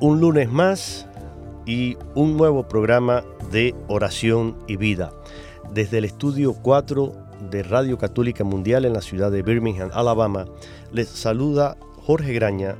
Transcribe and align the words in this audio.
Un 0.00 0.20
lunes 0.20 0.48
más 0.48 1.08
y 1.66 1.96
un 2.14 2.36
nuevo 2.36 2.68
programa 2.68 3.24
de 3.50 3.74
oración 3.88 4.56
y 4.68 4.76
vida. 4.76 5.10
Desde 5.74 5.98
el 5.98 6.04
estudio 6.04 6.52
4 6.54 7.12
de 7.50 7.64
Radio 7.64 7.98
Católica 7.98 8.44
Mundial 8.44 8.84
en 8.84 8.92
la 8.92 9.02
ciudad 9.02 9.32
de 9.32 9.42
Birmingham, 9.42 9.90
Alabama, 9.92 10.44
les 10.92 11.08
saluda 11.08 11.76
Jorge 12.06 12.32
Graña, 12.32 12.76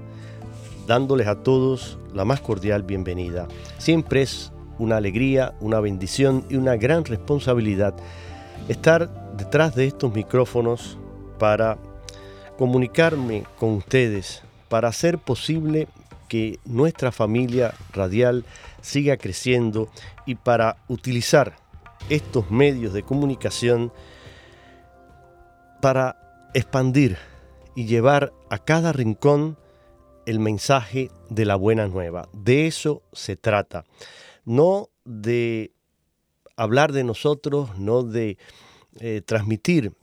dándoles 0.86 1.26
a 1.26 1.42
todos 1.42 1.98
la 2.14 2.24
más 2.24 2.40
cordial 2.40 2.84
bienvenida. 2.84 3.48
Siempre 3.78 4.22
es 4.22 4.52
una 4.78 4.98
alegría, 4.98 5.54
una 5.60 5.80
bendición 5.80 6.44
y 6.48 6.54
una 6.54 6.76
gran 6.76 7.04
responsabilidad 7.04 7.96
estar 8.68 9.34
detrás 9.36 9.74
de 9.74 9.88
estos 9.88 10.14
micrófonos 10.14 10.96
para 11.40 11.78
comunicarme 12.56 13.42
con 13.58 13.70
ustedes, 13.70 14.44
para 14.68 14.86
hacer 14.86 15.18
posible 15.18 15.88
que 16.28 16.58
nuestra 16.64 17.12
familia 17.12 17.74
radial 17.92 18.44
siga 18.80 19.16
creciendo 19.16 19.88
y 20.26 20.34
para 20.36 20.76
utilizar 20.88 21.56
estos 22.08 22.50
medios 22.50 22.92
de 22.92 23.02
comunicación 23.02 23.92
para 25.80 26.50
expandir 26.54 27.16
y 27.74 27.86
llevar 27.86 28.32
a 28.50 28.58
cada 28.58 28.92
rincón 28.92 29.56
el 30.26 30.40
mensaje 30.40 31.10
de 31.30 31.44
la 31.44 31.56
buena 31.56 31.86
nueva. 31.88 32.28
De 32.32 32.66
eso 32.66 33.02
se 33.12 33.36
trata. 33.36 33.84
No 34.44 34.90
de 35.04 35.72
hablar 36.56 36.92
de 36.92 37.04
nosotros, 37.04 37.78
no 37.78 38.02
de 38.02 38.36
eh, 39.00 39.22
transmitir 39.24 39.94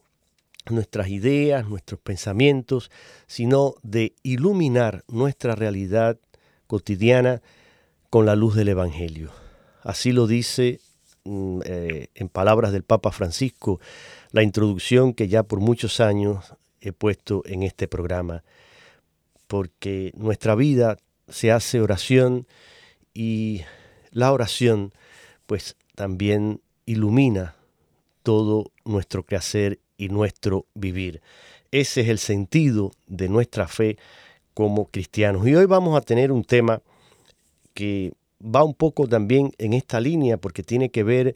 nuestras 0.70 1.10
ideas, 1.10 1.68
nuestros 1.68 2.00
pensamientos, 2.00 2.92
sino 3.28 3.76
de 3.84 4.14
iluminar 4.24 5.04
nuestra 5.08 5.56
realidad 5.56 6.18
cotidiana 6.68 7.42
con 8.10 8.26
la 8.26 8.36
luz 8.36 8.56
del 8.56 8.70
Evangelio. 8.70 9.32
Así 9.84 10.12
lo 10.12 10.28
dice 10.28 10.80
mm, 11.26 11.62
eh, 11.66 12.08
en 12.16 12.30
palabras 12.30 12.72
del 12.72 12.84
Papa 12.84 13.12
Francisco 13.12 13.80
la 14.32 14.44
introducción 14.44 15.14
que 15.14 15.28
ya 15.28 15.44
por 15.44 15.60
muchos 15.60 16.00
años 16.00 16.56
he 16.82 16.92
puesto 16.92 17.44
en 17.46 17.64
este 17.64 17.88
programa, 17.88 18.44
porque 19.48 20.12
nuestra 20.16 20.56
vida 20.56 20.98
se 21.28 21.52
hace 21.52 21.82
oración 21.82 22.48
y 23.14 23.62
la 24.12 24.32
oración 24.32 24.94
pues 25.46 25.76
también 25.96 26.62
ilumina 26.86 27.56
todo 28.24 28.72
nuestro 28.84 29.24
quehacer 29.24 29.80
y 29.98 30.10
nuestro 30.10 30.66
vivir. 30.74 31.22
Ese 31.72 32.02
es 32.02 32.10
el 32.10 32.20
sentido 32.20 32.92
de 33.08 33.30
nuestra 33.30 33.68
fe 33.68 33.98
como 34.54 34.86
cristianos. 34.86 35.48
Y 35.48 35.56
hoy 35.56 35.66
vamos 35.66 35.98
a 35.98 36.02
tener 36.02 36.32
un 36.32 36.44
tema 36.44 36.82
que 37.74 38.14
va 38.42 38.64
un 38.64 38.74
poco 38.74 39.08
también 39.08 39.52
en 39.58 39.74
esta 39.74 40.00
línea 40.00 40.38
porque 40.38 40.64
tiene 40.64 40.90
que 40.90 41.04
ver 41.04 41.36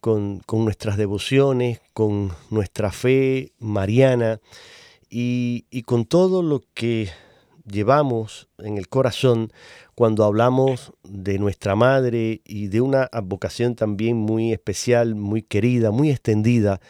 con, 0.00 0.42
nuestras 0.52 0.96
devociones, 0.96 1.80
con 1.92 2.30
nuestra 2.50 2.92
fe 2.92 3.52
mariana 3.58 4.40
y, 5.08 5.64
y 5.70 5.82
con 5.82 6.04
todo 6.04 6.42
lo 6.42 6.62
que 6.74 7.10
llevamos 7.66 8.48
en 8.58 8.76
el 8.76 8.88
corazón 8.88 9.50
cuando 9.94 10.24
hablamos 10.24 10.92
de 11.02 11.38
nuestra 11.38 11.74
madre 11.74 12.42
y 12.44 12.68
de 12.68 12.80
una 12.80 13.08
vocación 13.22 13.74
también 13.74 14.16
muy 14.16 14.52
especial, 14.52 15.14
muy 15.14 15.42
querida, 15.42 15.90
muy 15.90 16.10
extendida 16.10 16.80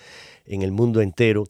en 0.47 0.63
el 0.63 0.73
mundo 0.73 1.01
entero. 1.01 1.45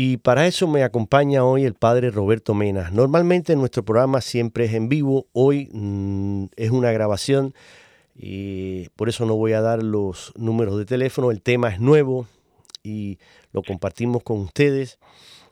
Y 0.00 0.18
para 0.18 0.46
eso 0.46 0.68
me 0.68 0.84
acompaña 0.84 1.44
hoy 1.44 1.64
el 1.64 1.74
padre 1.74 2.10
Roberto 2.10 2.54
Mena. 2.54 2.90
Normalmente 2.90 3.56
nuestro 3.56 3.84
programa 3.84 4.20
siempre 4.20 4.66
es 4.66 4.74
en 4.74 4.88
vivo, 4.88 5.26
hoy 5.32 5.68
mm, 5.72 6.44
es 6.56 6.70
una 6.70 6.92
grabación 6.92 7.54
y 8.14 8.88
por 8.90 9.08
eso 9.08 9.26
no 9.26 9.36
voy 9.36 9.52
a 9.52 9.60
dar 9.60 9.82
los 9.82 10.32
números 10.36 10.76
de 10.78 10.84
teléfono, 10.84 11.30
el 11.30 11.40
tema 11.40 11.68
es 11.68 11.80
nuevo 11.80 12.26
y 12.82 13.18
lo 13.52 13.62
compartimos 13.62 14.22
con 14.22 14.38
ustedes, 14.40 14.98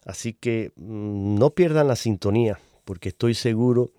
así 0.05 0.33
que 0.33 0.73
mm, 0.77 1.39
no 1.39 1.51
pierdan 1.51 1.89
la 1.89 1.97
sintonía 1.97 2.59
porque 2.85 3.09
estoy 3.09 3.35
seguro 3.35 3.91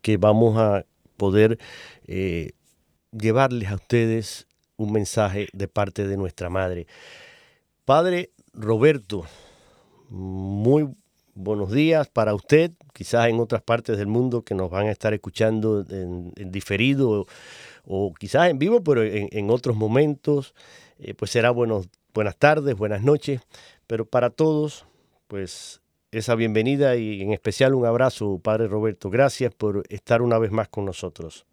que 0.00 0.16
vamos 0.16 0.58
a 0.58 0.84
poder 1.16 1.58
eh, 2.06 2.52
llevarles 3.10 3.68
a 3.70 3.74
ustedes 3.74 4.46
un 4.76 4.92
mensaje 4.92 5.48
de 5.52 5.68
parte 5.68 6.06
de 6.06 6.16
nuestra 6.16 6.50
madre. 6.50 6.86
Padre 7.86 8.30
Roberto, 8.52 9.22
muy 10.10 10.88
buenos 11.36 11.70
días 11.70 12.08
para 12.08 12.34
usted, 12.34 12.72
quizás 12.92 13.28
en 13.28 13.38
otras 13.38 13.62
partes 13.62 13.96
del 13.96 14.08
mundo 14.08 14.42
que 14.42 14.56
nos 14.56 14.70
van 14.70 14.88
a 14.88 14.90
estar 14.90 15.14
escuchando 15.14 15.84
en, 15.88 16.32
diferido 16.50 17.26
o, 17.86 18.12
quizás 18.18 18.50
en 18.50 18.58
vivo, 18.58 18.82
pero 18.82 19.04
en, 19.04 19.50
otros 19.50 19.76
momentos, 19.76 20.52
eh, 20.98 21.14
pues 21.14 21.30
será 21.30 21.52
buenos, 21.52 21.88
buenas 22.12 22.36
tardes, 22.36 22.76
buenas 22.76 23.04
noches, 23.04 23.46
pero 23.86 24.04
para 24.04 24.30
todos, 24.30 24.84
pues 25.28 25.80
esa 26.10 26.34
bienvenida 26.34 26.96
y 26.96 27.22
en 27.22 27.32
especial 27.32 27.72
un 27.72 27.86
abrazo, 27.86 28.40
Padre 28.42 28.66
Roberto. 28.66 29.10
Gracias 29.10 29.54
por 29.54 29.84
estar 29.90 30.22
una 30.22 30.40
vez 30.40 30.50
más 30.50 30.66
con 30.66 30.86
nosotros. 30.86 31.46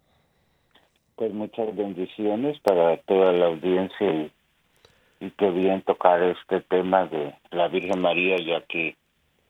Pues 1.14 1.32
muchas 1.32 1.76
bendiciones 1.76 2.58
para 2.58 2.96
toda 3.02 3.32
la 3.32 3.46
audiencia 3.46 4.12
y, 4.12 4.32
y 5.24 5.30
qué 5.32 5.50
bien 5.50 5.82
tocar 5.82 6.22
este 6.22 6.60
tema 6.60 7.06
de 7.06 7.34
la 7.50 7.68
Virgen 7.68 8.00
María, 8.00 8.36
ya 8.36 8.60
que 8.66 8.96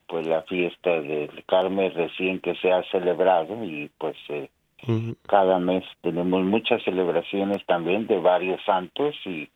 pues 0.06 0.26
la 0.26 0.42
fiesta 0.42 1.00
del 1.00 1.44
Carmen 1.46 1.92
recién 1.94 2.40
que 2.40 2.54
se 2.56 2.70
ha 2.70 2.82
celebrado 2.90 3.64
y 3.64 3.90
pues 3.98 4.16
eh, 4.28 4.48
cada 5.26 5.58
mes 5.58 5.84
tenemos 6.02 6.44
muchas 6.44 6.82
celebraciones 6.84 7.64
también 7.66 8.06
de 8.06 8.18
varios 8.18 8.62
santos 8.64 9.14
y 9.24 9.48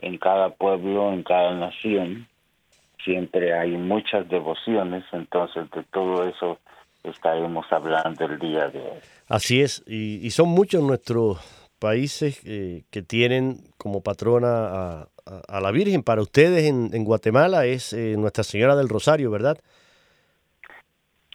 en 0.00 0.18
cada 0.18 0.50
pueblo, 0.50 1.12
en 1.12 1.22
cada 1.22 1.54
nación 1.54 2.28
siempre 3.04 3.54
hay 3.54 3.70
muchas 3.70 4.28
devociones, 4.28 5.04
entonces 5.12 5.70
de 5.70 5.82
todo 5.84 6.28
eso 6.28 6.58
estaremos 7.04 7.64
hablando 7.70 8.24
el 8.26 8.38
día 8.38 8.68
de 8.68 8.80
hoy. 8.80 8.98
Así 9.28 9.60
es, 9.60 9.84
y, 9.86 10.28
son 10.30 10.48
muchos 10.48 10.82
nuestros 10.82 11.38
países 11.78 12.42
eh, 12.44 12.82
que 12.90 13.02
tienen 13.02 13.67
como 13.78 14.02
patrona 14.02 14.48
a, 14.48 15.08
a, 15.48 15.60
la 15.60 15.70
Virgen 15.70 16.02
para 16.02 16.20
ustedes 16.20 16.64
en, 16.64 16.90
en 16.92 17.04
Guatemala 17.04 17.64
es 17.64 17.92
eh, 17.92 18.16
Nuestra 18.18 18.44
Señora 18.44 18.76
del 18.76 18.88
Rosario, 18.88 19.30
¿verdad? 19.30 19.58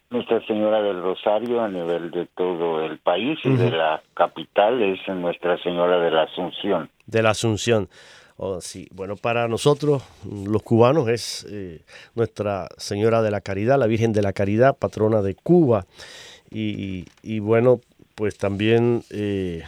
Nuestra 0.09 0.45
Señora 0.45 0.81
del 0.83 1.01
Rosario 1.01 1.61
a 1.61 1.67
nivel 1.67 2.11
de 2.11 2.27
todo 2.35 2.85
el 2.85 2.99
país 2.99 3.39
y 3.43 3.55
de 3.55 3.71
la 3.71 4.03
capital 4.13 4.79
es 4.83 4.99
Nuestra 5.07 5.57
Señora 5.63 5.99
de 5.99 6.11
la 6.11 6.23
Asunción. 6.23 6.89
De 7.07 7.23
la 7.23 7.31
Asunción. 7.31 7.89
Oh, 8.37 8.61
sí. 8.61 8.87
Bueno, 8.91 9.15
para 9.15 9.47
nosotros 9.47 10.03
los 10.23 10.61
cubanos 10.61 11.07
es 11.07 11.47
eh, 11.49 11.81
Nuestra 12.13 12.67
Señora 12.77 13.23
de 13.23 13.31
la 13.31 13.41
Caridad, 13.41 13.79
la 13.79 13.87
Virgen 13.87 14.13
de 14.13 14.21
la 14.21 14.33
Caridad, 14.33 14.77
patrona 14.77 15.21
de 15.21 15.33
Cuba. 15.33 15.85
Y, 16.51 17.05
y 17.23 17.39
bueno, 17.39 17.79
pues 18.15 18.37
también 18.37 19.03
eh, 19.09 19.63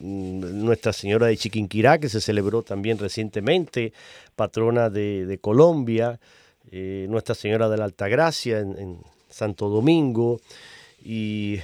nuestra 0.00 0.92
Señora 0.92 1.26
de 1.26 1.36
Chiquinquirá, 1.36 1.98
que 1.98 2.08
se 2.08 2.20
celebró 2.20 2.62
también 2.62 2.98
recientemente, 2.98 3.92
patrona 4.34 4.90
de, 4.90 5.38
Colombia, 5.40 6.20
eh, 6.70 7.06
Nuestra 7.08 7.34
Señora 7.34 7.68
de 7.68 7.76
la 7.76 7.84
Altagracia 7.84 8.60
en, 8.60 8.78
en 8.78 8.98
Santo 9.30 9.68
Domingo, 9.68 10.40
y 11.04 11.58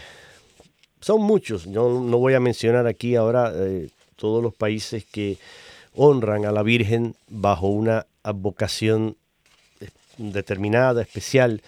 son 1.00 1.20
muchos, 1.20 1.64
yo 1.64 2.00
no 2.00 2.18
voy 2.18 2.34
a 2.34 2.40
mencionar 2.40 2.86
aquí 2.86 3.16
ahora 3.16 3.52
eh, 3.54 3.88
todos 4.16 4.42
los 4.42 4.54
países 4.54 5.04
que 5.04 5.36
honran 5.94 6.44
a 6.44 6.52
la 6.52 6.62
Virgen 6.62 7.16
bajo 7.28 7.66
una 7.66 8.06
advocación 8.22 9.16
determinada, 10.16 11.02
especial, 11.02 11.60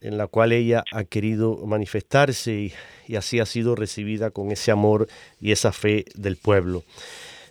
en 0.00 0.16
la 0.16 0.26
cual 0.26 0.52
ella 0.52 0.84
ha 0.92 1.04
querido 1.04 1.58
manifestarse 1.66 2.72
y, 3.06 3.16
así 3.16 3.40
ha 3.40 3.46
sido 3.46 3.74
recibida 3.74 4.30
con 4.30 4.50
ese 4.50 4.70
amor 4.70 5.08
y 5.40 5.52
esa 5.52 5.72
fe 5.72 6.04
del 6.14 6.36
pueblo. 6.36 6.84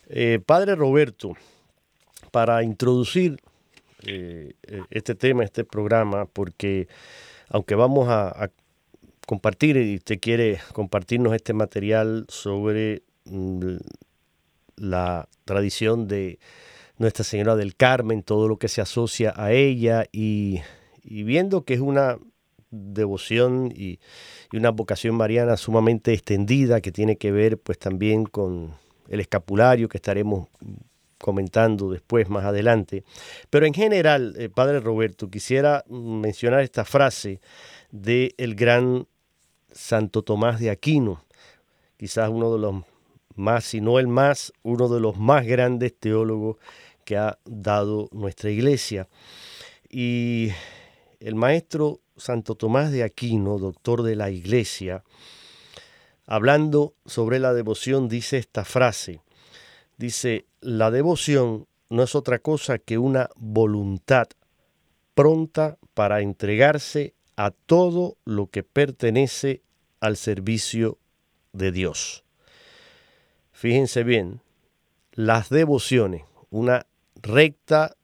Eh, 0.10 0.40
padre 0.44 0.76
Roberto, 0.76 1.36
para 2.32 2.64
introducir 2.64 3.40
eh, 4.06 4.54
este 4.90 5.16
tema, 5.16 5.44
este 5.44 5.64
programa, 5.64 6.26
porque 6.26 6.88
aunque 7.50 7.76
vamos 7.76 8.08
a, 8.10 8.50
compartir 9.28 9.78
y 9.78 9.98
usted 9.98 10.20
quiere 10.20 10.60
compartirnos 10.74 11.36
este 11.36 11.54
material 11.54 12.26
sobre 12.30 13.04
mm, 13.26 13.76
la 14.78 15.30
tradición 15.46 16.08
de 16.08 16.40
Nuestra 16.98 17.24
Señora 17.24 17.56
del 17.56 17.76
Carmen, 17.76 18.24
todo 18.24 18.48
lo 18.48 18.58
que 18.58 18.70
se 18.70 18.82
asocia 18.82 19.32
a 19.36 19.52
ella 19.52 20.06
y 20.12 20.64
viendo 21.04 21.64
que 21.64 21.76
es 21.76 21.80
una 21.80 22.18
devoción 22.72 23.72
y, 23.76 24.00
una 24.52 24.72
vocación 24.72 25.16
mariana 25.16 25.58
sumamente 25.58 26.12
extendida 26.12 26.82
que 26.82 26.92
tiene 26.92 27.18
que 27.18 27.32
ver 27.32 27.60
pues 27.60 27.78
también 27.78 28.26
con 28.26 28.74
el 29.08 29.20
escapulario 29.20 29.88
que 29.88 29.98
estaremos 29.98 30.48
comentando 31.20 31.92
después 31.92 32.30
más 32.30 32.46
adelante. 32.46 33.04
Pero 33.50 33.66
en 33.66 33.74
general, 33.74 34.34
eh, 34.38 34.50
Padre 34.50 34.80
Roberto, 34.80 35.30
quisiera 35.30 35.84
mencionar 35.90 36.62
esta 36.62 36.86
frase 36.86 37.42
del 37.92 38.34
el 38.38 38.56
gran 38.56 39.08
Santo 39.72 40.24
Tomás 40.24 40.60
de 40.60 40.72
Aquino, 40.72 41.24
quizás 41.98 42.30
uno 42.30 42.52
de 42.52 42.60
los 42.60 42.76
más, 43.36 43.66
si 43.66 43.82
no 43.82 44.00
el 44.00 44.08
más, 44.08 44.52
uno 44.64 44.88
de 44.88 45.00
los 45.00 45.18
más 45.18 45.46
grandes 45.46 45.94
teólogos 45.98 46.58
que 47.06 47.18
ha 47.18 47.38
dado 47.46 48.10
nuestra 48.12 48.50
iglesia. 48.50 49.08
Y 49.90 50.52
el 51.20 51.36
maestro 51.36 52.00
Santo 52.20 52.56
Tomás 52.56 52.92
de 52.92 53.04
Aquino, 53.04 53.58
doctor 53.58 54.04
de 54.04 54.16
la 54.16 54.30
Iglesia, 54.30 55.04
hablando 56.26 56.94
sobre 57.06 57.40
la 57.40 57.54
devoción, 57.54 58.08
dice 58.08 58.38
esta 58.38 58.66
frase. 58.66 59.22
Dice, 59.98 60.46
la 60.62 60.92
devoción 60.92 61.68
no 61.90 62.04
es 62.04 62.16
otra 62.16 62.40
cosa 62.40 62.78
que 62.78 62.98
una 62.98 63.30
voluntad 63.36 64.28
pronta 65.16 65.78
para 65.94 66.22
entregarse 66.22 67.14
a 67.36 67.52
todo 67.52 68.18
lo 68.26 68.48
que 68.48 68.64
pertenece 68.64 69.62
al 70.00 70.18
servicio 70.18 70.98
de 71.52 71.72
Dios. 71.72 72.24
Fíjense 73.52 74.04
bien, 74.04 74.42
las 75.14 75.50
devociones, 75.50 76.24
una 76.50 76.86
recta 77.16 77.96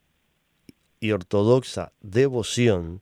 y 1.00 1.12
ortodoxa 1.12 1.94
devoción, 2.02 3.02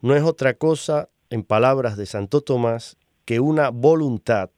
no 0.00 0.14
es 0.14 0.22
otra 0.22 0.54
cosa, 0.54 1.08
en 1.30 1.42
palabras 1.42 1.96
de 1.96 2.06
Santo 2.06 2.40
Tomás, 2.40 2.96
que 3.24 3.40
una 3.40 3.70
voluntad 3.70 4.50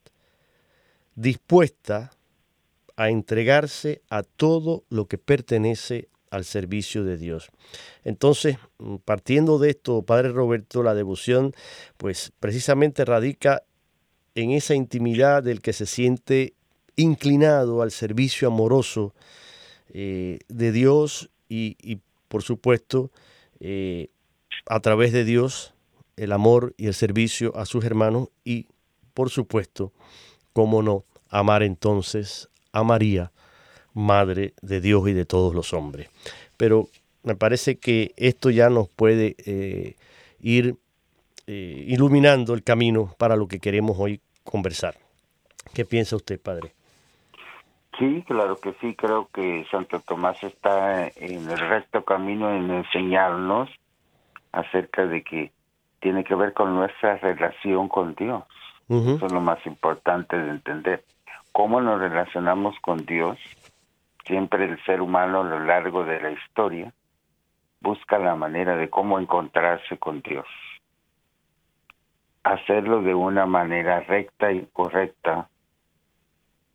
dispuesta 1.14 2.12
a 2.96 3.10
entregarse 3.10 4.02
a 4.10 4.22
todo 4.22 4.84
lo 4.90 5.06
que 5.06 5.18
pertenece 5.18 6.08
al 6.30 6.44
servicio 6.44 7.04
de 7.04 7.16
Dios. 7.16 7.50
Entonces, 8.04 8.56
partiendo 9.04 9.58
de 9.58 9.70
esto, 9.70 10.02
Padre 10.02 10.30
Roberto, 10.30 10.82
la 10.82 10.94
devoción, 10.94 11.52
pues 11.96 12.32
precisamente 12.38 13.04
radica 13.04 13.64
en 14.34 14.52
esa 14.52 14.74
intimidad 14.74 15.42
del 15.42 15.60
que 15.60 15.72
se 15.72 15.86
siente 15.86 16.54
inclinado 16.96 17.82
al 17.82 17.90
servicio 17.90 18.48
amoroso 18.48 19.14
eh, 19.92 20.38
de 20.48 20.72
Dios 20.72 21.30
y, 21.48 21.98
por 22.28 22.42
supuesto, 22.42 23.10
eh, 23.58 24.08
a 24.66 24.80
través 24.80 25.12
de 25.12 25.24
Dios 25.24 25.74
el 26.16 26.32
amor 26.32 26.74
y 26.76 26.86
el 26.86 26.94
servicio 26.94 27.56
a 27.56 27.64
sus 27.64 27.84
hermanos 27.84 28.28
y, 28.44 28.66
por 29.14 29.30
supuesto, 29.30 29.92
cómo 30.52 30.82
no, 30.82 31.04
amar 31.30 31.62
entonces 31.62 32.48
a 32.72 32.82
María, 32.82 33.32
Madre 33.92 34.54
de 34.62 34.80
Dios 34.80 35.08
y 35.08 35.12
de 35.12 35.24
todos 35.24 35.54
los 35.54 35.72
hombres. 35.72 36.08
Pero 36.56 36.88
me 37.22 37.34
parece 37.34 37.78
que 37.78 38.12
esto 38.16 38.50
ya 38.50 38.70
nos 38.70 38.88
puede 38.88 39.34
eh, 39.44 39.96
ir 40.40 40.76
eh, 41.46 41.84
iluminando 41.88 42.54
el 42.54 42.62
camino 42.62 43.14
para 43.18 43.34
lo 43.34 43.48
que 43.48 43.58
queremos 43.58 43.96
hoy 43.98 44.20
conversar. 44.44 44.94
¿Qué 45.74 45.84
piensa 45.84 46.16
usted, 46.16 46.40
Padre? 46.40 46.72
Sí, 47.98 48.24
claro 48.26 48.56
que 48.56 48.74
sí, 48.80 48.94
creo 48.94 49.28
que 49.32 49.66
Santo 49.70 50.00
Tomás 50.00 50.42
está 50.42 51.08
en 51.08 51.50
el 51.50 51.58
recto 51.58 52.04
camino 52.04 52.50
en 52.54 52.70
enseñarnos 52.70 53.68
acerca 54.52 55.06
de 55.06 55.22
que 55.22 55.52
tiene 56.00 56.24
que 56.24 56.34
ver 56.34 56.52
con 56.54 56.74
nuestra 56.74 57.16
relación 57.18 57.88
con 57.88 58.14
Dios. 58.14 58.44
Eso 58.88 59.26
es 59.26 59.32
lo 59.32 59.40
más 59.40 59.64
importante 59.66 60.36
de 60.36 60.50
entender. 60.50 61.04
¿Cómo 61.52 61.80
nos 61.80 62.00
relacionamos 62.00 62.74
con 62.80 63.06
Dios? 63.06 63.38
Siempre 64.24 64.64
el 64.64 64.82
ser 64.84 65.00
humano 65.00 65.40
a 65.40 65.44
lo 65.44 65.60
largo 65.60 66.04
de 66.04 66.20
la 66.20 66.32
historia 66.32 66.92
busca 67.80 68.18
la 68.18 68.34
manera 68.34 68.76
de 68.76 68.90
cómo 68.90 69.18
encontrarse 69.18 69.96
con 69.98 70.22
Dios. 70.22 70.46
Hacerlo 72.42 73.02
de 73.02 73.14
una 73.14 73.46
manera 73.46 74.00
recta 74.00 74.50
y 74.52 74.66
correcta, 74.72 75.48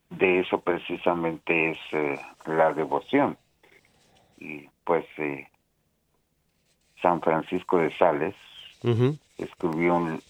de 0.10 0.40
eso 0.40 0.62
precisamente 0.62 1.72
es 1.72 1.80
eh, 1.92 2.20
la 2.46 2.74
devoción. 2.74 3.38
Y 4.38 4.70
pues 4.84 5.06
eh, 5.18 5.48
San 7.02 7.22
Francisco 7.22 7.78
de 7.78 7.96
Sales, 7.98 8.36
escribió 9.38 9.96
un, 9.96 10.22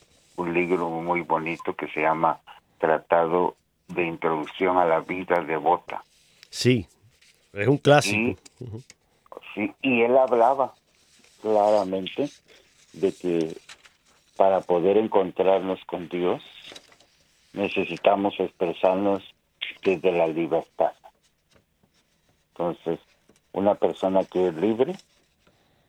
libro 0.53 0.89
muy 0.89 1.21
bonito 1.21 1.75
que 1.75 1.87
se 1.87 2.01
llama 2.01 2.39
Tratado 2.77 3.55
de 3.87 4.05
Introducción 4.05 4.77
a 4.77 4.85
la 4.85 4.99
Vida 4.99 5.41
Devota. 5.41 6.03
Sí, 6.49 6.87
es 7.53 7.67
un 7.67 7.77
clásico. 7.77 8.39
sí, 9.53 9.73
y 9.81 10.01
él 10.01 10.17
hablaba 10.17 10.73
claramente 11.41 12.29
de 12.93 13.13
que 13.13 13.57
para 14.35 14.61
poder 14.61 14.97
encontrarnos 14.97 15.79
con 15.85 16.09
Dios 16.09 16.43
necesitamos 17.53 18.33
expresarnos 18.39 19.23
desde 19.83 20.11
la 20.11 20.27
libertad. 20.27 20.91
Entonces, 22.49 22.99
una 23.53 23.75
persona 23.75 24.23
que 24.25 24.47
es 24.47 24.55
libre 24.55 24.95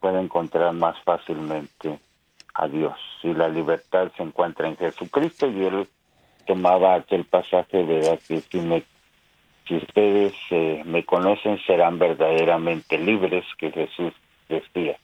puede 0.06 0.20
encontrar 0.20 0.72
más 0.72 0.96
fácilmente 1.02 1.98
a 2.54 2.68
Dios. 2.68 2.94
Si 3.20 3.34
la 3.34 3.48
libertad 3.48 4.12
se 4.16 4.22
encuentra 4.22 4.68
en 4.68 4.76
Jesucristo 4.76 5.48
y 5.50 5.64
él 5.64 5.88
tomaba 6.46 6.94
aquel 6.94 7.25
pasaje 7.25 7.84
de 7.84 8.16
que 8.28 8.40
si, 8.40 8.60
me, 8.60 8.84
si 9.66 9.75
ustedes 9.78 10.32
eh, 10.50 10.84
me 10.86 11.04
conocen 11.04 11.58
serán 11.66 11.98
verdaderamente 11.98 12.98
libres 12.98 13.44
que 13.58 13.72
Jesús 13.72 14.12
decía. 14.48 14.96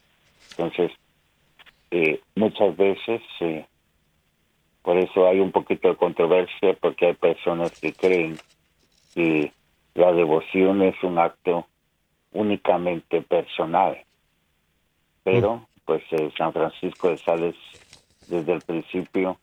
Entonces, 0.50 0.92
eh, 1.90 2.20
muchas 2.36 2.76
veces, 2.76 3.22
eh, 3.40 3.66
por 4.82 4.98
eso 4.98 5.26
hay 5.26 5.40
un 5.40 5.50
poquito 5.50 5.88
de 5.88 5.96
controversia 5.96 6.76
porque 6.80 7.06
hay 7.06 7.14
personas 7.14 7.72
que 7.80 7.92
creen 7.92 8.38
que 9.16 9.52
la 9.94 10.12
devoción 10.12 10.80
es 10.82 10.94
un 11.02 11.18
acto 11.18 11.66
únicamente 12.30 13.20
personal 13.22 13.98
pero 15.22 15.66
pues 15.84 16.02
eh, 16.12 16.30
San 16.36 16.52
Francisco 16.52 17.08
de 17.08 17.18
Sales 17.18 17.56
desde 18.28 18.52
el 18.52 18.60
principio 18.60 19.38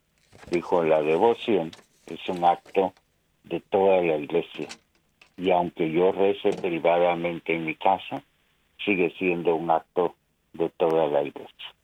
dijo 0.52 0.84
la 0.84 1.02
devoción 1.02 1.72
es 2.08 2.28
un 2.30 2.44
acto 2.44 2.94
de 3.44 3.60
toda 3.60 4.02
la 4.02 4.18
iglesia 4.18 4.68
y 5.40 5.52
aunque 5.52 5.90
yo 5.92 6.12
rece 6.12 6.50
privadamente 6.50 7.56
en 7.56 7.66
mi 7.66 7.76
casa, 7.76 8.22
sigue 8.84 9.14
siendo 9.18 9.56
un 9.56 9.72
acto 9.72 10.16
de 10.54 10.70
toda 10.70 11.08
la 11.08 11.24
iglesia. 11.24 11.76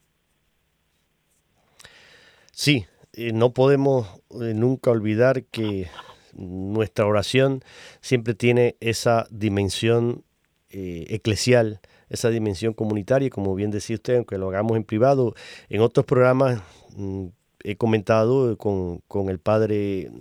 Sí, 2.51 2.85
eh, 3.13 3.31
no 3.31 3.51
podemos 3.51 4.07
eh, 4.31 4.53
nunca 4.53 4.91
olvidar 4.91 5.43
que 5.45 5.87
nuestra 6.33 7.05
oración 7.05 7.61
siempre 8.01 8.33
tiene 8.33 8.75
esa 8.81 9.25
dimensión 9.29 10.25
eh, 10.69 11.05
eclesial, 11.09 11.79
esa 12.09 12.29
dimensión 12.29 12.73
comunitaria, 12.73 13.29
como 13.29 13.55
bien 13.55 13.71
decía 13.71 13.95
usted, 13.95 14.17
aunque 14.17 14.37
lo 14.37 14.49
hagamos 14.49 14.77
en 14.77 14.83
privado, 14.83 15.33
en 15.69 15.81
otros 15.81 16.05
programas 16.05 16.61
mm, 16.95 17.27
he 17.63 17.75
comentado 17.77 18.57
con, 18.57 19.01
el 19.29 19.39
padre 19.39 20.11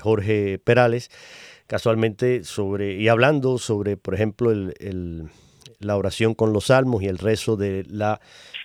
Jorge 0.00 0.58
Perales, 0.58 1.10
casualmente 1.66 2.42
sobre, 2.44 2.94
y 2.94 3.08
hablando 3.08 3.58
sobre, 3.58 3.98
por 3.98 4.14
ejemplo, 4.14 4.50
el 4.50 5.28
la 5.78 5.96
oración 5.96 6.34
con 6.34 6.52
los 6.52 6.66
salmos 6.66 7.02
y 7.02 7.06
el 7.06 7.18
rezo 7.18 7.56
de 7.56 7.84
las 7.88 8.18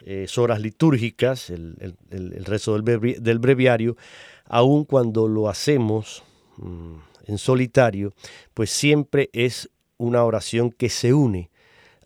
eh, 0.06 0.28
horas 0.38 0.62
litúrgicas, 0.62 1.50
el, 1.50 1.96
rezo 2.46 2.80
del, 2.80 3.40
breviario, 3.40 3.98
aun 4.46 4.86
cuando 4.86 5.28
lo 5.28 5.50
hacemos 5.50 6.24
mm, 6.58 6.96
en 7.28 7.38
solitario, 7.38 8.14
pues 8.54 8.70
siempre 8.70 9.30
es 9.34 9.70
una 10.02 10.24
oración 10.24 10.72
que 10.72 10.90
se 10.90 11.14
une 11.14 11.52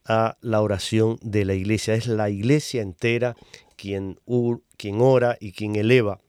a 0.04 0.38
la 0.42 0.62
oración 0.62 1.18
de 1.22 1.46
la 1.46 1.54
iglesia. 1.54 1.94
Es 1.94 2.08
la 2.08 2.30
iglesia 2.30 2.82
entera 2.82 3.36
quien, 3.78 4.20
quien 4.76 5.00
ora 5.00 5.38
y 5.40 5.54
quien 5.54 5.78
eleva 5.78 6.20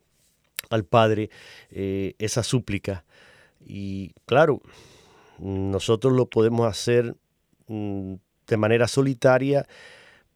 al 0.71 0.85
Padre 0.85 1.29
eh, 1.71 2.15
esa 2.19 2.45
súplica. 2.45 3.05
Y 3.65 4.13
claro, 4.27 4.63
nosotros 5.39 6.13
lo 6.13 6.27
podemos 6.27 6.69
hacer 6.69 7.17
mm, 7.67 8.15
de 8.47 8.57
manera 8.57 8.87
solitaria, 8.87 9.67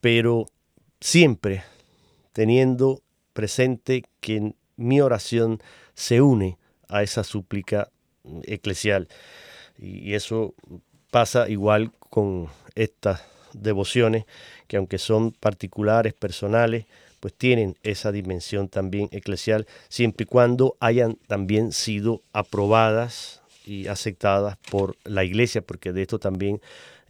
pero 0.00 0.46
siempre 1.00 1.62
teniendo 2.32 3.02
presente 3.34 4.02
que 4.20 4.54
mi 4.76 5.00
oración 5.00 5.60
se 5.94 6.20
une 6.20 6.58
a 6.88 7.04
esa 7.04 7.22
súplica 7.22 7.88
eclesial. 8.42 9.06
Y 9.78 10.14
eso 10.14 10.54
pasa 11.10 11.48
igual 11.48 11.92
con 12.10 12.48
estas 12.74 13.22
devociones, 13.52 14.24
que 14.66 14.76
aunque 14.76 14.98
son 14.98 15.32
particulares, 15.32 16.14
personales, 16.14 16.86
pues 17.20 17.34
tienen 17.34 17.76
esa 17.82 18.12
dimensión 18.12 18.68
también 18.68 19.08
eclesial, 19.12 19.66
siempre 19.88 20.24
y 20.24 20.26
cuando 20.26 20.76
hayan 20.80 21.16
también 21.26 21.72
sido 21.72 22.22
aprobadas 22.32 23.42
y 23.66 23.88
aceptadas 23.88 24.56
por 24.70 24.96
la 25.04 25.22
iglesia, 25.24 25.60
porque 25.60 25.92
de 25.92 26.02
esto 26.02 26.18
también 26.18 26.60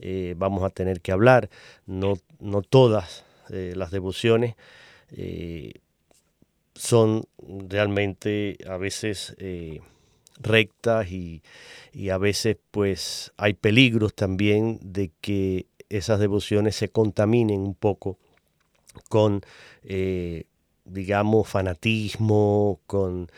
eh, 0.01 0.35
vamos 0.37 0.65
a 0.65 0.71
tener 0.71 1.01
que 1.01 1.13
hablar. 1.13 1.49
No, 1.87 2.15
no 2.41 2.63
todas 2.63 3.25
eh, 3.51 3.73
las 3.77 3.91
devociones 3.93 4.57
eh, 5.13 5.75
son 6.75 7.25
realmente 7.69 8.59
a 8.67 8.77
veces 8.77 9.37
rectas 10.41 11.11
y, 11.11 11.43
a 12.11 12.19
veces 12.19 12.57
pues 12.71 13.33
hay 13.37 13.55
peligros 13.55 14.15
también 14.15 14.79
de 14.83 15.11
que 15.21 15.67
esas 15.89 16.21
devociones 16.21 16.77
se 16.77 16.89
contaminen 16.89 17.61
un 17.61 17.75
poco 17.75 18.17
con, 19.09 19.43
digamos, 20.85 21.49
fanatismo, 21.49 22.81
con 22.87 23.31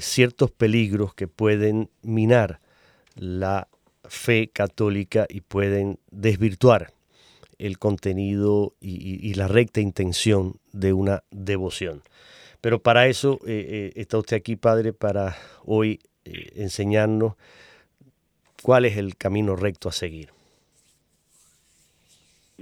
ciertos 0.00 0.50
peligros 0.50 1.14
que 1.14 1.28
pueden 1.28 1.90
minar 2.02 2.60
la 3.14 3.68
fe 4.08 4.48
católica 4.52 5.26
y 5.28 5.40
pueden 5.42 5.98
desvirtuar 6.10 6.92
el 7.58 7.78
contenido 7.78 8.74
y, 8.80 9.34
la 9.34 9.48
recta 9.48 9.80
intención 9.80 10.56
de 10.72 10.92
una 10.92 11.24
devoción. 11.30 12.02
Pero 12.60 12.82
para 12.82 13.06
eso 13.06 13.38
eh, 13.46 13.66
eh, 13.68 13.92
está 13.96 14.18
usted 14.18 14.36
aquí, 14.36 14.56
Padre, 14.56 14.92
para 14.92 15.36
hoy 15.64 16.00
eh, 16.26 16.52
enseñarnos 16.56 17.34
cuál 18.62 18.84
es 18.84 18.96
el 18.96 19.16
camino 19.16 19.56
recto 19.56 19.88
a 19.88 19.92
seguir. 19.92 20.30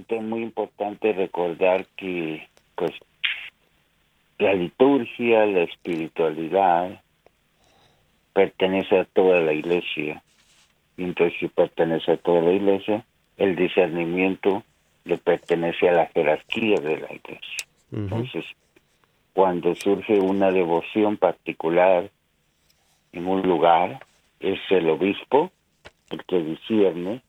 Es 0.07 0.21
muy 0.21 0.43
importante 0.43 1.13
recordar 1.13 1.85
que 1.95 2.47
pues 2.75 2.91
la 4.37 4.53
liturgia, 4.53 5.45
la 5.45 5.63
espiritualidad 5.63 7.01
pertenece 8.33 8.99
a 8.99 9.05
toda 9.05 9.39
la 9.39 9.53
iglesia 9.53 10.21
y 10.97 11.03
entonces 11.03 11.39
si 11.39 11.47
pertenece 11.47 12.11
a 12.11 12.17
toda 12.17 12.41
la 12.41 12.51
iglesia, 12.51 13.05
el 13.37 13.55
discernimiento 13.55 14.63
le 15.05 15.17
pertenece 15.17 15.89
a 15.89 15.93
la 15.93 16.05
jerarquía 16.07 16.77
de 16.77 16.97
la 16.97 17.13
iglesia. 17.13 17.67
Entonces, 17.91 18.45
cuando 19.33 19.75
surge 19.75 20.19
una 20.19 20.51
devoción 20.51 21.17
particular 21.17 22.09
en 23.15 23.27
un 23.27 23.41
lugar, 23.41 24.05
es 24.39 24.59
el 24.69 24.89
obispo 24.89 25.51
el 26.11 26.23
que 26.25 26.39
discierne 26.39 27.21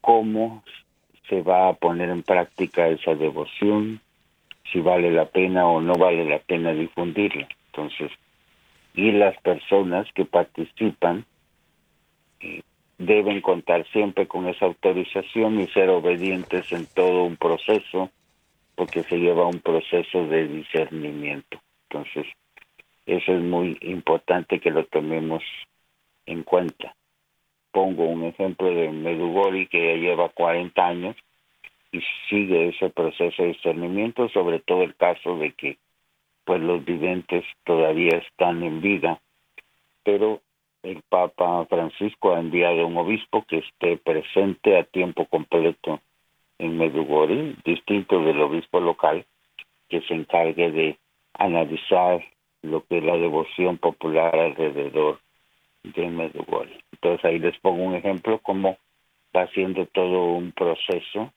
cómo 0.00 0.62
se 1.28 1.42
va 1.42 1.68
a 1.68 1.72
poner 1.74 2.10
en 2.10 2.22
práctica 2.22 2.88
esa 2.88 3.14
devoción, 3.14 4.00
si 4.72 4.80
vale 4.80 5.10
la 5.10 5.26
pena 5.26 5.66
o 5.66 5.80
no 5.80 5.94
vale 5.94 6.24
la 6.24 6.38
pena 6.38 6.72
difundirla. 6.72 7.48
Entonces, 7.66 8.10
y 8.94 9.12
las 9.12 9.36
personas 9.42 10.06
que 10.14 10.24
participan 10.24 11.24
deben 12.98 13.40
contar 13.40 13.86
siempre 13.88 14.26
con 14.26 14.48
esa 14.48 14.66
autorización 14.66 15.60
y 15.60 15.66
ser 15.68 15.90
obedientes 15.90 16.72
en 16.72 16.86
todo 16.86 17.24
un 17.24 17.36
proceso, 17.36 18.10
porque 18.74 19.02
se 19.02 19.18
lleva 19.18 19.46
un 19.46 19.60
proceso 19.60 20.26
de 20.26 20.48
discernimiento. 20.48 21.60
Entonces, 21.90 22.26
eso 23.06 23.32
es 23.32 23.42
muy 23.42 23.78
importante 23.82 24.58
que 24.60 24.70
lo 24.70 24.84
tomemos 24.86 25.42
en 26.26 26.42
cuenta. 26.42 26.94
Pongo 27.70 28.04
un 28.04 28.24
ejemplo 28.24 28.68
de 28.68 28.90
Medugori 28.90 29.68
que 29.68 29.78
ya 29.78 30.00
lleva 30.00 30.28
40 30.28 30.86
años 30.86 31.16
y 31.92 32.00
sigue 32.28 32.68
ese 32.68 32.90
proceso 32.90 33.42
de 33.42 33.50
discernimiento, 33.50 34.28
sobre 34.30 34.58
todo 34.58 34.82
el 34.82 34.96
caso 34.96 35.38
de 35.38 35.52
que 35.52 35.78
pues 36.44 36.60
los 36.60 36.84
videntes 36.84 37.44
todavía 37.64 38.18
están 38.18 38.62
en 38.62 38.80
vida, 38.80 39.20
pero 40.04 40.40
el 40.82 41.02
Papa 41.08 41.66
Francisco 41.66 42.34
ha 42.34 42.40
enviado 42.40 42.86
un 42.86 42.96
obispo 42.96 43.44
que 43.48 43.58
esté 43.58 43.96
presente 43.96 44.78
a 44.78 44.84
tiempo 44.84 45.26
completo 45.26 46.00
en 46.58 46.78
Medugori, 46.78 47.56
distinto 47.64 48.22
del 48.22 48.40
obispo 48.40 48.78
local, 48.80 49.26
que 49.88 50.00
se 50.02 50.14
encargue 50.14 50.70
de 50.70 50.98
analizar 51.34 52.24
lo 52.66 52.84
que 52.84 52.98
es 52.98 53.04
la 53.04 53.16
devoción 53.16 53.78
popular 53.78 54.34
alrededor 54.34 55.20
de 55.82 56.08
Medugori. 56.08 56.78
Entonces 56.92 57.24
ahí 57.24 57.38
les 57.38 57.58
pongo 57.60 57.82
un 57.82 57.94
ejemplo 57.94 58.38
cómo 58.38 58.78
va 59.34 59.42
haciendo 59.42 59.86
todo 59.86 60.24
un 60.32 60.52
proceso 60.52 61.32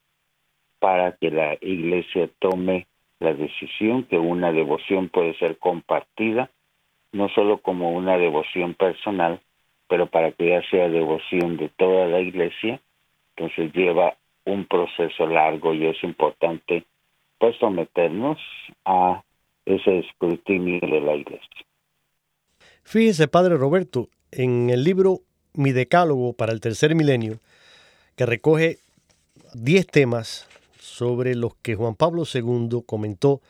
para 0.79 1.13
que 1.13 1.29
la 1.29 1.57
iglesia 1.61 2.29
tome 2.39 2.87
la 3.19 3.33
decisión 3.33 4.03
que 4.05 4.17
una 4.17 4.51
devoción 4.51 5.09
puede 5.09 5.37
ser 5.37 5.57
compartida 5.57 6.49
no 7.11 7.27
solo 7.29 7.57
como 7.59 7.91
una 7.91 8.17
devoción 8.17 8.75
personal, 8.75 9.41
pero 9.87 10.07
para 10.07 10.31
que 10.31 10.49
ya 10.49 10.61
sea 10.69 10.89
devoción 10.89 11.57
de 11.57 11.69
toda 11.69 12.05
la 12.05 12.19
iglesia, 12.19 12.79
entonces 13.35 13.73
lleva 13.73 14.15
un 14.45 14.65
proceso 14.65 15.25
largo 15.25 15.73
y 15.73 15.87
es 15.87 16.01
importante 16.03 16.83
pues 17.39 17.55
someternos 17.57 18.37
a 18.85 19.23
ese 19.65 19.99
escrutinio 19.99 20.79
de 20.81 21.01
la 21.01 21.15
iglesia. 21.15 21.65
Fíjese, 22.83 23.27
Padre 23.27 23.55
Roberto, 23.57 24.09
en 24.31 24.69
el 24.69 24.83
libro 24.83 25.21
Mi 25.53 25.71
Decálogo 25.71 26.33
para 26.33 26.53
el 26.53 26.61
Tercer 26.61 26.95
Milenio, 26.95 27.39
que 28.15 28.25
recoge 28.25 28.79
10 29.53 29.87
temas 29.87 30.47
sobre 30.79 31.35
los 31.35 31.55
que 31.55 31.75
Juan 31.75 31.95
Pablo 31.95 32.23
II 32.31 32.83
comentó 32.85 33.41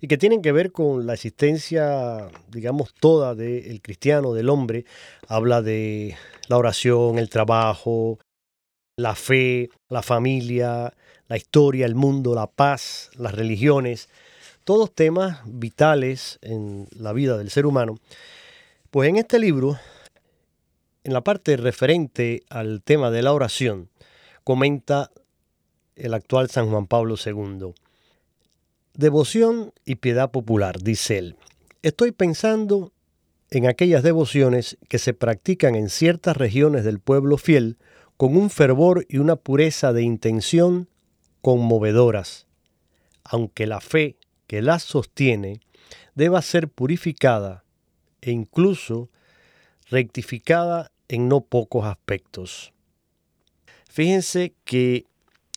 y 0.00 0.08
que 0.08 0.18
tienen 0.18 0.42
que 0.42 0.52
ver 0.52 0.72
con 0.72 1.06
la 1.06 1.14
existencia, 1.14 2.28
digamos, 2.48 2.94
toda 2.94 3.34
del 3.34 3.80
cristiano, 3.80 4.34
del 4.34 4.48
hombre. 4.48 4.84
Habla 5.28 5.62
de 5.62 6.16
la 6.48 6.58
oración, 6.58 7.18
el 7.18 7.30
trabajo, 7.30 8.18
la 8.96 9.14
fe, 9.14 9.70
la 9.88 10.02
familia, 10.02 10.92
la 11.28 11.36
historia, 11.36 11.86
el 11.86 11.94
mundo, 11.94 12.34
la 12.34 12.46
paz, 12.46 13.10
las 13.16 13.34
religiones, 13.34 14.08
todos 14.66 14.92
temas 14.92 15.38
vitales 15.44 16.40
en 16.42 16.88
la 16.90 17.12
vida 17.12 17.38
del 17.38 17.50
ser 17.50 17.66
humano. 17.66 18.00
Pues 18.90 19.08
en 19.08 19.14
este 19.14 19.38
libro, 19.38 19.78
en 21.04 21.12
la 21.12 21.20
parte 21.20 21.56
referente 21.56 22.42
al 22.50 22.82
tema 22.82 23.12
de 23.12 23.22
la 23.22 23.32
oración, 23.32 23.90
comenta 24.42 25.12
el 25.94 26.14
actual 26.14 26.50
San 26.50 26.68
Juan 26.68 26.88
Pablo 26.88 27.14
II. 27.14 27.74
Devoción 28.94 29.72
y 29.84 29.94
piedad 29.94 30.32
popular, 30.32 30.82
dice 30.82 31.18
él. 31.18 31.36
Estoy 31.82 32.10
pensando 32.10 32.92
en 33.50 33.68
aquellas 33.68 34.02
devociones 34.02 34.78
que 34.88 34.98
se 34.98 35.14
practican 35.14 35.76
en 35.76 35.90
ciertas 35.90 36.36
regiones 36.36 36.82
del 36.82 36.98
pueblo 36.98 37.38
fiel 37.38 37.78
con 38.16 38.36
un 38.36 38.50
fervor 38.50 39.06
y 39.08 39.18
una 39.18 39.36
pureza 39.36 39.92
de 39.92 40.02
intención 40.02 40.88
conmovedoras, 41.40 42.48
aunque 43.22 43.68
la 43.68 43.80
fe 43.80 44.16
que 44.46 44.62
las 44.62 44.82
sostiene 44.82 45.60
deba 46.14 46.42
ser 46.42 46.68
purificada 46.68 47.64
e 48.20 48.30
incluso 48.30 49.08
rectificada 49.88 50.90
en 51.08 51.28
no 51.28 51.42
pocos 51.42 51.84
aspectos. 51.84 52.72
Fíjense 53.88 54.54
que 54.64 55.06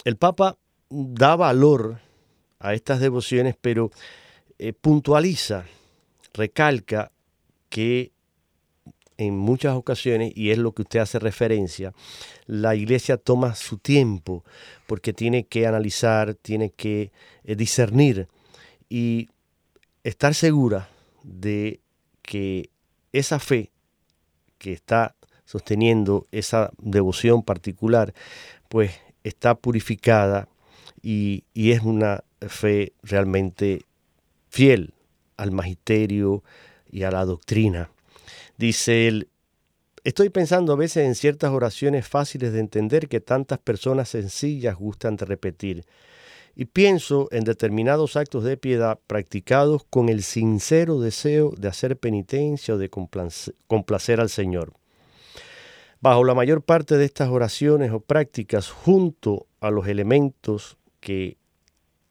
el 0.05 0.15
Papa 0.15 0.58
da 0.89 1.36
valor 1.36 2.00
a 2.60 2.74
estas 2.74 3.00
devociones, 3.00 3.55
pero 3.60 3.91
eh, 4.58 4.74
puntualiza, 4.74 5.65
recalca 6.34 7.12
que 7.69 8.12
en 9.17 9.38
muchas 9.38 9.75
ocasiones, 9.75 10.31
y 10.36 10.51
es 10.51 10.58
lo 10.58 10.74
que 10.74 10.84
usted 10.84 11.00
hace 11.00 11.19
referencia, 11.19 11.93
la 12.46 12.75
iglesia 12.75 13.17
toma 13.17 13.55
su 13.55 13.77
tiempo 13.77 14.46
porque 14.88 15.12
tiene 15.12 15.46
que 15.46 15.67
analizar, 15.67 16.36
tiene 16.36 16.69
que 16.69 17.12
eh, 17.43 17.55
discernir 17.55 18.29
y 18.89 19.29
estar 20.03 20.34
segura 20.34 20.89
de 21.24 21.79
que 22.22 22.69
esa 23.13 23.39
fe 23.39 23.72
que 24.58 24.74
está 24.74 25.15
sosteniendo 25.46 26.27
esa 26.31 26.72
devoción 26.77 27.43
particular, 27.43 28.13
pues 28.67 28.91
está 29.24 29.55
purificada 29.55 30.48
y, 31.01 31.43
y 31.53 31.72
es 31.72 31.81
una 31.81 32.24
fe 32.41 32.93
realmente 33.01 33.84
fiel 34.50 34.93
al 35.38 35.51
magisterio 35.51 36.43
y 36.91 37.03
a 37.03 37.12
la 37.12 37.25
doctrina. 37.25 37.89
Dice 38.58 39.08
él, 39.08 39.29
estoy 40.03 40.29
pensando 40.29 40.74
a 40.74 40.75
veces 40.75 41.05
en 41.05 41.15
ciertas 41.15 41.51
oraciones 41.51 42.08
fáciles 42.08 42.53
de 42.53 42.60
entender 42.60 43.08
que 43.08 43.22
tantas 43.22 43.60
personas 43.60 44.10
sencillas 44.10 44.75
gustan 44.75 45.15
de 45.15 45.25
repetir. 45.25 45.86
Y 46.60 46.66
pienso 46.66 47.30
en 47.32 47.46
determinados 47.46 48.18
actos 48.18 48.44
de 48.44 48.58
piedad 48.58 49.00
practicados 49.08 49.86
con 49.89 50.10
el 50.10 50.24
sincero 50.24 51.00
deseo 51.00 51.54
de 51.58 51.70
hacer 51.70 51.96
penitencia 51.96 52.74
o 52.74 52.78
de 52.78 52.89
complacer 52.89 54.20
al 54.20 54.30
Señor. 54.30 54.74
Bajo 56.01 56.25
la 56.25 56.34
mayor 56.34 56.62
parte 56.62 56.98
de 56.98 57.06
estas 57.06 57.30
oraciones 57.30 57.94
o 57.94 58.01
prácticas, 58.01 58.70
junto 58.70 59.48
a 59.62 59.72
los 59.72 59.88
elementos 59.88 60.78
que 61.00 61.38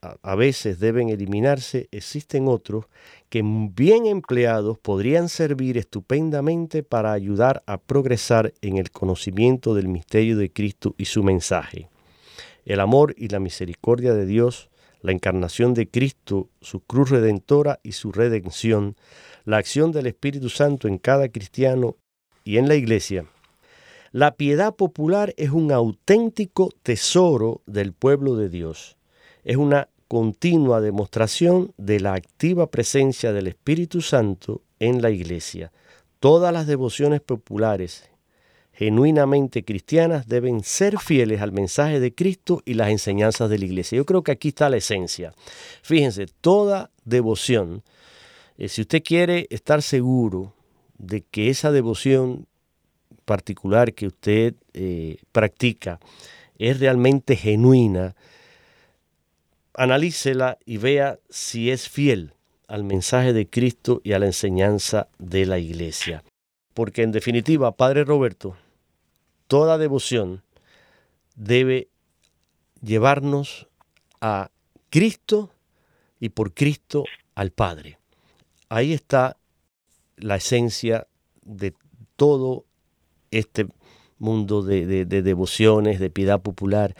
a 0.00 0.35
veces 0.35 0.81
deben 0.81 1.11
eliminarse, 1.11 1.90
existen 1.93 2.49
otros 2.49 2.87
que 3.28 3.43
bien 3.45 4.07
empleados 4.07 4.78
podrían 4.78 5.28
servir 5.28 5.76
estupendamente 5.76 6.83
para 6.83 7.12
ayudar 7.12 7.62
a 7.67 7.76
progresar 7.76 8.55
en 8.62 8.78
el 8.78 8.90
conocimiento 8.93 9.75
del 9.75 9.88
misterio 9.88 10.38
de 10.38 10.50
Cristo 10.50 10.95
y 10.97 11.05
su 11.05 11.23
mensaje. 11.23 11.90
El 12.69 12.81
amor 12.81 13.15
y 13.17 13.29
la 13.29 13.41
misericordia 13.41 14.15
de 14.15 14.27
Dios, 14.27 14.71
la 15.01 15.13
encarnación 15.13 15.75
de 15.75 15.89
Cristo, 15.89 16.49
su 16.61 16.81
cruz 16.81 17.11
redentora 17.11 17.81
y 17.83 17.93
su 17.93 18.13
redención, 18.13 18.95
la 19.45 19.57
acción 19.57 19.91
del 19.91 20.07
Espíritu 20.07 20.49
Santo 20.49 20.87
en 20.87 20.99
cada 20.99 21.29
cristiano 21.29 21.97
y 22.45 22.59
en 22.59 22.69
la 22.69 22.77
iglesia. 22.77 23.25
La 24.13 24.37
piedad 24.37 24.77
popular 24.77 25.35
es 25.37 25.51
un 25.51 25.73
auténtico 25.73 26.71
tesoro 26.83 27.63
del 27.67 27.93
pueblo 27.93 28.37
de 28.37 28.49
Dios 28.49 28.99
es 29.49 29.57
una 29.57 29.89
continua 30.09 30.83
demostración 30.83 31.73
de 31.79 32.01
la 32.01 32.13
activa 32.13 32.71
presencia 32.71 33.33
del 33.33 33.47
Espíritu 33.47 34.03
Santo 34.03 34.61
en 34.79 35.01
la 35.01 35.11
Iglesia. 35.11 35.73
Todas 36.21 36.53
las 36.53 36.67
devociones 36.67 37.23
populares 37.23 38.11
genuinamente 38.78 39.64
cristianas 39.64 40.28
deben 40.28 40.62
ser 40.62 41.00
fieles 41.00 41.41
al 41.41 41.50
mensaje 41.50 41.99
de 41.99 42.14
Cristo 42.14 42.62
y 42.64 42.75
las 42.75 42.91
enseñanzas 42.91 43.50
de 43.50 43.58
la 43.58 43.64
Iglesia. 43.64 43.97
Yo 43.97 44.04
creo 44.04 44.23
que 44.23 44.30
aquí 44.30 44.49
está 44.49 44.71
la 44.71 44.76
esencia. 44.76 45.34
Fíjense, 45.82 46.26
toda 46.41 46.93
devoción, 47.04 47.82
eh, 48.56 48.69
si 48.69 48.82
usted 48.82 49.02
quiere 49.02 49.49
estar 49.50 49.82
seguro 49.82 50.54
de 50.97 51.23
que 51.23 51.50
esa 51.50 51.73
devoción 51.73 52.47
particular 53.25 53.95
que 53.95 54.06
usted 54.06 54.54
eh, 54.75 55.17
practica 55.32 55.99
es 56.56 56.78
realmente 56.78 57.34
genuina, 57.34 58.14
analícela 59.75 60.56
y 60.64 60.76
vea 60.76 61.19
si 61.28 61.73
es 61.73 61.88
fiel 61.88 62.32
al 62.69 62.84
mensaje 62.84 63.32
de 63.32 63.49
Cristo 63.49 64.00
y 64.04 64.12
a 64.12 64.21
la 64.21 64.26
enseñanza 64.26 65.08
de 65.19 65.47
la 65.47 65.58
iglesia. 65.58 66.23
Porque 66.75 67.02
en 67.02 67.10
definitiva, 67.10 67.73
Padre 67.73 68.04
Roberto, 68.04 68.56
toda 69.49 69.78
devoción 69.78 70.43
debe 71.34 71.89
llevarnos 72.80 73.67
a 74.21 74.50
Cristo 74.91 75.50
y 76.21 76.28
por 76.28 76.54
Cristo 76.54 77.04
al 77.34 77.50
Padre. 77.50 77.99
Ahí 78.69 78.93
está 78.93 79.37
la 80.17 80.37
esencia 80.37 81.08
de 81.43 81.75
todo 82.17 82.65
este 83.30 83.67
mundo 84.19 84.63
de, 84.63 85.04
de 85.04 85.23
devociones, 85.23 85.99
de 86.00 86.11
piedad 86.11 86.41
popular 86.41 86.95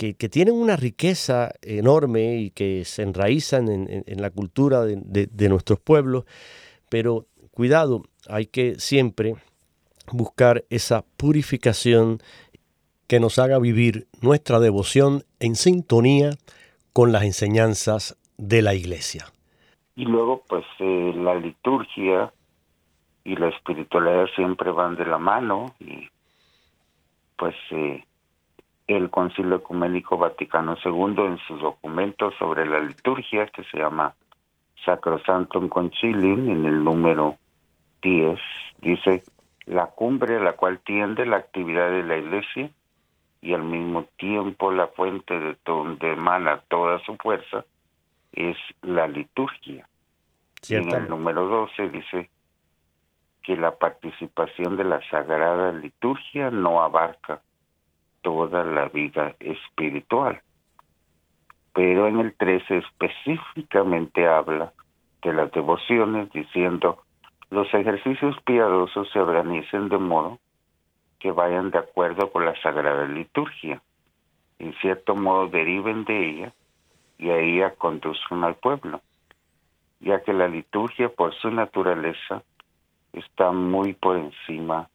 que, 0.00 0.28
tienen 0.30 0.54
una 0.54 0.76
riqueza 0.76 1.52
enorme 1.60 2.36
y 2.36 2.50
que 2.50 2.84
se 2.86 3.02
enraizan 3.02 3.68
en, 3.68 4.22
la 4.22 4.30
cultura 4.30 4.84
de, 4.84 5.48
nuestros 5.50 5.78
pueblos, 5.78 6.24
pero 6.88 7.26
cuidado, 7.50 8.04
hay 8.26 8.46
que 8.46 8.76
siempre 8.78 9.34
buscar 10.12 10.64
esa 10.70 11.04
purificación 11.16 12.18
que 13.06 13.20
nos 13.20 13.38
haga 13.38 13.58
vivir 13.58 14.06
nuestra 14.22 14.60
devoción 14.60 15.24
en 15.40 15.56
sintonía 15.56 16.30
con 16.92 17.12
las 17.12 17.24
enseñanzas 17.24 18.16
de 18.38 18.62
la 18.62 18.74
iglesia. 18.74 19.26
Y 19.96 20.04
luego, 20.04 20.42
pues 20.48 20.64
eh, 20.78 21.12
la 21.16 21.34
liturgia 21.34 22.32
y 23.24 23.36
la 23.36 23.48
espiritualidad 23.48 24.26
siempre 24.34 24.70
van 24.70 24.96
de 24.96 25.04
la 25.04 25.18
mano 25.18 25.74
y 25.80 26.08
pues 27.36 27.54
eh, 27.70 28.04
el 28.86 29.10
Concilio 29.10 29.56
Ecuménico 29.56 30.16
Vaticano 30.18 30.76
II 30.84 31.24
en 31.24 31.38
sus 31.46 31.60
documentos 31.60 32.34
sobre 32.38 32.66
la 32.66 32.80
liturgia, 32.80 33.46
que 33.46 33.64
se 33.64 33.78
llama 33.78 34.14
Sacrosanctum 34.84 35.68
Concilium, 35.68 36.50
en 36.50 36.64
el 36.64 36.82
número 36.82 37.36
10, 38.02 38.38
dice, 38.80 39.22
la 39.66 39.86
cumbre 39.86 40.36
a 40.36 40.40
la 40.40 40.54
cual 40.54 40.80
tiende 40.80 41.26
la 41.26 41.36
actividad 41.36 41.90
de 41.90 42.02
la 42.02 42.16
Iglesia 42.16 42.70
y 43.42 43.54
al 43.54 43.62
mismo 43.62 44.04
tiempo 44.16 44.70
la 44.70 44.88
fuente 44.88 45.38
de 45.38 45.56
donde 45.64 46.12
emana 46.12 46.62
toda 46.68 46.98
su 47.04 47.16
fuerza 47.16 47.64
es 48.32 48.56
la 48.82 49.08
liturgia. 49.08 49.86
en 50.68 50.94
el 50.94 51.08
número 51.08 51.46
12 51.46 51.88
dice 51.88 52.30
que 53.42 53.56
la 53.56 53.76
participación 53.76 54.76
de 54.76 54.84
la 54.84 55.00
sagrada 55.08 55.72
liturgia 55.72 56.50
no 56.50 56.82
abarca 56.82 57.40
toda 58.22 58.64
la 58.64 58.88
vida 58.88 59.34
espiritual. 59.40 60.42
Pero 61.72 62.08
en 62.08 62.20
el 62.20 62.34
13 62.34 62.78
específicamente 62.78 64.26
habla 64.26 64.72
de 65.22 65.32
las 65.32 65.50
devociones 65.52 66.30
diciendo 66.32 67.02
los 67.50 67.72
ejercicios 67.74 68.40
piadosos 68.42 69.10
se 69.10 69.18
organicen 69.18 69.88
de 69.88 69.98
modo 69.98 70.38
que 71.18 71.32
vayan 71.32 71.70
de 71.70 71.78
acuerdo 71.78 72.30
con 72.30 72.44
la 72.46 72.54
sagrada 72.62 73.06
liturgia, 73.06 73.82
en 74.58 74.72
cierto 74.74 75.14
modo 75.16 75.48
deriven 75.48 76.04
de 76.04 76.30
ella 76.30 76.52
y 77.18 77.28
a 77.30 77.38
ella 77.38 77.74
conduzcan 77.74 78.44
al 78.44 78.54
pueblo, 78.54 79.00
ya 80.00 80.22
que 80.22 80.32
la 80.32 80.48
liturgia 80.48 81.08
por 81.10 81.34
su 81.34 81.50
naturaleza 81.50 82.42
está 83.12 83.50
muy 83.50 83.92
por 83.94 84.16
encima 84.16 84.88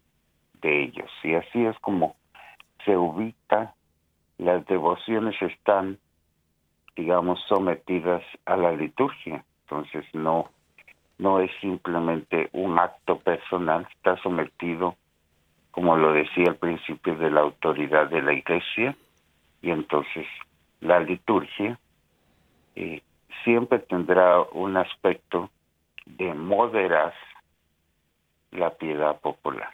de 0.62 0.84
ellos. 0.84 1.12
Y 1.24 1.36
así 1.36 1.66
es 1.66 1.78
como 1.80 2.16
se 2.86 2.96
ubica, 2.96 3.76
las 4.38 4.66
devociones 4.66 5.40
están, 5.42 6.00
digamos, 6.96 7.40
sometidas 7.48 8.24
a 8.46 8.56
la 8.56 8.72
liturgia. 8.72 9.44
Entonces 9.64 10.06
no, 10.14 10.50
no 11.18 11.40
es 11.40 11.52
simplemente 11.62 12.50
un 12.52 12.78
acto 12.78 13.20
personal, 13.20 13.88
está 13.96 14.22
sometido, 14.22 14.96
como 15.72 15.96
lo 15.98 16.14
decía 16.14 16.46
al 16.48 16.58
principio, 16.58 17.16
de 17.16 17.32
la 17.32 17.42
autoridad 17.42 18.10
de 18.10 18.22
la 18.22 18.34
iglesia, 18.34 18.96
y 19.62 19.72
entonces 19.72 20.28
la 20.82 21.00
liturgia 21.00 21.80
eh, 22.76 23.02
siempre 23.44 23.80
tendrá 23.80 24.42
un 24.42 24.78
aspecto 24.78 25.50
de 26.06 26.34
moderar 26.34 27.14
la 28.52 28.72
piedad 28.72 29.20
popular. 29.20 29.70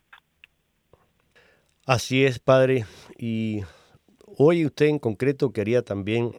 Así 1.86 2.24
es, 2.24 2.40
Padre. 2.40 2.86
Y 3.18 3.62
hoy 4.38 4.66
usted 4.66 4.86
en 4.86 5.00
concreto 5.00 5.52
quería 5.52 5.82
también 5.82 6.32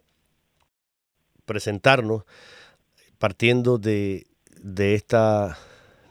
presentarnos, 1.45 2.25
partiendo 3.19 3.79
de, 4.63 4.95
esta 4.95 5.59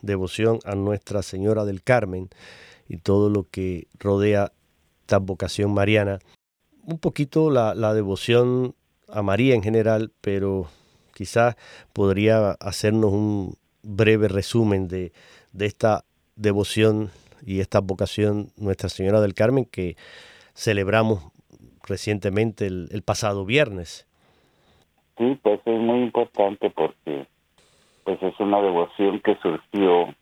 devoción 0.02 0.60
a 0.66 0.76
Nuestra 0.76 1.22
Señora 1.22 1.66
del 1.66 1.84
Carmen 1.84 2.30
y 2.88 2.98
todo 2.98 3.30
lo 3.30 3.48
que 3.50 3.88
rodea 4.00 4.52
esta 5.02 5.20
vocación 5.20 5.74
mariana. 5.74 6.20
Un 6.84 7.00
poquito 7.00 7.50
la, 7.50 7.76
la 7.76 7.94
devoción 7.94 8.76
a 9.08 9.22
María 9.22 9.56
en 9.56 9.64
general, 9.64 10.12
pero 10.22 10.68
quizás 11.14 11.56
podría 11.94 12.52
hacernos 12.60 13.12
un 13.12 13.56
breve 13.84 14.28
resumen 14.28 14.88
de, 14.88 15.12
de 15.54 15.66
esta 15.66 16.04
devoción 16.36 17.12
y 17.46 17.60
esta 17.60 17.80
vocación 17.80 18.52
Nuestra 18.58 18.90
Señora 18.90 19.22
del 19.22 19.34
Carmen 19.34 19.66
que 19.66 19.96
celebramos 20.54 21.32
recientemente 21.88 22.68
el, 22.68 23.04
pasado 23.04 23.46
viernes. 23.46 24.08
Sí, 25.18 25.40
pues 25.42 25.60
es 25.66 25.80
muy 25.80 26.04
importante 26.04 26.70
porque 26.70 27.28
pues 28.04 28.22
es 28.22 28.40
una 28.40 28.62
devoción 28.62 29.20
que 29.20 29.36
surgió 29.38 30.14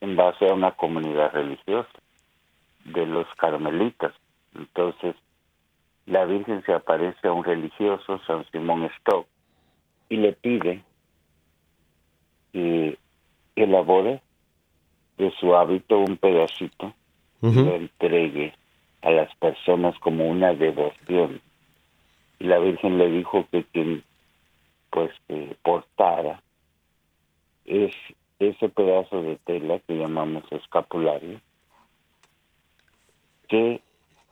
en 0.00 0.16
base 0.16 0.48
a 0.48 0.54
una 0.54 0.72
comunidad 0.72 1.32
religiosa 1.32 1.90
de 2.84 3.06
los 3.06 3.26
carmelitas. 3.36 4.12
Entonces, 4.54 5.14
la 6.06 6.24
Virgen 6.24 6.62
se 6.64 6.72
aparece 6.72 7.28
a 7.28 7.32
un 7.32 7.44
religioso, 7.44 8.20
San 8.26 8.44
Simón 8.50 8.84
Stock, 8.98 9.26
y 10.08 10.16
le 10.16 10.32
pide 10.32 10.82
que 12.52 12.98
elabore 13.54 14.22
de 15.18 15.30
su 15.38 15.54
hábito 15.54 15.98
un 15.98 16.16
pedacito 16.16 16.94
y 17.42 17.52
lo 17.52 17.76
entregue 17.76 18.54
a 19.02 19.10
las 19.10 19.34
personas 19.36 19.98
como 20.00 20.28
una 20.28 20.52
devoción. 20.52 21.40
Y 22.38 22.44
la 22.44 22.58
Virgen 22.58 22.98
le 22.98 23.10
dijo 23.10 23.46
que 23.50 23.64
quien 23.64 24.02
pues 24.90 25.10
portara 25.62 26.42
es 27.64 27.94
ese 28.38 28.68
pedazo 28.68 29.22
de 29.22 29.36
tela 29.36 29.78
que 29.80 29.96
llamamos 29.96 30.44
escapulario, 30.50 31.40
que 33.48 33.82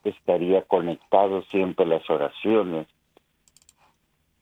estaría 0.04 0.62
conectado 0.62 1.42
siempre 1.42 1.84
a 1.84 1.88
las 1.88 2.08
oraciones 2.10 2.86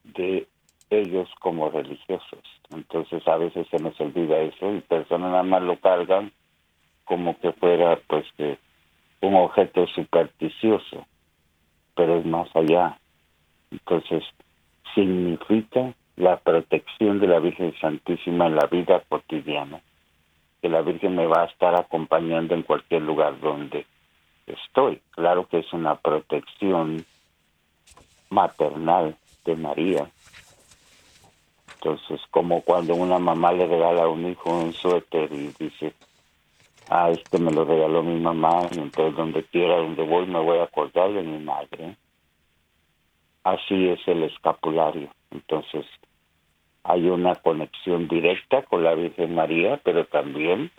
de 0.05 0.47
ellos 0.91 1.29
como 1.41 1.71
religiosos. 1.71 2.43
Entonces 2.71 3.27
a 3.27 3.37
veces 3.37 3.67
se 3.71 3.79
nos 3.79 3.99
olvida 4.01 4.39
eso 4.39 4.73
y 4.73 4.81
personas 4.81 5.31
nada 5.31 5.43
más 5.43 5.63
lo 5.63 5.79
cargan 5.81 6.33
como 7.05 7.39
que 7.39 7.53
fuera 7.53 7.99
pues 8.09 8.27
que 8.37 8.59
un 9.21 9.35
objeto 9.35 9.87
supersticioso, 9.89 11.07
pero 11.95 12.19
es 12.19 12.27
más 12.27 12.49
allá. 12.55 12.99
Entonces, 13.71 14.23
significa 14.95 15.95
la 16.17 16.39
protección 16.39 17.21
de 17.21 17.27
la 17.27 17.39
Virgen 17.39 17.75
Santísima 17.79 18.47
en 18.47 18.57
la 18.57 18.67
vida 18.67 19.03
cotidiana, 19.09 19.81
que 20.61 20.69
la 20.69 20.81
Virgen 20.81 21.15
me 21.15 21.27
va 21.27 21.43
a 21.43 21.47
estar 21.47 21.75
acompañando 21.75 22.55
en 22.55 22.63
cualquier 22.63 23.03
lugar 23.03 23.39
donde 23.41 23.87
estoy. 24.47 25.01
Claro 25.11 25.47
que 25.47 25.59
es 25.59 25.73
una 25.73 25.95
protección 25.97 27.05
maternal 28.31 29.17
de 29.45 29.57
María. 29.57 30.11
Entonces, 31.75 32.21
como 32.31 32.63
cuando 32.63 32.95
una 32.95 33.19
mamá 33.19 33.53
le 33.53 33.67
regala 33.67 34.05
a 34.05 34.09
un 34.09 34.27
hijo 34.27 34.51
un 34.51 34.73
suéter 34.73 35.31
y 35.33 35.53
dice, 35.59 35.93
ah, 36.89 37.11
este 37.11 37.39
me 37.39 37.53
lo 37.53 37.65
regaló 37.65 38.03
mi 38.03 38.19
mamá, 38.19 38.63
y 38.73 38.79
entonces 38.79 39.15
donde 39.17 39.45
quiera, 39.45 39.77
donde 39.77 40.03
voy, 40.03 40.27
me 40.27 40.41
voy 40.41 40.59
a 40.59 40.65
acordar 40.65 41.13
de 41.13 41.23
mi 41.23 41.39
madre. 41.45 41.97
Así 43.47 43.91
es 43.91 44.01
el 44.09 44.25
escapulario. 44.25 45.09
Entonces, 45.31 45.87
hay 46.83 47.09
una 47.09 47.37
conexión 47.37 48.09
directa 48.09 48.63
con 48.63 48.83
la 48.83 48.97
Virgen 48.97 49.37
María, 49.37 49.81
pero 49.85 50.05
también 50.07 50.73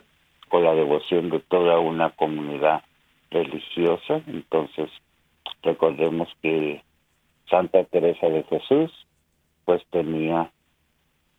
con 0.50 0.64
la 0.64 0.74
devoción 0.74 1.30
de 1.30 1.40
toda 1.40 1.78
una 1.78 2.10
comunidad 2.10 2.82
religiosa. 3.30 4.20
Entonces, 4.26 4.90
recordemos 5.62 6.28
que 6.42 6.82
Santa 7.48 7.84
Teresa 7.84 8.28
de 8.28 8.42
Jesús, 8.42 8.92
pues 9.64 9.82
tenía 9.88 10.52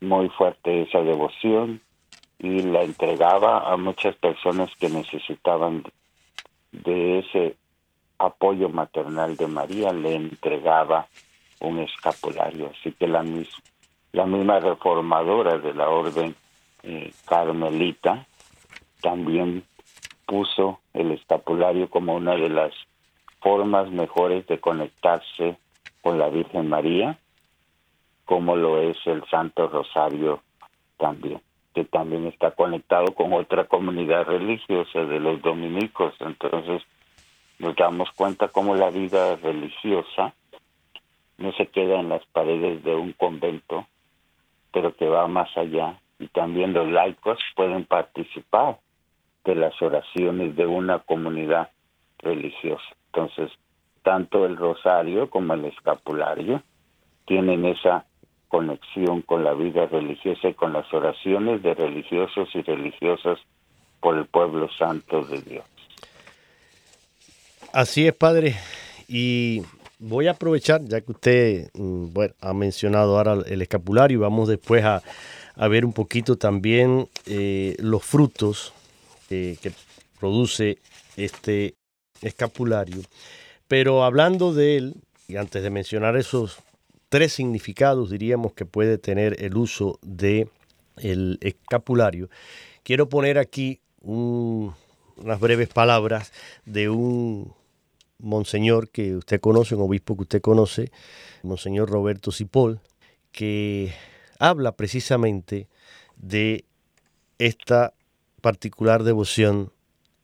muy 0.01 0.29
fuerte 0.29 0.81
esa 0.81 1.03
devoción 1.03 1.79
y 2.39 2.63
la 2.63 2.81
entregaba 2.81 3.71
a 3.71 3.77
muchas 3.77 4.15
personas 4.15 4.75
que 4.79 4.89
necesitaban 4.89 5.83
de 6.71 7.19
ese 7.19 7.55
apoyo 8.19 8.69
maternal 8.69 9.35
de 9.35 9.47
María, 9.47 9.91
le 9.91 10.15
entregaba 10.15 11.07
un 11.61 11.79
escapulario. 11.79 12.71
Así 12.77 12.91
que 12.91 13.07
la, 13.07 13.25
la 14.11 14.25
misma 14.25 14.59
reformadora 14.59 15.57
de 15.57 15.73
la 15.73 15.89
orden 15.89 16.35
eh, 16.83 17.11
carmelita 17.25 18.25
también 19.01 19.63
puso 20.25 20.79
el 20.93 21.11
escapulario 21.11 21.89
como 21.89 22.15
una 22.15 22.35
de 22.35 22.49
las 22.49 22.73
formas 23.41 23.89
mejores 23.89 24.45
de 24.47 24.59
conectarse 24.59 25.57
con 26.01 26.19
la 26.19 26.29
Virgen 26.29 26.69
María, 26.69 27.17
como 28.25 28.55
lo 28.55 28.81
es 28.81 28.97
el 29.05 29.23
Santo 29.29 29.67
Rosario 29.67 30.41
también 30.97 31.41
que 31.73 31.85
también 31.85 32.27
está 32.27 32.51
conectado 32.51 33.13
con 33.13 33.33
otra 33.33 33.65
comunidad 33.65 34.25
religiosa 34.25 34.99
de 34.99 35.19
los 35.19 35.41
dominicos. 35.41 36.13
Entonces 36.19 36.81
nos 37.59 37.75
damos 37.75 38.09
cuenta 38.11 38.47
cómo 38.47 38.75
la 38.75 38.89
vida 38.89 39.35
religiosa 39.35 40.33
no 41.37 41.51
se 41.53 41.67
queda 41.67 41.99
en 41.99 42.09
las 42.09 42.25
paredes 42.27 42.83
de 42.83 42.95
un 42.95 43.13
convento, 43.13 43.85
pero 44.73 44.95
que 44.95 45.07
va 45.07 45.27
más 45.27 45.55
allá. 45.57 45.99
Y 46.19 46.27
también 46.27 46.73
los 46.73 46.89
laicos 46.89 47.39
pueden 47.55 47.85
participar 47.85 48.79
de 49.45 49.55
las 49.55 49.81
oraciones 49.81 50.55
de 50.55 50.65
una 50.65 50.99
comunidad 50.99 51.69
religiosa. 52.19 52.95
Entonces, 53.07 53.51
tanto 54.03 54.45
el 54.45 54.57
rosario 54.57 55.29
como 55.29 55.53
el 55.53 55.65
escapulario 55.65 56.61
tienen 57.25 57.65
esa 57.65 58.05
conexión 58.47 59.21
con 59.21 59.43
la 59.43 59.53
vida 59.53 59.85
religiosa 59.85 60.49
y 60.49 60.53
con 60.53 60.73
las 60.73 60.91
oraciones 60.93 61.61
de 61.61 61.73
religiosos 61.73 62.49
y 62.53 62.61
religiosas 62.61 63.39
por 64.01 64.17
el 64.17 64.25
pueblo 64.25 64.69
santo 64.69 65.23
de 65.23 65.41
Dios. 65.41 65.78
Así 67.73 68.07
es, 68.07 68.13
Padre. 68.13 68.55
Y 69.07 69.61
voy 69.99 70.27
a 70.27 70.31
aprovechar, 70.31 70.83
ya 70.85 71.01
que 71.01 71.11
usted 71.11 71.69
mm, 71.73 72.07
ha 72.41 72.53
mencionado 72.53 73.17
ahora 73.17 73.43
el 73.45 73.61
escapulario, 73.61 74.19
vamos 74.19 74.47
después 74.47 74.83
a, 74.83 75.03
ver 75.67 75.83
un 75.83 75.93
poquito 75.93 76.37
también 76.37 77.09
eh, 77.25 77.75
los 77.79 78.03
frutos 78.03 78.73
que 79.27 79.57
produce 80.19 80.79
este 81.17 81.75
escapulario. 82.21 83.01
Pero 83.67 84.03
hablando 84.03 84.53
de 84.53 84.77
él, 84.77 84.95
y 85.27 85.35
antes 85.35 85.61
de 85.61 85.69
mencionar 85.69 86.15
esos 86.17 86.57
tres 87.09 87.33
significados 87.33 88.09
diríamos 88.09 88.53
que 88.53 88.65
puede 88.65 88.97
tener 88.97 89.43
el 89.43 89.57
uso 89.57 89.99
de 90.01 90.47
el 90.97 91.37
escapulario. 91.41 92.29
Quiero 92.83 93.09
poner 93.09 93.37
aquí 93.37 93.79
unas 95.21 95.39
breves 95.39 95.69
palabras 95.69 96.31
de 96.65 96.89
un 96.89 97.53
monseñor 98.19 98.89
que 98.89 99.15
usted 99.15 99.39
conoce, 99.39 99.75
un 99.75 99.81
obispo 99.81 100.15
que 100.15 100.23
usted 100.23 100.41
conoce, 100.41 100.91
monseñor 101.43 101.89
Roberto 101.89 102.31
Cipol, 102.31 102.81
que 103.31 103.93
habla 104.39 104.73
precisamente 104.73 105.67
de 106.17 106.65
esta 107.37 107.93
particular 108.41 109.03
devoción 109.03 109.71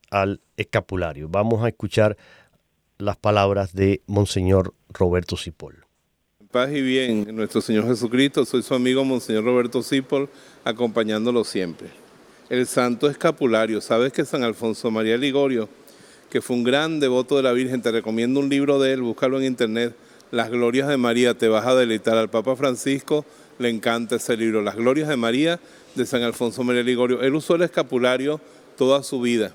al 0.10 0.42
escapulario. 0.58 1.28
Vamos 1.30 1.64
a 1.64 1.70
escuchar 1.70 2.18
las 2.98 3.18
palabras 3.18 3.74
de 3.74 4.02
monseñor 4.08 4.74
Roberto 4.90 5.38
Cipol. 5.38 5.86
Paz 6.52 6.72
y 6.72 6.82
bien, 6.82 7.36
nuestro 7.36 7.60
Señor 7.60 7.86
Jesucristo, 7.86 8.46
soy 8.46 8.64
su 8.64 8.74
amigo 8.74 9.04
Monseñor 9.04 9.44
Roberto 9.44 9.84
Cipol, 9.84 10.30
acompañándolo 10.64 11.44
siempre. 11.44 12.05
El 12.48 12.68
Santo 12.68 13.10
Escapulario, 13.10 13.82
sabes 13.82 14.14
que 14.14 14.24
San 14.24 14.44
Alfonso 14.44 14.92
María 14.92 15.18
Ligorio, 15.18 15.68
que 16.30 16.42
fue 16.42 16.56
un 16.56 16.64
gran 16.64 17.00
devoto 17.00 17.38
de 17.38 17.42
la 17.42 17.54
Virgen, 17.54 17.82
te 17.82 17.92
recomiendo 17.92 18.40
un 18.40 18.50
libro 18.50 18.78
de 18.78 18.94
él, 18.94 19.02
búscalo 19.02 19.40
en 19.40 19.46
internet, 19.46 19.96
Las 20.30 20.52
Glorias 20.52 20.88
de 20.88 20.98
María, 20.98 21.34
te 21.36 21.48
vas 21.48 21.66
a 21.66 21.74
deleitar 21.74 22.18
al 22.18 22.30
Papa 22.30 22.56
Francisco, 22.56 23.26
le 23.58 23.70
encanta 23.70 24.18
ese 24.18 24.38
libro, 24.38 24.62
Las 24.62 24.76
Glorias 24.76 25.08
de 25.08 25.18
María 25.18 25.60
de 25.96 26.06
San 26.06 26.22
Alfonso 26.22 26.64
María 26.64 26.84
Ligorio. 26.84 27.24
Él 27.24 27.34
usó 27.34 27.56
el 27.56 27.64
escapulario 27.64 28.40
toda 28.78 29.02
su 29.02 29.22
vida. 29.22 29.52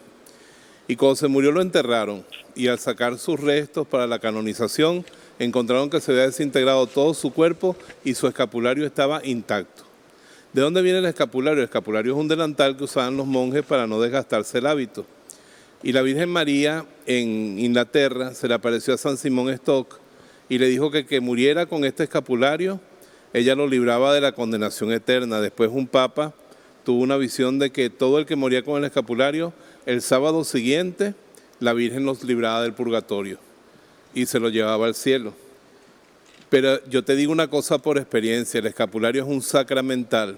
Y 0.89 0.97
cuando 0.97 1.15
se 1.15 1.29
murió 1.29 1.53
lo 1.53 1.63
enterraron 1.63 2.25
y 2.57 2.67
al 2.67 2.81
sacar 2.81 3.19
sus 3.19 3.39
restos 3.39 3.87
para 3.87 4.09
la 4.09 4.19
canonización, 4.19 5.05
encontraron 5.39 5.91
que 5.91 6.01
se 6.01 6.11
había 6.11 6.27
desintegrado 6.27 6.89
todo 6.89 7.15
su 7.15 7.33
cuerpo 7.33 7.77
y 8.03 8.15
su 8.15 8.27
escapulario 8.27 8.85
estaba 8.85 9.25
intacto. 9.25 9.90
¿De 10.53 10.63
dónde 10.63 10.83
viene 10.83 10.99
el 10.99 11.07
escapulario? 11.07 11.61
El 11.61 11.67
escapulario 11.67 12.13
es 12.13 12.19
un 12.19 12.27
delantal 12.27 12.77
que 12.77 12.83
usaban 12.83 13.17
los 13.17 13.25
monjes 13.25 13.65
para 13.65 13.87
no 13.87 14.01
desgastarse 14.01 14.59
el 14.59 14.67
hábito. 14.67 15.07
Y 15.81 15.93
la 15.93 16.03
Virgen 16.03 16.29
María 16.29 16.85
en 17.07 17.57
Inglaterra 17.61 18.35
se 18.35 18.49
le 18.49 18.55
apareció 18.55 18.95
a 18.95 18.99
San 18.99 19.17
Simón 19.17 19.49
Stock 19.51 20.01
y 20.49 20.59
le 20.59 20.67
dijo 20.67 20.91
que 20.91 21.07
que 21.07 21.21
muriera 21.21 21.67
con 21.67 21.85
este 21.85 22.03
escapulario, 22.03 22.81
ella 23.33 23.55
lo 23.55 23.69
libraba 23.69 24.13
de 24.13 24.21
la 24.21 24.33
condenación 24.33 24.91
eterna. 24.91 25.41
Después 25.41 25.71
un 25.73 25.87
papa 25.87 26.35
tuvo 26.85 27.01
una 27.01 27.17
visión 27.17 27.61
de 27.61 27.71
que 27.71 27.89
todo 27.89 28.19
el 28.19 28.27
que 28.27 28.35
moría 28.35 28.65
con 28.65 28.77
el 28.77 28.85
escapulario, 28.85 29.53
el 29.87 30.03
sábado 30.03 30.43
siguiente, 30.43 31.15
la 31.61 31.75
Virgen 31.75 32.05
los 32.05 32.25
libraba 32.25 32.63
del 32.63 32.73
purgatorio 32.73 33.39
y 34.15 34.27
se 34.27 34.41
lo 34.41 34.49
llevaba 34.49 34.87
al 34.87 34.97
cielo. 34.97 35.33
Pero 36.51 36.85
yo 36.87 37.05
te 37.05 37.15
digo 37.15 37.31
una 37.31 37.49
cosa 37.49 37.79
por 37.79 37.97
experiencia, 37.97 38.59
el 38.59 38.67
escapulario 38.67 39.23
es 39.23 39.29
un 39.29 39.41
sacramental, 39.41 40.37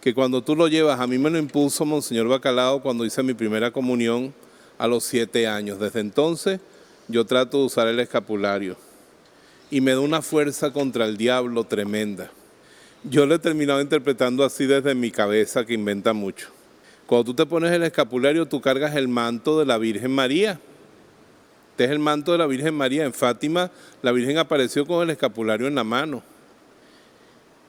que 0.00 0.12
cuando 0.12 0.42
tú 0.42 0.56
lo 0.56 0.66
llevas, 0.66 0.98
a 0.98 1.06
mí 1.06 1.18
me 1.18 1.30
lo 1.30 1.38
impuso 1.38 1.84
Monseñor 1.84 2.26
Bacalao 2.26 2.82
cuando 2.82 3.04
hice 3.04 3.22
mi 3.22 3.32
primera 3.32 3.70
comunión 3.70 4.34
a 4.76 4.88
los 4.88 5.04
siete 5.04 5.46
años. 5.46 5.78
Desde 5.78 6.00
entonces 6.00 6.58
yo 7.06 7.24
trato 7.24 7.58
de 7.58 7.66
usar 7.66 7.86
el 7.86 8.00
escapulario 8.00 8.76
y 9.70 9.80
me 9.80 9.92
da 9.92 10.00
una 10.00 10.20
fuerza 10.20 10.72
contra 10.72 11.04
el 11.04 11.16
diablo 11.16 11.62
tremenda. 11.62 12.32
Yo 13.04 13.24
lo 13.24 13.36
he 13.36 13.38
terminado 13.38 13.80
interpretando 13.80 14.44
así 14.44 14.66
desde 14.66 14.96
mi 14.96 15.12
cabeza, 15.12 15.64
que 15.64 15.74
inventa 15.74 16.12
mucho. 16.12 16.48
Cuando 17.06 17.26
tú 17.26 17.34
te 17.34 17.46
pones 17.46 17.70
el 17.70 17.84
escapulario, 17.84 18.46
tú 18.46 18.60
cargas 18.60 18.96
el 18.96 19.06
manto 19.06 19.60
de 19.60 19.66
la 19.66 19.78
Virgen 19.78 20.10
María 20.10 20.58
es 21.84 21.90
el 21.90 21.98
manto 21.98 22.32
de 22.32 22.38
la 22.38 22.46
Virgen 22.46 22.74
María. 22.74 23.04
En 23.04 23.12
Fátima, 23.12 23.70
la 24.02 24.12
Virgen 24.12 24.38
apareció 24.38 24.86
con 24.86 25.02
el 25.02 25.10
escapulario 25.10 25.66
en 25.66 25.74
la 25.74 25.84
mano. 25.84 26.22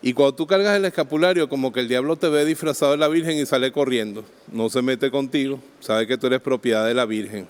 Y 0.01 0.13
cuando 0.13 0.35
tú 0.35 0.45
cargas 0.45 0.75
el 0.75 0.83
escapulario, 0.83 1.47
como 1.47 1.71
que 1.71 1.79
el 1.79 1.87
diablo 1.87 2.17
te 2.17 2.27
ve 2.27 2.43
disfrazado 2.43 2.91
de 2.91 2.97
la 2.97 3.07
Virgen 3.07 3.37
y 3.37 3.45
sale 3.45 3.71
corriendo. 3.71 4.25
No 4.51 4.69
se 4.69 4.81
mete 4.81 5.09
contigo, 5.09 5.59
sabe 5.79 6.05
que 6.07 6.17
tú 6.17 6.27
eres 6.27 6.41
propiedad 6.41 6.85
de 6.85 6.93
la 6.93 7.05
Virgen. 7.05 7.47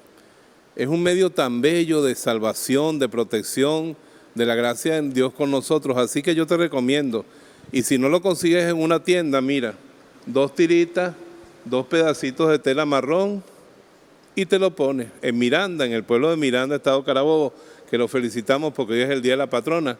Es 0.75 0.87
un 0.87 1.01
medio 1.01 1.31
tan 1.31 1.61
bello 1.61 2.03
de 2.03 2.13
salvación, 2.13 2.99
de 2.99 3.09
protección, 3.09 3.95
de 4.35 4.45
la 4.45 4.53
gracia 4.53 5.01
de 5.01 5.09
Dios 5.09 5.33
con 5.33 5.49
nosotros. 5.49 5.97
Así 5.97 6.21
que 6.21 6.35
yo 6.35 6.45
te 6.45 6.57
recomiendo. 6.57 7.25
Y 7.71 7.83
si 7.83 7.97
no 7.97 8.07
lo 8.07 8.21
consigues 8.21 8.65
en 8.65 8.77
una 8.77 9.03
tienda, 9.03 9.41
mira, 9.41 9.73
dos 10.27 10.53
tiritas, 10.53 11.15
dos 11.65 11.87
pedacitos 11.87 12.49
de 12.49 12.59
tela 12.59 12.85
marrón 12.85 13.43
y 14.35 14.45
te 14.45 14.59
lo 14.59 14.75
pone 14.75 15.11
en 15.21 15.37
Miranda, 15.37 15.85
en 15.85 15.93
el 15.93 16.03
pueblo 16.03 16.29
de 16.29 16.37
Miranda, 16.37 16.75
Estado 16.75 17.03
Carabobo, 17.03 17.53
que 17.89 17.97
lo 17.97 18.07
felicitamos 18.07 18.73
porque 18.73 18.93
hoy 18.93 19.01
es 19.01 19.09
el 19.09 19.21
Día 19.21 19.33
de 19.33 19.37
la 19.37 19.49
Patrona. 19.49 19.97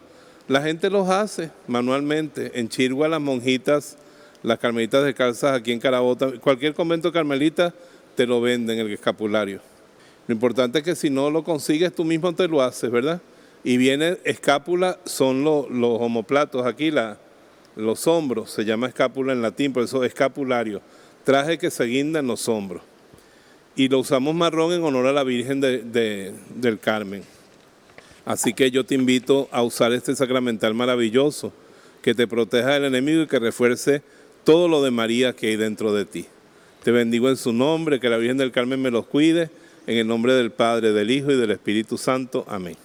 La 0.48 0.60
gente 0.60 0.90
los 0.90 1.08
hace 1.08 1.50
manualmente. 1.68 2.52
En 2.54 2.68
Chirgua 2.68 3.08
las 3.08 3.20
monjitas, 3.20 3.96
las 4.42 4.58
carmelitas 4.58 5.04
descalzas 5.04 5.52
aquí 5.52 5.72
en 5.72 5.80
Carabobo, 5.80 6.40
cualquier 6.40 6.74
convento 6.74 7.12
carmelita 7.12 7.72
te 8.16 8.26
lo 8.26 8.40
venden 8.40 8.78
el 8.78 8.92
escapulario. 8.92 9.60
Lo 10.26 10.34
importante 10.34 10.78
es 10.78 10.84
que 10.84 10.94
si 10.94 11.10
no 11.10 11.30
lo 11.30 11.44
consigues 11.44 11.94
tú 11.94 12.04
mismo 12.04 12.34
te 12.34 12.48
lo 12.48 12.62
haces, 12.62 12.90
¿verdad? 12.90 13.20
Y 13.62 13.76
viene 13.76 14.18
escápula, 14.24 14.98
son 15.04 15.44
los, 15.44 15.66
homoplatos 15.70 16.66
aquí, 16.66 16.92
los 17.76 18.06
hombros, 18.06 18.50
se 18.50 18.64
llama 18.64 18.88
escápula 18.88 19.32
en 19.32 19.42
latín, 19.42 19.72
por 19.72 19.84
eso 19.84 20.04
escapulario, 20.04 20.82
traje 21.24 21.56
que 21.56 21.70
se 21.70 21.84
guinda 21.84 22.20
en 22.20 22.26
los 22.26 22.48
hombros 22.48 22.82
y 23.76 23.88
lo 23.88 23.98
usamos 23.98 24.34
marrón 24.34 24.72
en 24.72 24.82
honor 24.82 25.06
a 25.06 25.12
la 25.12 25.24
Virgen 25.24 25.60
del 25.60 26.78
Carmen. 26.80 27.22
Así 28.24 28.54
que 28.54 28.70
yo 28.70 28.84
te 28.84 28.94
invito 28.94 29.48
a 29.50 29.62
usar 29.62 29.92
este 29.92 30.14
sacramental 30.16 30.74
maravilloso 30.74 31.52
que 32.02 32.14
te 32.14 32.26
proteja 32.26 32.74
del 32.74 32.84
enemigo 32.84 33.22
y 33.22 33.26
que 33.26 33.38
refuerce 33.38 34.02
todo 34.44 34.68
lo 34.68 34.82
de 34.82 34.90
María 34.90 35.34
que 35.34 35.48
hay 35.48 35.56
dentro 35.56 35.92
de 35.92 36.04
ti. 36.04 36.26
Te 36.82 36.90
bendigo 36.90 37.28
en 37.30 37.36
su 37.36 37.52
nombre, 37.52 37.98
que 37.98 38.08
la 38.08 38.18
Virgen 38.18 38.36
del 38.36 38.52
Carmen 38.52 38.80
me 38.80 38.90
los 38.90 39.06
cuide, 39.06 39.50
en 39.86 39.98
el 39.98 40.06
nombre 40.06 40.34
del 40.34 40.50
Padre, 40.52 40.92
del 40.92 41.10
Hijo 41.10 41.32
y 41.32 41.36
del 41.36 41.50
Espíritu 41.50 41.98
Santo. 41.98 42.44
Amén. 42.48 42.76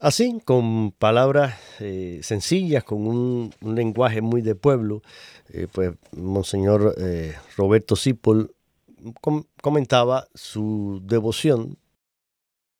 Así, 0.00 0.40
con 0.44 0.90
palabras 0.90 1.54
eh, 1.80 2.20
sencillas, 2.22 2.82
con 2.82 3.06
un, 3.06 3.54
lenguaje 3.62 4.20
muy 4.20 4.42
de 4.42 4.54
pueblo, 4.54 5.02
eh, 5.50 5.68
pues 5.70 5.92
Monseñor 6.16 6.94
eh, 6.98 7.36
Roberto 7.56 7.94
Comentaba 9.60 10.28
su 10.34 11.00
devoción 11.04 11.78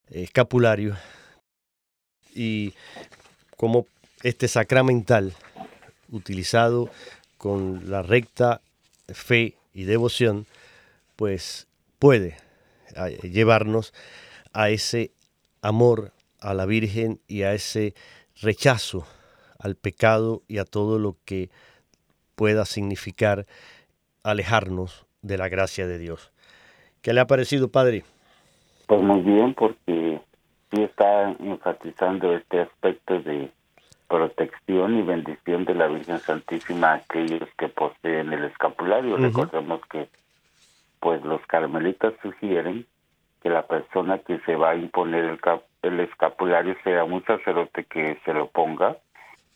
escapulario 0.07 0.95
y 2.33 2.73
como 3.57 3.87
este 4.21 4.47
sacramental 4.47 5.33
utilizado 6.09 6.89
con 7.37 7.89
la 7.89 8.01
recta 8.01 8.61
fe 9.07 9.57
y 9.73 9.83
devoción, 9.83 10.45
pues 11.15 11.67
puede 11.99 12.37
eh, 12.95 13.19
llevarnos 13.23 13.93
a 14.53 14.69
ese 14.69 15.11
amor 15.61 16.13
a 16.39 16.53
la 16.53 16.65
Virgen 16.65 17.19
y 17.27 17.43
a 17.43 17.53
ese 17.53 17.95
rechazo 18.41 19.05
al 19.59 19.75
pecado 19.75 20.43
y 20.47 20.57
a 20.57 20.65
todo 20.65 20.99
lo 20.99 21.17
que 21.25 21.49
pueda 22.35 22.65
significar 22.65 23.45
alejarnos 24.23 25.02
de 25.23 25.37
la 25.37 25.49
gracia 25.49 25.87
de 25.87 25.97
Dios. 25.97 26.31
¿Qué 27.01 27.13
le 27.13 27.21
ha 27.21 27.27
parecido, 27.27 27.69
Padre? 27.69 28.03
Pues 28.85 29.01
muy 29.01 29.21
bien, 29.21 29.55
porque 29.55 30.21
sí 30.71 30.83
está 30.83 31.31
enfatizando 31.39 32.35
este 32.35 32.61
aspecto 32.61 33.19
de 33.21 33.49
protección 34.07 34.99
y 34.99 35.01
bendición 35.01 35.65
de 35.65 35.73
la 35.73 35.87
Virgen 35.87 36.19
Santísima 36.19 36.91
a 36.91 36.95
aquellos 36.95 37.49
que 37.57 37.69
poseen 37.69 38.31
el 38.31 38.43
escapulario. 38.45 39.17
Recordemos 39.17 39.81
que 39.89 40.07
pues 40.99 41.23
los 41.23 41.41
carmelitas 41.47 42.13
sugieren 42.21 42.85
que 43.41 43.49
la 43.49 43.67
persona 43.67 44.19
que 44.19 44.39
se 44.45 44.55
va 44.55 44.71
a 44.71 44.75
imponer 44.75 45.25
el, 45.25 45.39
el 45.81 45.99
escapulario 45.99 46.75
sea 46.83 47.03
un 47.03 47.23
sacerdote 47.25 47.83
que 47.85 48.17
se 48.23 48.33
lo 48.33 48.47
ponga 48.47 48.97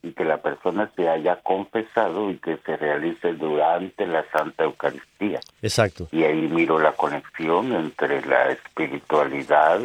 y 0.07 0.13
que 0.13 0.23
la 0.23 0.37
persona 0.37 0.89
se 0.95 1.09
haya 1.09 1.37
confesado 1.41 2.31
y 2.31 2.37
que 2.37 2.57
se 2.57 2.77
realice 2.77 3.33
durante 3.33 4.07
la 4.07 4.23
Santa 4.31 4.63
Eucaristía. 4.63 5.39
Exacto. 5.61 6.07
Y 6.11 6.23
ahí 6.23 6.47
miro 6.47 6.79
la 6.79 6.93
conexión 6.93 7.73
entre 7.73 8.25
la 8.25 8.51
espiritualidad, 8.51 9.81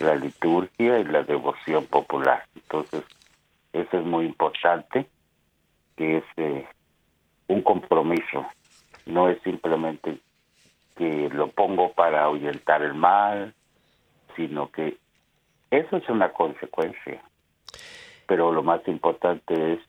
la 0.00 0.14
liturgia 0.14 0.98
y 0.98 1.04
la 1.04 1.22
devoción 1.22 1.84
popular. 1.86 2.44
Entonces, 2.54 3.04
eso 3.72 3.98
es 3.98 4.04
muy 4.04 4.24
importante, 4.26 5.06
que 5.96 6.18
es 6.18 6.24
eh, 6.36 6.66
un 7.48 7.62
compromiso, 7.62 8.46
no 9.06 9.28
es 9.28 9.40
simplemente 9.42 10.18
que 10.96 11.28
lo 11.32 11.48
pongo 11.48 11.92
para 11.92 12.24
ahuyentar 12.24 12.82
el 12.82 12.94
mal, 12.94 13.54
sino 14.34 14.70
que 14.70 14.96
eso 15.70 15.96
es 15.98 16.08
una 16.08 16.30
consecuencia 16.32 17.22
pero 18.28 18.52
lo 18.52 18.62
más 18.62 18.86
importante 18.86 19.72
es 19.72 19.80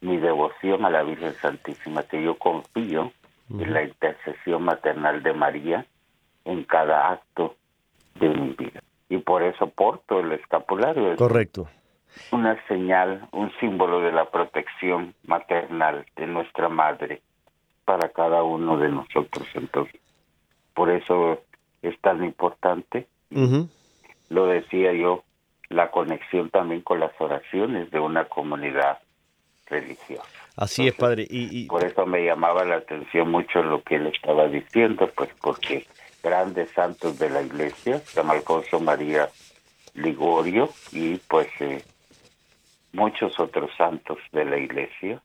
mi 0.00 0.16
devoción 0.16 0.84
a 0.84 0.90
la 0.90 1.02
Virgen 1.02 1.34
Santísima, 1.34 2.04
que 2.04 2.22
yo 2.22 2.38
confío 2.38 3.12
en 3.50 3.72
la 3.72 3.82
intercesión 3.82 4.62
maternal 4.62 5.22
de 5.22 5.32
María 5.32 5.84
en 6.44 6.62
cada 6.64 7.10
acto 7.10 7.56
de 8.20 8.28
mi 8.28 8.50
vida. 8.50 8.80
Y 9.08 9.18
por 9.18 9.42
eso 9.42 9.66
porto 9.66 10.20
el 10.20 10.32
escapulario. 10.32 11.16
Correcto. 11.16 11.68
Una 12.30 12.56
señal, 12.68 13.28
un 13.32 13.50
símbolo 13.58 14.00
de 14.00 14.12
la 14.12 14.30
protección 14.30 15.14
maternal 15.26 16.06
de 16.14 16.26
nuestra 16.28 16.68
madre 16.68 17.22
para 17.84 18.08
cada 18.10 18.44
uno 18.44 18.78
de 18.78 18.88
nosotros. 18.88 19.48
Entonces, 19.54 20.00
por 20.74 20.90
eso 20.90 21.40
es 21.82 22.00
tan 22.00 22.22
importante. 22.22 23.08
Lo 24.28 24.46
decía 24.46 24.92
yo 24.92 25.24
la 25.68 25.90
conexión 25.90 26.50
también 26.50 26.82
con 26.82 27.00
las 27.00 27.12
oraciones 27.18 27.90
de 27.90 28.00
una 28.00 28.26
comunidad 28.26 28.98
religiosa. 29.66 30.24
Así 30.56 30.86
es, 30.86 30.94
padre. 30.94 31.26
Y, 31.28 31.66
Por 31.66 31.84
eso 31.84 32.06
me 32.06 32.24
llamaba 32.24 32.64
la 32.64 32.76
atención 32.76 33.30
mucho 33.30 33.62
lo 33.62 33.82
que 33.82 33.96
él 33.96 34.06
estaba 34.06 34.46
diciendo, 34.46 35.10
pues 35.14 35.30
porque 35.40 35.86
grandes 36.22 36.70
santos 36.70 37.18
de 37.18 37.30
la 37.30 37.42
iglesia, 37.42 37.98
San 38.00 38.30
Alfonso 38.30 38.80
María 38.80 39.28
Ligorio 39.94 40.70
y 40.92 41.16
pues 41.16 41.48
eh, 41.60 41.82
muchos 42.92 43.38
otros 43.38 43.70
santos 43.76 44.18
de 44.32 44.44
la 44.44 44.58
iglesia 44.58 45.20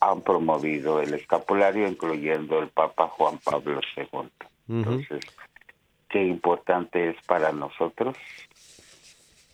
han 0.00 0.22
promovido 0.22 1.00
el 1.00 1.12
escapulario, 1.12 1.86
incluyendo 1.86 2.58
el 2.60 2.68
Papa 2.68 3.08
Juan 3.08 3.38
Pablo 3.38 3.80
II. 3.96 4.30
Entonces, 4.68 5.20
qué 6.08 6.24
importante 6.24 7.10
es 7.10 7.16
para 7.26 7.52
nosotros 7.52 8.16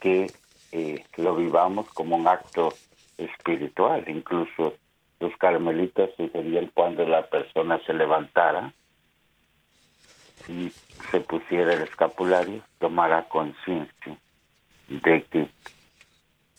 que 0.07 0.31
eh, 0.71 1.05
lo 1.17 1.35
vivamos 1.35 1.89
como 1.89 2.15
un 2.15 2.29
acto 2.29 2.73
espiritual. 3.19 4.05
Incluso 4.07 4.75
los 5.19 5.37
carmelitas 5.37 6.11
sugerían 6.17 6.71
cuando 6.73 7.05
la 7.05 7.27
persona 7.27 7.81
se 7.85 7.93
levantara 7.93 8.73
y 10.47 10.71
se 11.11 11.21
pusiera 11.23 11.75
el 11.75 11.83
escapulario, 11.83 12.63
tomara 12.79 13.25
conciencia 13.25 14.17
de 14.87 15.25
que 15.25 15.49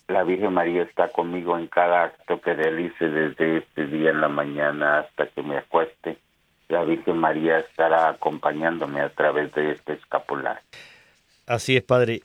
la 0.09 0.23
Virgen 0.23 0.53
María 0.53 0.83
está 0.83 1.07
conmigo 1.07 1.57
en 1.57 1.67
cada 1.67 2.03
acto 2.03 2.41
que 2.41 2.53
realice 2.53 3.07
desde 3.07 3.59
este 3.59 3.87
día 3.87 4.09
en 4.09 4.19
la 4.19 4.27
mañana 4.27 4.99
hasta 4.99 5.27
que 5.27 5.41
me 5.41 5.57
acueste. 5.57 6.17
La 6.67 6.83
Virgen 6.83 7.17
María 7.17 7.59
estará 7.59 8.09
acompañándome 8.09 8.99
a 8.99 9.09
través 9.09 9.53
de 9.53 9.71
este 9.71 9.93
escapulario. 9.93 10.61
Así 11.45 11.77
es, 11.77 11.83
Padre. 11.83 12.23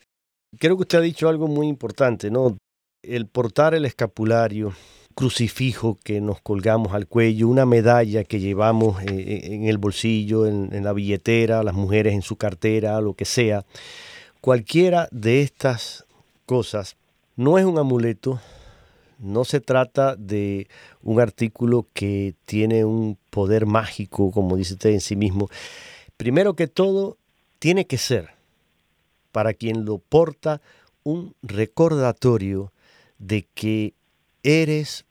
Creo 0.58 0.76
que 0.76 0.82
usted 0.82 0.98
ha 0.98 1.02
dicho 1.02 1.28
algo 1.28 1.48
muy 1.48 1.66
importante, 1.66 2.30
¿no? 2.30 2.58
El 3.02 3.26
portar 3.26 3.74
el 3.74 3.84
escapulario 3.84 4.74
crucifijo 5.14 5.98
que 6.02 6.20
nos 6.20 6.40
colgamos 6.40 6.92
al 6.92 7.06
cuello, 7.06 7.48
una 7.48 7.66
medalla 7.66 8.24
que 8.24 8.40
llevamos 8.40 9.02
en 9.02 9.64
el 9.64 9.78
bolsillo, 9.78 10.46
en, 10.46 10.84
la 10.84 10.92
billetera, 10.92 11.62
las 11.62 11.74
mujeres 11.74 12.14
en 12.14 12.22
su 12.22 12.36
cartera, 12.36 13.00
lo 13.00 13.14
que 13.14 13.24
sea. 13.24 13.64
Cualquiera 14.40 15.08
de 15.10 15.42
estas 15.42 16.04
cosas 16.46 16.96
no 17.36 17.58
es 17.58 17.64
un 17.64 17.78
amuleto, 17.78 18.40
no 19.18 19.44
se 19.44 19.60
trata 19.60 20.16
de 20.16 20.68
un 21.02 21.20
artículo 21.20 21.86
que 21.92 22.34
tiene 22.44 22.84
un 22.84 23.16
poder 23.30 23.66
mágico, 23.66 24.30
como 24.32 24.56
dice 24.56 24.74
usted 24.74 24.90
en 24.90 25.00
sí 25.00 25.16
mismo. 25.16 25.48
Primero 26.16 26.54
que 26.54 26.66
todo, 26.66 27.16
tiene 27.58 27.86
que 27.86 27.98
ser 27.98 28.41
para 29.32 29.54
quien 29.54 29.84
lo 29.84 29.98
porta 29.98 30.60
un 31.02 31.34
recordatorio 31.42 32.72
de 33.18 33.46
que 33.54 33.94
eres 34.42 35.04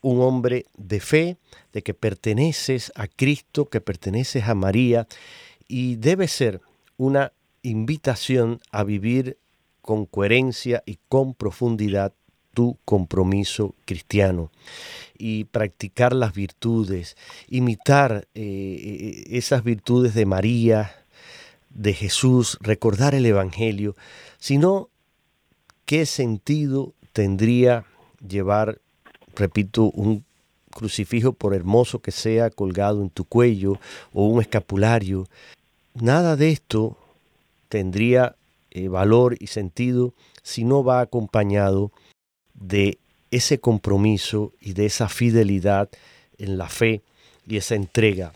un 0.00 0.20
hombre 0.20 0.66
de 0.76 1.00
fe, 1.00 1.38
de 1.72 1.82
que 1.82 1.94
perteneces 1.94 2.92
a 2.94 3.08
Cristo, 3.08 3.70
que 3.70 3.80
perteneces 3.80 4.44
a 4.44 4.54
María, 4.54 5.06
y 5.66 5.96
debe 5.96 6.28
ser 6.28 6.60
una 6.96 7.32
invitación 7.62 8.60
a 8.70 8.84
vivir 8.84 9.38
con 9.80 10.06
coherencia 10.06 10.82
y 10.86 10.98
con 11.08 11.34
profundidad 11.34 12.12
tu 12.52 12.78
compromiso 12.84 13.74
cristiano 13.84 14.50
y 15.18 15.44
practicar 15.44 16.14
las 16.14 16.32
virtudes, 16.32 17.16
imitar 17.48 18.28
eh, 18.34 18.42
eh, 18.44 19.24
esas 19.36 19.64
virtudes 19.64 20.14
de 20.14 20.24
María, 20.24 21.03
de 21.74 21.92
Jesús, 21.92 22.56
recordar 22.60 23.14
el 23.14 23.26
Evangelio, 23.26 23.96
sino 24.38 24.88
qué 25.84 26.06
sentido 26.06 26.94
tendría 27.12 27.84
llevar, 28.26 28.80
repito, 29.34 29.84
un 29.84 30.24
crucifijo 30.70 31.32
por 31.32 31.54
hermoso 31.54 32.00
que 32.00 32.10
sea 32.10 32.50
colgado 32.50 33.02
en 33.02 33.10
tu 33.10 33.24
cuello 33.24 33.78
o 34.12 34.26
un 34.26 34.40
escapulario. 34.40 35.28
Nada 35.94 36.36
de 36.36 36.50
esto 36.50 36.96
tendría 37.68 38.36
eh, 38.70 38.88
valor 38.88 39.36
y 39.38 39.48
sentido 39.48 40.14
si 40.42 40.64
no 40.64 40.82
va 40.82 41.00
acompañado 41.00 41.92
de 42.54 42.98
ese 43.30 43.58
compromiso 43.58 44.52
y 44.60 44.74
de 44.74 44.86
esa 44.86 45.08
fidelidad 45.08 45.88
en 46.38 46.58
la 46.58 46.68
fe 46.68 47.02
y 47.46 47.56
esa 47.56 47.74
entrega. 47.74 48.32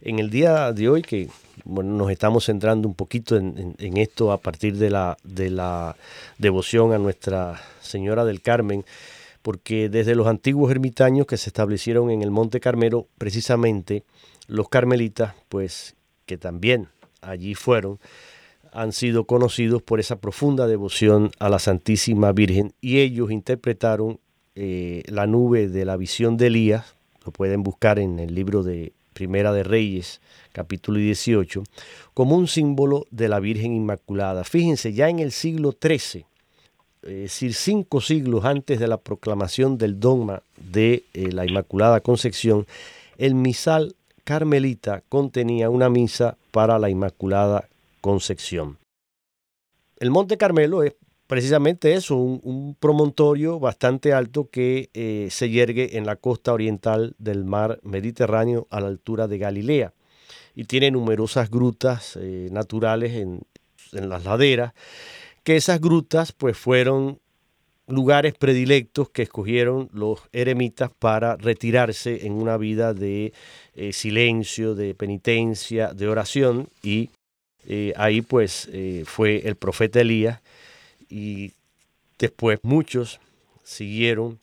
En 0.00 0.18
el 0.18 0.30
día 0.30 0.72
de 0.72 0.88
hoy, 0.88 1.02
que 1.02 1.28
bueno, 1.70 1.92
nos 1.92 2.10
estamos 2.10 2.46
centrando 2.46 2.88
un 2.88 2.94
poquito 2.94 3.36
en, 3.36 3.76
esto 3.78 4.32
a 4.32 4.38
partir 4.38 4.76
de 4.76 4.90
la, 4.90 5.16
de 5.22 5.50
la 5.50 5.96
devoción 6.38 6.92
a 6.92 6.98
Nuestra 6.98 7.60
Señora 7.80 8.24
del 8.24 8.42
Carmen, 8.42 8.84
porque 9.42 9.88
desde 9.88 10.16
los 10.16 10.26
antiguos 10.26 10.72
ermitaños 10.72 11.26
que 11.26 11.36
se 11.36 11.48
establecieron 11.48 12.10
en 12.10 12.22
el 12.22 12.32
Monte 12.32 12.58
Carmelo, 12.58 13.06
precisamente 13.18 14.02
los 14.48 14.68
carmelitas, 14.68 15.34
pues 15.48 15.94
que 16.26 16.36
también 16.36 16.88
allí 17.22 17.54
fueron, 17.54 18.00
han 18.72 18.92
sido 18.92 19.24
conocidos 19.24 19.80
por 19.80 20.00
esa 20.00 20.16
profunda 20.16 20.66
devoción 20.66 21.30
a 21.38 21.48
la 21.48 21.60
Santísima 21.60 22.32
Virgen 22.32 22.72
y 22.80 22.98
ellos 22.98 23.30
interpretaron 23.30 24.18
eh, 24.56 25.04
la 25.06 25.28
nube 25.28 25.68
de 25.68 25.84
la 25.84 25.96
visión 25.96 26.36
de 26.36 26.48
Elías, 26.48 26.96
lo 27.24 27.30
pueden 27.30 27.62
buscar 27.62 28.00
en 28.00 28.18
el 28.18 28.34
libro 28.34 28.64
de 28.64 28.92
Primera 29.20 29.52
de 29.52 29.64
Reyes, 29.64 30.22
capítulo 30.50 30.98
18, 30.98 31.62
como 32.14 32.36
un 32.36 32.48
símbolo 32.48 33.04
de 33.10 33.28
la 33.28 33.38
Virgen 33.38 33.74
Inmaculada. 33.74 34.44
Fíjense, 34.44 34.94
ya 34.94 35.10
en 35.10 35.18
el 35.18 35.30
siglo 35.30 35.76
XIII, 35.78 36.24
es 37.02 37.20
decir, 37.24 37.52
cinco 37.52 38.00
siglos 38.00 38.46
antes 38.46 38.80
de 38.80 38.88
la 38.88 38.96
proclamación 38.96 39.76
del 39.76 40.00
dogma 40.00 40.42
de 40.56 41.04
eh, 41.12 41.32
la 41.32 41.44
Inmaculada 41.44 42.00
Concepción, 42.00 42.66
el 43.18 43.34
misal 43.34 43.94
carmelita 44.24 45.02
contenía 45.10 45.68
una 45.68 45.90
misa 45.90 46.38
para 46.50 46.78
la 46.78 46.88
Inmaculada 46.88 47.68
Concepción. 48.00 48.78
El 49.98 50.10
Monte 50.10 50.38
Carmelo 50.38 50.82
es 50.82 50.94
precisamente 51.30 51.94
eso, 51.94 52.16
un, 52.16 52.74
promontorio 52.80 53.60
bastante 53.60 54.12
alto 54.12 54.50
que 54.50 54.90
eh, 54.94 55.28
se 55.30 55.48
yergue 55.48 55.96
en 55.96 56.04
la 56.04 56.16
costa 56.16 56.52
oriental 56.52 57.14
del 57.18 57.44
mar 57.44 57.78
Mediterráneo 57.84 58.66
a 58.68 58.80
la 58.80 58.88
altura 58.88 59.28
de 59.28 59.38
Galilea. 59.38 59.94
Y 60.56 60.64
tiene 60.64 60.90
numerosas 60.90 61.48
grutas 61.48 62.18
eh, 62.20 62.48
naturales 62.50 63.12
en, 63.12 63.42
las 63.92 64.24
laderas, 64.24 64.72
que 65.44 65.54
esas 65.54 65.80
grutas 65.80 66.32
pues 66.32 66.58
fueron 66.58 67.20
lugares 67.86 68.34
predilectos 68.34 69.10
que 69.10 69.22
escogieron 69.22 69.88
los 69.92 70.18
eremitas 70.32 70.90
para 70.98 71.36
retirarse 71.36 72.26
en 72.26 72.32
una 72.32 72.56
vida 72.56 72.92
de 72.92 73.32
eh, 73.76 73.92
silencio, 73.92 74.74
de 74.74 74.96
penitencia, 74.96 75.94
de 75.94 76.08
oración. 76.08 76.68
Y 76.82 77.10
ahí 77.94 78.20
pues 78.20 78.68
fue 79.04 79.46
el 79.46 79.54
profeta 79.54 80.00
Elías 80.00 80.40
y 81.10 81.52
después 82.18 82.60
muchos 82.62 83.20
siguieron 83.64 84.38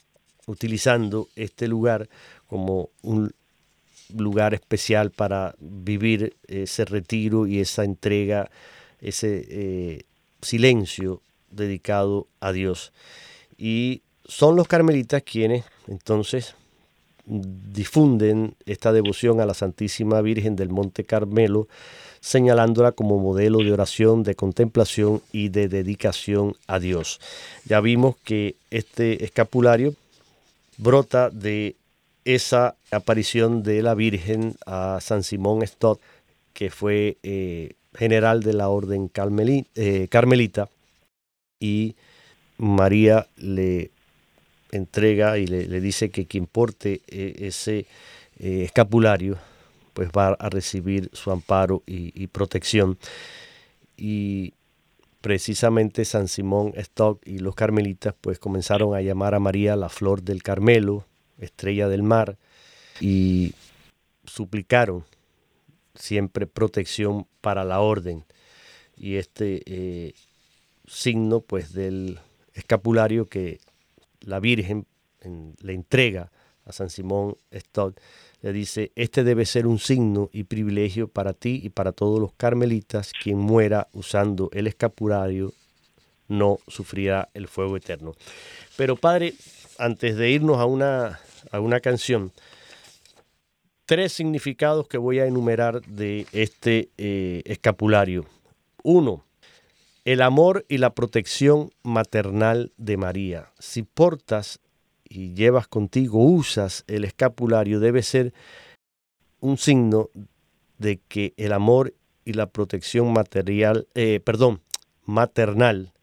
utilizando 0.46 1.28
este 1.36 1.68
lugar 1.68 2.10
como 2.48 2.90
un 3.02 3.34
lugar 4.16 4.54
especial 4.54 5.12
para 5.12 5.56
vivir 5.60 6.36
ese 6.48 6.86
retiro 6.86 7.48
y 7.48 7.60
esa 7.60 7.84
entrega, 7.84 8.50
ese 9.02 9.46
eh, 9.50 10.04
silencio 10.42 11.22
dedicado 11.52 12.28
a 12.40 12.52
Dios. 12.52 12.94
Y 13.58 14.02
son 14.26 14.56
los 14.56 14.68
carmelitas 14.68 15.24
quienes 15.24 15.66
entonces 15.88 16.56
difunden 17.26 18.56
esta 18.66 18.94
devoción 18.94 19.42
a 19.42 19.46
la 19.46 19.54
Santísima 19.54 20.22
Virgen 20.22 20.56
del 20.56 20.70
Monte 20.70 21.04
Carmelo 21.04 21.68
señalándola 22.28 22.92
como 22.92 23.20
modelo 23.20 23.60
de 23.60 23.72
oración, 23.72 24.24
de 24.24 24.36
contemplación 24.36 25.22
y 25.32 25.48
de 25.48 25.70
dedicación 25.70 26.58
a 26.68 26.78
Dios. 26.78 27.22
Ya 27.64 27.80
vimos 27.80 28.18
que 28.26 28.56
este 28.70 29.24
escapulario 29.24 29.96
brota 30.78 31.30
de 31.30 31.78
esa 32.26 32.76
aparición 32.92 33.64
de 33.64 33.82
la 33.82 33.94
Virgen 33.94 34.56
a 34.66 35.00
San 35.00 35.24
Simón 35.24 35.66
Stott, 35.66 36.02
que 36.52 36.70
fue 36.70 37.16
eh, 37.24 37.76
general 37.96 38.44
de 38.44 38.52
la 38.52 38.68
orden 38.68 39.10
eh, 39.76 40.08
carmelita, 40.10 40.68
y 41.62 41.96
María 42.58 43.28
le 43.38 43.92
entrega 44.74 45.38
y 45.38 45.48
le, 45.48 45.80
dice 45.80 46.10
que 46.10 46.26
quien 46.26 46.46
porte 46.46 47.00
eh, 47.08 47.36
ese 47.40 47.86
escapulario 48.38 49.38
pues 49.98 50.10
va 50.16 50.28
a 50.28 50.50
recibir 50.50 51.10
su 51.12 51.32
amparo 51.32 51.82
y, 51.88 52.28
protección. 52.28 53.00
Y 53.98 54.54
precisamente 55.22 56.06
San 56.06 56.28
Simón 56.28 56.72
Stock 56.76 57.20
y 57.26 57.40
los 57.40 57.56
carmelitas 57.56 58.14
pues 58.22 58.38
comenzaron 58.38 58.94
a 58.94 59.02
llamar 59.02 59.34
a 59.34 59.40
María 59.40 59.76
la 59.76 59.90
flor 59.90 60.22
del 60.22 60.44
Carmelo, 60.44 61.08
estrella 61.40 61.88
del 61.88 62.04
mar, 62.04 62.38
y 63.02 63.56
suplicaron 64.26 65.04
siempre 65.96 66.46
protección 66.46 67.26
para 67.42 67.64
la 67.64 67.80
orden. 67.80 68.24
Y 68.96 69.16
este 69.16 69.64
eh, 69.66 70.14
signo 70.86 71.40
pues 71.42 71.74
del 71.74 72.20
escapulario 72.54 73.26
que 73.26 73.62
la 74.22 74.40
Virgen 74.40 74.86
le 75.60 75.74
entrega 75.74 76.32
a 76.66 76.72
San 76.72 76.92
Simón 76.92 77.36
Stock 77.50 78.00
le 78.42 78.54
dice, 78.54 78.92
este 78.96 79.24
debe 79.24 79.46
ser 79.46 79.68
un 79.68 79.80
signo 79.80 80.30
y 80.32 80.44
privilegio 80.44 81.08
para 81.08 81.34
ti 81.34 81.60
y 81.64 81.70
para 81.70 81.92
todos 81.92 82.20
los 82.20 82.34
carmelitas, 82.34 83.12
quien 83.12 83.38
muera 83.38 83.88
usando 83.94 84.50
el 84.54 84.68
escapulario 84.68 85.54
no 86.28 86.60
sufrirá 86.68 87.30
el 87.34 87.48
fuego 87.48 87.78
eterno. 87.78 88.14
Pero 88.76 88.96
Padre, 88.96 89.34
antes 89.78 90.18
de 90.18 90.30
irnos 90.30 90.58
a 90.58 90.66
una, 90.66 91.20
a 91.52 91.60
una 91.60 91.80
canción, 91.80 92.32
tres 93.86 94.14
significados 94.14 94.88
que 94.88 94.98
voy 94.98 95.20
a 95.20 95.26
enumerar 95.26 95.82
de 95.84 96.28
este 96.34 96.90
eh, 96.98 97.42
escapulario. 97.46 98.26
Uno, 98.84 99.24
el 100.06 100.22
amor 100.22 100.66
y 100.70 100.78
la 100.78 100.94
protección 100.94 101.72
maternal 101.84 102.72
de 102.78 102.98
María. 102.98 103.52
Si 103.60 103.84
portas 103.84 104.60
y 105.10 105.34
llevas 105.34 105.68
contigo, 105.68 106.24
usas 106.24 106.84
el 106.88 107.04
escapulario, 107.04 107.80
debe 107.80 108.04
ser 108.04 108.34
un 109.40 109.58
signo 109.58 110.10
de 110.78 111.00
que 111.08 111.34
el 111.38 111.54
amor 111.54 111.94
y 112.26 112.34
la 112.34 112.48
protección 112.48 113.14
material, 113.14 113.88
eh, 113.96 114.20
perdón, 114.20 114.62
maternal, 115.06 115.94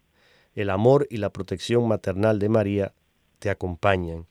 el 0.55 0.70
amor 0.70 1.07
y 1.11 1.18
la 1.18 1.30
protección 1.30 1.86
maternal 1.86 2.38
de 2.38 2.48
María 2.48 2.92
te 3.38 3.50
acompañan. 3.50 4.26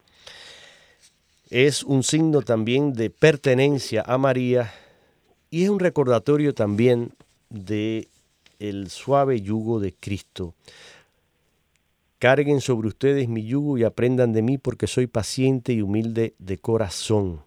Es 1.49 1.83
un 1.83 2.03
signo 2.03 2.41
también 2.41 2.93
de 2.93 3.09
pertenencia 3.09 4.03
a 4.07 4.17
María 4.17 4.73
y 5.51 5.63
es 5.63 5.69
un 5.69 5.79
recordatorio 5.79 6.53
también 6.55 7.13
de 7.49 8.07
el 8.59 8.89
suave 8.89 9.41
yugo 9.41 9.79
de 9.79 9.93
Cristo 9.93 10.55
Carguen 12.23 12.61
sobre 12.61 12.87
ustedes 12.87 13.27
mi 13.27 13.43
yugo 13.43 13.77
y 13.77 13.83
aprendan 13.83 14.31
de 14.31 14.41
mí 14.41 14.57
porque 14.57 14.87
soy 14.87 15.07
paciente 15.07 15.73
y 15.73 15.81
humilde 15.81 16.35
de 16.39 16.57
corazón. 16.57 17.41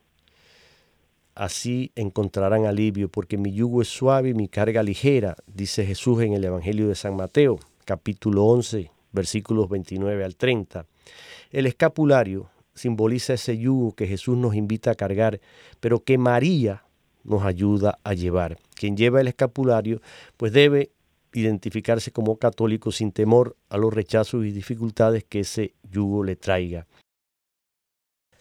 Así 1.34 1.92
encontrarán 1.94 2.66
alivio 2.66 3.08
porque 3.08 3.38
mi 3.38 3.54
yugo 3.54 3.80
es 3.80 3.88
suave 3.88 4.28
y 4.28 4.34
mi 4.34 4.48
carga 4.48 4.82
ligera, 4.82 5.34
dice 5.46 5.86
Jesús 5.86 6.22
en 6.22 6.34
el 6.34 6.44
Evangelio 6.44 6.88
de 6.88 6.94
San 6.94 7.16
Mateo, 7.16 7.58
capítulo 7.86 8.44
11, 8.44 8.90
versículos 9.12 9.70
29 9.70 10.22
al 10.22 10.36
30. 10.36 10.84
El 11.52 11.64
escapulario 11.64 12.50
simboliza 12.74 13.32
ese 13.32 13.56
yugo 13.56 13.94
que 13.94 14.06
Jesús 14.06 14.36
nos 14.36 14.54
invita 14.54 14.90
a 14.90 14.94
cargar, 14.94 15.40
pero 15.80 16.04
que 16.04 16.18
María 16.18 16.84
nos 17.24 17.44
ayuda 17.44 17.98
a 18.04 18.12
llevar. 18.12 18.58
Quien 18.74 18.94
lleva 18.94 19.22
el 19.22 19.28
escapulario, 19.28 20.02
pues 20.36 20.52
debe 20.52 20.90
identificarse 21.36 22.12
como 22.12 22.38
católico 22.38 22.90
sin 22.90 23.12
temor 23.12 23.56
a 23.68 23.76
los 23.76 23.92
rechazos 23.92 24.44
y 24.46 24.52
dificultades 24.52 25.24
que 25.24 25.40
ese 25.40 25.74
yugo 25.82 26.24
le 26.24 26.36
traiga. 26.36 26.86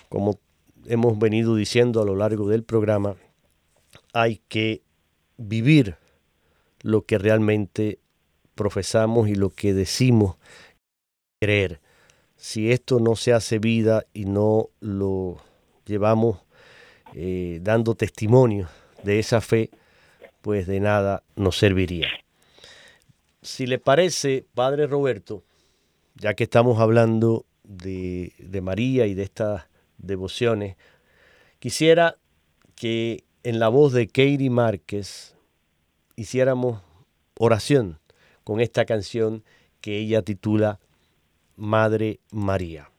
Como 0.09 0.39
hemos 0.85 1.19
venido 1.19 1.55
diciendo 1.55 2.01
a 2.01 2.05
lo 2.05 2.15
largo 2.15 2.47
del 2.47 2.63
programa, 2.63 3.15
hay 4.13 4.41
que 4.47 4.81
vivir 5.37 5.97
lo 6.81 7.01
que 7.01 7.17
realmente 7.17 7.99
profesamos 8.55 9.27
y 9.27 9.35
lo 9.35 9.49
que 9.49 9.73
decimos 9.73 10.37
creer. 11.41 11.81
Si 12.37 12.71
esto 12.71 12.99
no 12.99 13.15
se 13.15 13.33
hace 13.33 13.59
vida 13.59 14.05
y 14.13 14.25
no 14.25 14.69
lo 14.79 15.37
llevamos 15.85 16.39
eh, 17.13 17.59
dando 17.61 17.95
testimonio 17.95 18.69
de 19.03 19.19
esa 19.19 19.41
fe, 19.41 19.69
pues 20.41 20.67
de 20.67 20.79
nada 20.79 21.23
nos 21.35 21.57
serviría. 21.57 22.07
Si 23.45 23.67
le 23.67 23.77
parece, 23.77 24.43
Padre 24.55 24.87
Roberto, 24.87 25.43
ya 26.15 26.33
que 26.33 26.45
estamos 26.45 26.79
hablando 26.79 27.45
de, 27.63 28.33
de 28.39 28.61
María 28.61 29.05
y 29.05 29.13
de 29.13 29.21
estas 29.21 29.67
devociones, 29.99 30.77
quisiera 31.59 32.17
que 32.75 33.23
en 33.43 33.59
la 33.59 33.67
voz 33.67 33.93
de 33.93 34.07
Katie 34.07 34.49
Márquez 34.49 35.35
hiciéramos 36.15 36.81
oración 37.37 37.99
con 38.43 38.61
esta 38.61 38.85
canción 38.85 39.43
que 39.79 39.99
ella 39.99 40.23
titula 40.23 40.79
Madre 41.55 42.21
María. 42.31 42.89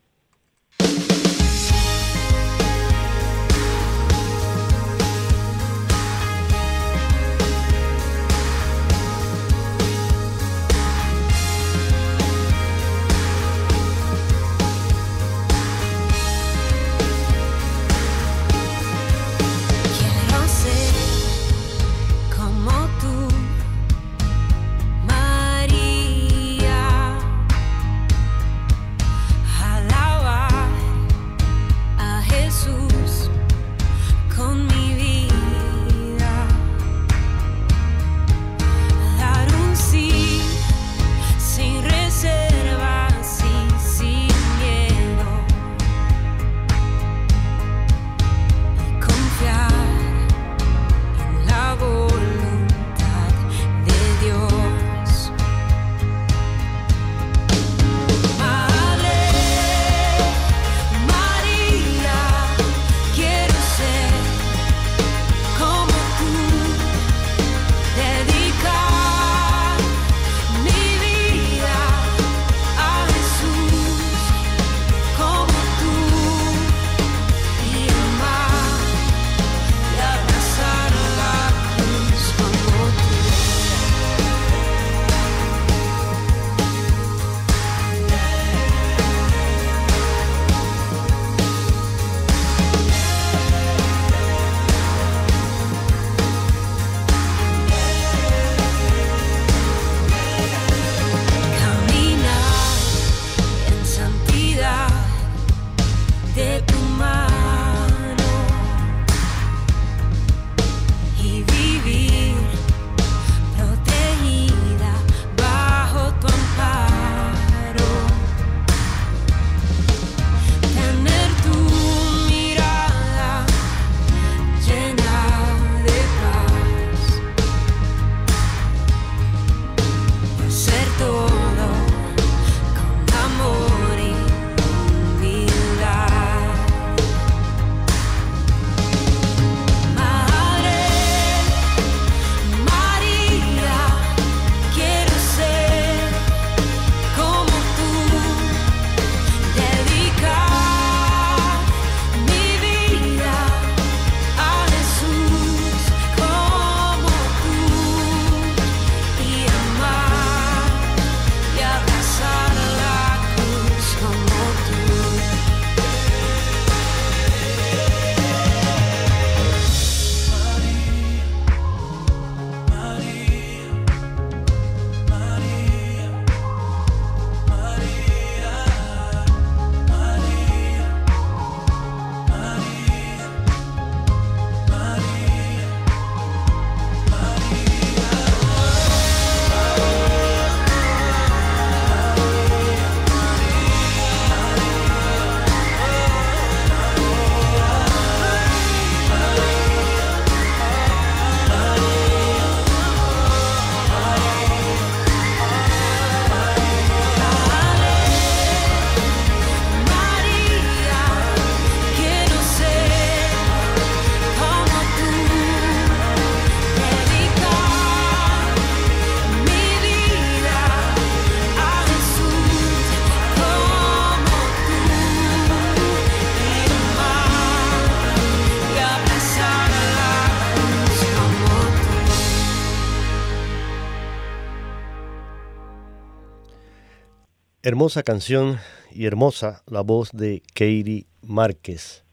Hermosa 237.77 238.03
canción 238.03 238.59
y 238.91 239.05
hermosa 239.05 239.63
la 239.67 239.83
voz 239.83 240.11
de 240.13 240.43
Katie 240.55 241.05
Márquez 241.21 242.05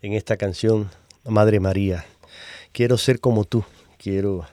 en 0.00 0.12
esta 0.12 0.36
canción, 0.36 0.90
Madre 1.24 1.60
María. 1.60 2.04
Quiero 2.72 2.98
ser 2.98 3.20
como 3.20 3.44
tú, 3.44 3.64
quiero 3.96 4.44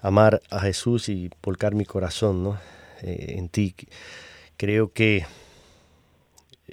amar 0.00 0.40
a 0.48 0.60
Jesús 0.60 1.10
y 1.10 1.28
volcar 1.42 1.74
mi 1.74 1.84
corazón 1.84 2.42
¿no? 2.42 2.58
Eh, 3.02 3.34
en 3.36 3.50
ti. 3.50 3.74
Creo 4.56 4.90
que 4.90 5.26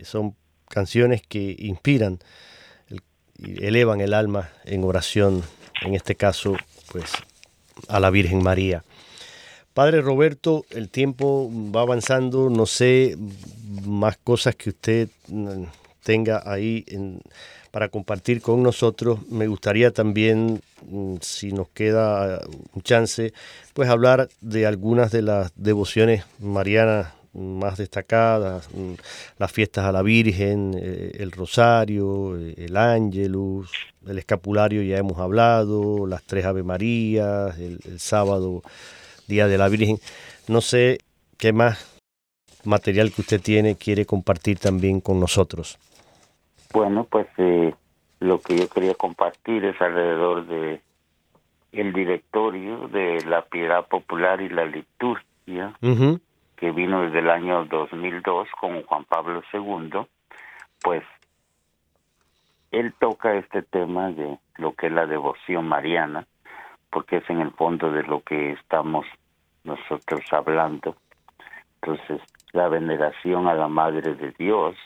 son 0.04 0.34
canciones 0.70 1.22
que 1.22 1.54
inspiran 1.60 2.20
y 3.38 3.62
elevan 3.66 4.00
el 4.00 4.14
alma 4.14 4.52
en 4.64 4.86
oración, 4.86 5.44
en 5.82 5.96
este 5.96 6.16
caso, 6.16 6.56
pues 6.94 7.12
a 7.90 8.00
la 8.00 8.10
Virgen 8.10 8.42
María. 8.42 8.86
Padre 9.76 10.00
Roberto, 10.00 10.66
el 10.70 10.88
tiempo 10.88 11.52
va 11.54 11.82
avanzando, 11.82 12.50
no 12.50 12.66
sé 12.66 13.18
más 13.86 14.16
cosas 14.16 14.56
que 14.56 14.70
usted 14.70 15.10
mm, 15.28 15.64
tenga 16.02 16.42
ahí 16.46 16.86
para 17.72 17.90
compartir 17.90 18.42
con 18.42 18.64
nosotros. 18.64 19.20
Me 19.30 19.48
gustaría 19.48 19.92
también, 19.92 20.62
mm, 20.90 21.16
si 21.20 21.52
nos 21.52 21.68
queda 21.72 22.40
un 22.74 22.84
chance, 22.84 23.34
pues 23.74 23.90
hablar 23.90 24.30
de 24.40 24.66
algunas 24.66 25.12
de 25.12 25.24
las 25.24 25.52
devociones 25.58 26.24
marianas 26.40 27.08
más 27.34 27.78
destacadas, 27.78 28.70
mm, 28.74 28.94
las 29.40 29.52
fiestas 29.52 29.84
a 29.84 29.92
la 29.92 30.04
Virgen, 30.04 30.74
eh, 30.82 31.18
el 31.20 31.34
Rosario, 31.34 32.40
eh, 32.40 32.54
el 32.60 32.78
Ángelus, 32.78 33.72
el 34.08 34.20
Escapulario 34.20 34.82
ya 34.84 34.96
hemos 34.96 35.18
hablado, 35.20 36.08
las 36.08 36.24
tres 36.24 36.46
Ave 36.46 36.64
Marías, 36.64 37.60
el 37.60 38.00
sábado 38.00 38.62
Día 39.28 39.48
de 39.48 39.58
la 39.58 39.68
Virgen. 39.68 39.98
No 40.48 40.62
sé 40.62 41.00
qué 41.38 41.54
más 41.54 42.00
material 42.66 43.12
que 43.12 43.22
usted 43.22 43.42
tiene 43.42 43.76
quiere 43.76 44.06
compartir 44.06 44.60
también 44.60 45.02
con 45.02 45.20
nosotros. 45.20 45.78
Bueno, 46.74 47.06
pues 47.10 47.28
eh, 47.38 47.74
lo 48.20 48.42
que 48.42 48.58
yo 48.58 48.68
quería 48.70 48.96
compartir 48.96 49.66
es 49.66 49.80
alrededor 49.82 50.48
de 50.48 50.82
el 51.72 51.94
directorio 51.94 52.88
de 52.88 53.24
la 53.26 53.44
piedad 53.44 53.86
popular 53.88 54.42
y 54.42 54.50
la 54.50 54.66
liturgia 54.66 55.74
que 56.56 56.72
vino 56.72 57.02
desde 57.02 57.20
el 57.20 57.30
año 57.30 57.66
2002 57.66 58.48
con 58.60 58.82
Juan 58.84 59.04
Pablo 59.06 59.44
II, 59.54 60.08
pues 60.82 61.04
él 62.72 62.94
toca 62.98 63.36
este 63.36 63.62
tema 63.62 64.12
de 64.12 64.38
lo 64.56 64.74
que 64.74 64.88
es 64.88 64.94
la 64.94 65.06
devoción 65.06 65.68
mariana 65.68 66.26
porque 66.96 67.18
es 67.18 67.30
en 67.30 67.42
el 67.42 67.52
fondo 67.52 67.92
de 67.92 68.04
lo 68.04 68.22
que 68.22 68.54
estamos 68.54 69.06
nosotros 69.66 70.22
hablando. 70.32 70.96
Entonces, 71.82 72.22
la 72.54 72.70
veneración 72.70 73.50
a 73.50 73.54
la 73.54 73.68
Madre 73.68 74.16
de 74.16 74.32
Dios, 74.40 74.78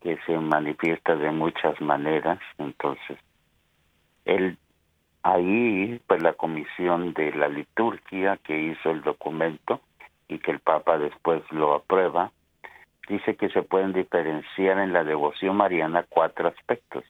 que 0.00 0.16
se 0.24 0.38
manifiesta 0.38 1.16
de 1.16 1.32
muchas 1.32 1.80
maneras, 1.80 2.38
entonces, 2.58 3.18
él 4.24 4.56
ahí, 5.24 6.00
pues 6.06 6.22
la 6.22 6.34
comisión 6.34 7.12
de 7.12 7.32
la 7.32 7.48
liturgia 7.48 8.36
que 8.44 8.56
hizo 8.56 8.92
el 8.92 9.02
documento 9.02 9.80
y 10.28 10.38
que 10.38 10.52
el 10.52 10.60
Papa 10.60 10.96
después 10.96 11.42
lo 11.50 11.74
aprueba, 11.74 12.30
dice 13.08 13.34
que 13.34 13.48
se 13.48 13.62
pueden 13.62 13.92
diferenciar 13.92 14.78
en 14.78 14.92
la 14.92 15.02
devoción 15.02 15.56
mariana 15.56 16.06
cuatro 16.08 16.46
aspectos. 16.46 17.02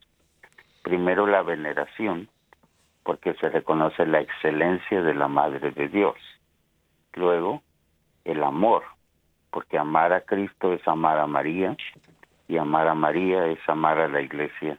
Primero, 0.83 1.27
la 1.27 1.43
veneración, 1.43 2.31
porque 3.07 3.35
se 3.35 3.49
reconoce 3.49 4.05
la 4.05 4.21
excelencia 4.21 5.01
de 5.01 5.15
la 5.15 5.29
Madre 5.29 5.71
de 5.71 5.89
Dios. 5.89 6.17
Luego, 7.15 7.63
el 8.25 8.43
amor, 8.43 8.83
porque 9.53 9.79
amar 9.79 10.13
a 10.13 10.23
Cristo 10.23 10.73
es 10.73 10.87
amar 10.89 11.21
a 11.21 11.29
María 11.29 11.77
y 12.49 12.57
amar 12.57 12.89
a 12.89 12.95
María 12.95 13.47
es 13.47 13.61
amar 13.69 14.01
a 14.01 14.09
la 14.09 14.21
iglesia 14.21 14.77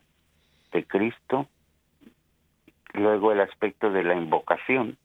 de 0.74 0.86
Cristo. 0.86 1.48
Luego 2.94 3.32
el 3.32 3.40
aspecto 3.40 3.92
de 3.92 4.04
la 4.04 4.16
invocación, 4.16 4.98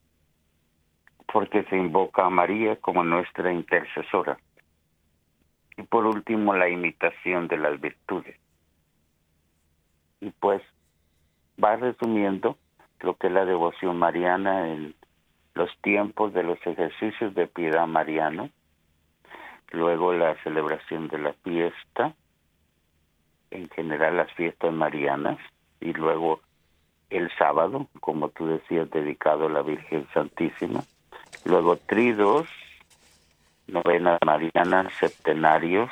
porque 1.33 1.63
se 1.65 1.77
invoca 1.77 2.27
a 2.27 2.31
María 2.31 2.75
como 2.77 3.05
nuestra 3.05 3.53
intercesora. 3.53 4.37
Y 5.77 5.83
por 5.83 6.07
último, 6.07 6.55
la 6.55 6.69
imitación 6.69 7.47
de 7.47 7.57
las 7.57 7.81
virtudes. 7.81 8.37
Y 10.21 10.31
pues 10.31 10.61
va 11.63 11.77
resumiendo 11.77 12.59
lo 13.03 13.15
que 13.17 13.27
es 13.27 13.33
la 13.33 13.45
devoción 13.45 13.99
mariana 13.99 14.69
en 14.69 14.95
los 15.55 15.71
tiempos 15.83 16.33
de 16.33 16.43
los 16.45 16.59
ejercicios 16.67 17.35
de 17.35 17.47
piedad 17.47 17.87
mariano, 17.87 18.49
luego 19.71 20.13
la 20.13 20.35
celebración 20.43 21.09
de 21.09 21.19
la 21.19 21.33
fiesta, 21.45 22.15
en 23.51 23.69
general 23.71 24.17
las 24.17 24.33
fiestas 24.33 24.73
marianas, 24.73 25.39
y 25.81 25.93
luego 25.93 26.41
el 27.11 27.31
sábado, 27.37 27.89
como 28.01 28.31
tú 28.31 28.47
decías, 28.47 28.91
dedicado 28.91 29.47
a 29.47 29.51
la 29.51 29.63
Virgen 29.63 30.07
Santísima, 30.15 30.83
luego 31.45 31.77
tridos, 31.77 32.49
novenas 33.67 34.19
marianas, 34.25 34.93
septenarios, 34.95 35.91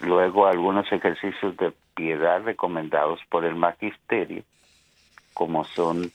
luego 0.00 0.46
algunos 0.46 0.90
ejercicios 0.90 1.56
de 1.58 1.72
piedad 1.94 2.42
recomendados 2.42 3.20
por 3.28 3.44
el 3.44 3.56
magisterio, 3.56 4.42
como 5.34 5.64
son 5.64 6.12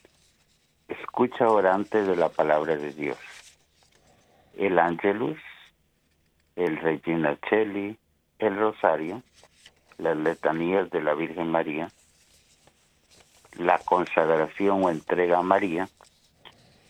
escucha 0.87 1.47
orante 1.49 2.01
de 2.01 2.15
la 2.15 2.29
palabra 2.29 2.77
de 2.77 2.93
Dios, 2.93 3.17
el 4.57 4.79
Angelus, 4.79 5.37
el 6.55 6.77
Regina 6.77 7.37
Cheli, 7.47 7.97
el 8.39 8.57
Rosario, 8.57 9.21
las 9.97 10.17
letanías 10.17 10.89
de 10.89 11.01
la 11.01 11.13
Virgen 11.13 11.51
María, 11.51 11.91
la 13.57 13.77
consagración 13.79 14.83
o 14.83 14.89
entrega 14.89 15.39
a 15.39 15.43
María 15.43 15.89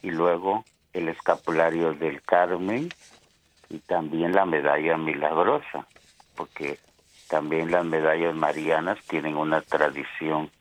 y 0.01 0.11
luego 0.11 0.63
el 0.93 1.09
escapulario 1.09 1.93
del 1.93 2.21
Carmen 2.21 2.89
y 3.69 3.79
también 3.79 4.33
la 4.33 4.45
medalla 4.45 4.97
milagrosa, 4.97 5.87
porque 6.35 6.79
también 7.27 7.71
las 7.71 7.85
medallas 7.85 8.35
marianas 8.35 8.99
tienen 9.07 9.35
una 9.35 9.61
tradición 9.61 10.51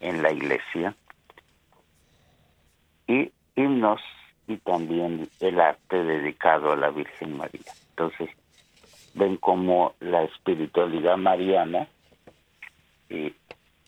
en 0.00 0.22
la 0.22 0.32
iglesia 0.32 0.94
y 3.08 3.32
himnos 3.56 4.00
y 4.46 4.58
también 4.58 5.28
el 5.40 5.58
arte 5.58 6.04
dedicado 6.04 6.72
a 6.72 6.76
la 6.76 6.90
Virgen 6.90 7.36
María. 7.36 7.72
Entonces, 7.90 8.30
ven 9.14 9.36
cómo 9.38 9.94
la 9.98 10.22
espiritualidad 10.22 11.16
mariana 11.16 11.88
eh, 13.08 13.34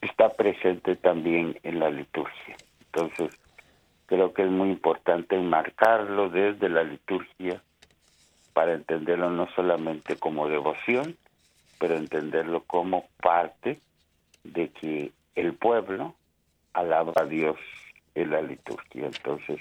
está 0.00 0.30
presente 0.30 0.96
también 0.96 1.58
en 1.62 1.78
la 1.78 1.90
liturgia. 1.90 2.56
Entonces, 2.86 3.38
creo 4.06 4.32
que 4.34 4.42
es 4.42 4.50
muy 4.50 4.70
importante 4.70 5.36
enmarcarlo 5.36 6.30
desde 6.30 6.68
la 6.68 6.82
liturgia 6.82 7.62
para 8.52 8.74
entenderlo 8.74 9.30
no 9.30 9.48
solamente 9.54 10.16
como 10.16 10.48
devoción, 10.48 11.16
pero 11.78 11.96
entenderlo 11.96 12.64
como 12.64 13.06
parte 13.22 13.78
de 14.42 14.70
que 14.70 15.12
el 15.34 15.54
pueblo 15.54 16.14
alaba 16.72 17.12
a 17.16 17.24
Dios 17.24 17.56
en 18.14 18.30
la 18.30 18.42
liturgia. 18.42 19.06
Entonces, 19.06 19.60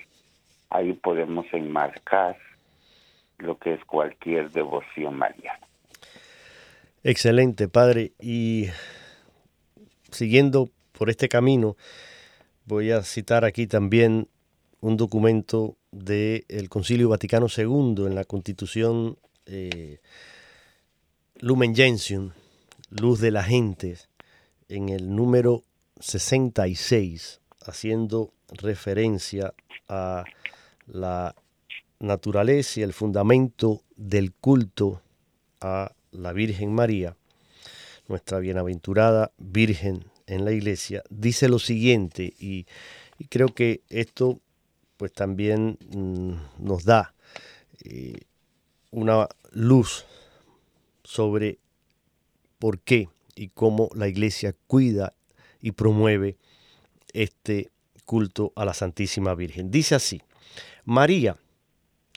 ahí 0.70 0.93
podemos 0.93 1.45
enmarcar 1.52 2.38
lo 3.38 3.58
que 3.58 3.74
es 3.74 3.86
cualquier 3.86 4.52
devoción 4.52 5.18
mariana. 5.18 5.66
Excelente, 7.04 7.68
Padre. 7.68 8.12
Y 8.20 8.68
siguiendo 10.12 10.70
por 10.91 11.10
este 11.10 11.30
camino, 11.30 11.78
voy 12.66 12.91
a 12.91 13.04
citar 13.04 13.45
aquí 13.45 13.68
también 13.68 14.28
un 14.82 14.97
documento 14.97 15.78
del 15.91 16.70
Concilio 16.70 17.10
Vaticano 17.10 17.47
II 17.56 18.06
en 18.06 18.16
la 18.16 18.26
Constitución 18.26 19.18
eh, 19.45 20.00
Lumen 21.39 21.76
Gentium, 21.76 22.32
Luz 22.89 23.20
de 23.20 23.32
la 23.32 23.43
Gente, 23.43 23.97
en 24.68 24.89
el 24.89 25.16
número 25.16 25.64
66, 26.00 27.41
haciendo 27.70 28.34
referencia 28.49 29.53
a 29.88 30.24
la 30.88 31.36
naturaleza 31.99 32.80
y 32.80 32.84
el 32.84 32.93
fundamento 32.93 33.82
del 33.95 34.34
culto 34.34 35.01
a 35.61 35.91
la 36.11 36.34
Virgen 36.34 36.74
María, 36.74 37.15
nuestra 38.07 38.39
bienaventurada 38.39 39.32
Virgen 39.38 40.05
en 40.28 40.45
la 40.45 40.51
iglesia, 40.51 41.03
dice 41.09 41.49
lo 41.49 41.59
siguiente, 41.59 42.34
y, 42.39 42.65
creo 43.30 43.49
que 43.49 43.82
esto 43.89 44.39
pues 44.95 45.11
también 45.13 45.78
mm, 45.93 46.65
nos 46.65 46.86
da 46.86 47.13
eh, 47.84 48.22
una 48.91 49.28
luz 49.51 50.05
sobre 51.03 51.59
por 52.59 52.80
qué 52.80 53.09
y 53.36 53.49
cómo 53.49 53.89
la 53.93 54.07
iglesia 54.07 54.55
cuida 54.67 55.13
y 55.61 55.72
promueve 55.72 56.38
este 57.14 57.70
culto 58.05 58.53
a 58.55 58.66
la 58.66 58.74
Santísima 58.74 59.36
Virgen. 59.36 59.72
Dice 59.72 59.95
así, 59.95 60.22
María, 60.86 61.38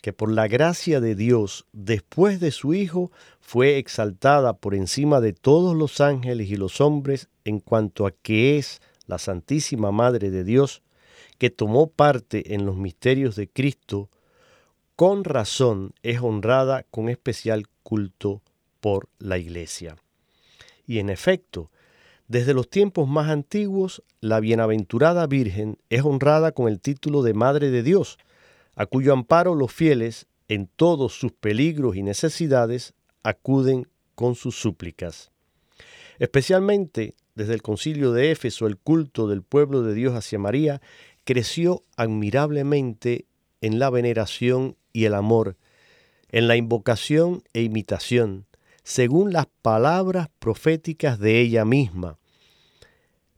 que 0.03 0.12
por 0.12 0.32
la 0.32 0.49
gracia 0.49 1.01
de 1.01 1.14
Dios, 1.14 1.66
después 1.72 2.40
de 2.40 2.51
su 2.51 2.74
Hijo, 2.74 3.12
fue 3.40 3.78
exaltada 3.78 4.55
por 4.55 4.74
encima 4.74 5.20
de 5.20 5.32
todos 5.32 5.76
los 5.76 6.01
ángeles 6.01 6.51
y 6.51 6.57
los 6.57 6.80
hombres 6.80 7.28
en 7.45 7.61
cuanto 7.61 8.07
a 8.07 8.11
que 8.11 8.59
es 8.59 8.80
la 9.07 9.18
Santísima 9.18 9.93
Madre 9.93 10.30
de 10.30 10.45
Dios, 10.45 10.82
que 11.38 11.51
tomó 11.51 11.88
parte 11.88 12.55
en 12.55 12.64
los 12.64 12.76
misterios 12.76 13.36
de 13.36 13.49
Cristo, 13.49 14.09
con 14.97 15.24
razón 15.24 15.95
es 16.03 16.20
honrada 16.20 16.84
con 16.90 17.09
especial 17.09 17.66
culto 17.82 18.43
por 18.80 19.09
la 19.18 19.38
Iglesia. 19.38 19.97
Y 20.86 20.99
en 20.99 21.11
efecto, 21.11 21.72
desde 22.33 22.55
los 22.55 22.70
tiempos 22.70 23.07
más 23.07 23.28
antiguos, 23.28 24.03
la 24.22 24.41
bienaventurada 24.41 25.26
Virgen 25.26 25.76
es 25.91 26.03
honrada 26.03 26.53
con 26.53 26.66
el 26.66 26.80
título 26.80 27.22
de 27.22 27.35
Madre 27.35 27.70
de 27.70 27.83
Dios, 27.83 28.16
a 28.74 28.87
cuyo 28.87 29.12
amparo 29.12 29.55
los 29.55 29.70
fieles, 29.70 30.28
en 30.49 30.66
todos 30.66 31.12
sus 31.12 31.33
peligros 31.33 31.95
y 31.95 32.03
necesidades, 32.03 32.95
acuden 33.22 33.87
con 34.14 34.35
sus 34.35 34.57
súplicas. 34.57 35.30
Especialmente 36.18 37.16
desde 37.35 37.53
el 37.53 37.61
concilio 37.61 38.12
de 38.12 38.30
Éfeso, 38.30 38.66
el 38.66 38.78
culto 38.78 39.28
del 39.28 39.43
pueblo 39.43 39.83
de 39.83 39.93
Dios 39.93 40.14
hacia 40.14 40.39
María 40.39 40.80
creció 41.24 41.85
admirablemente 41.99 43.26
en 43.61 43.78
la 43.78 43.91
veneración 43.91 44.78
y 44.95 45.05
el 45.05 45.12
amor, 45.12 45.59
en 46.30 46.49
la 46.49 46.57
invocación 46.57 47.43
e 47.53 47.61
imitación, 47.61 48.47
según 48.85 49.35
las 49.35 49.49
palabras 49.61 50.30
proféticas 50.39 51.18
de 51.18 51.39
ella 51.39 51.66
misma. 51.66 52.16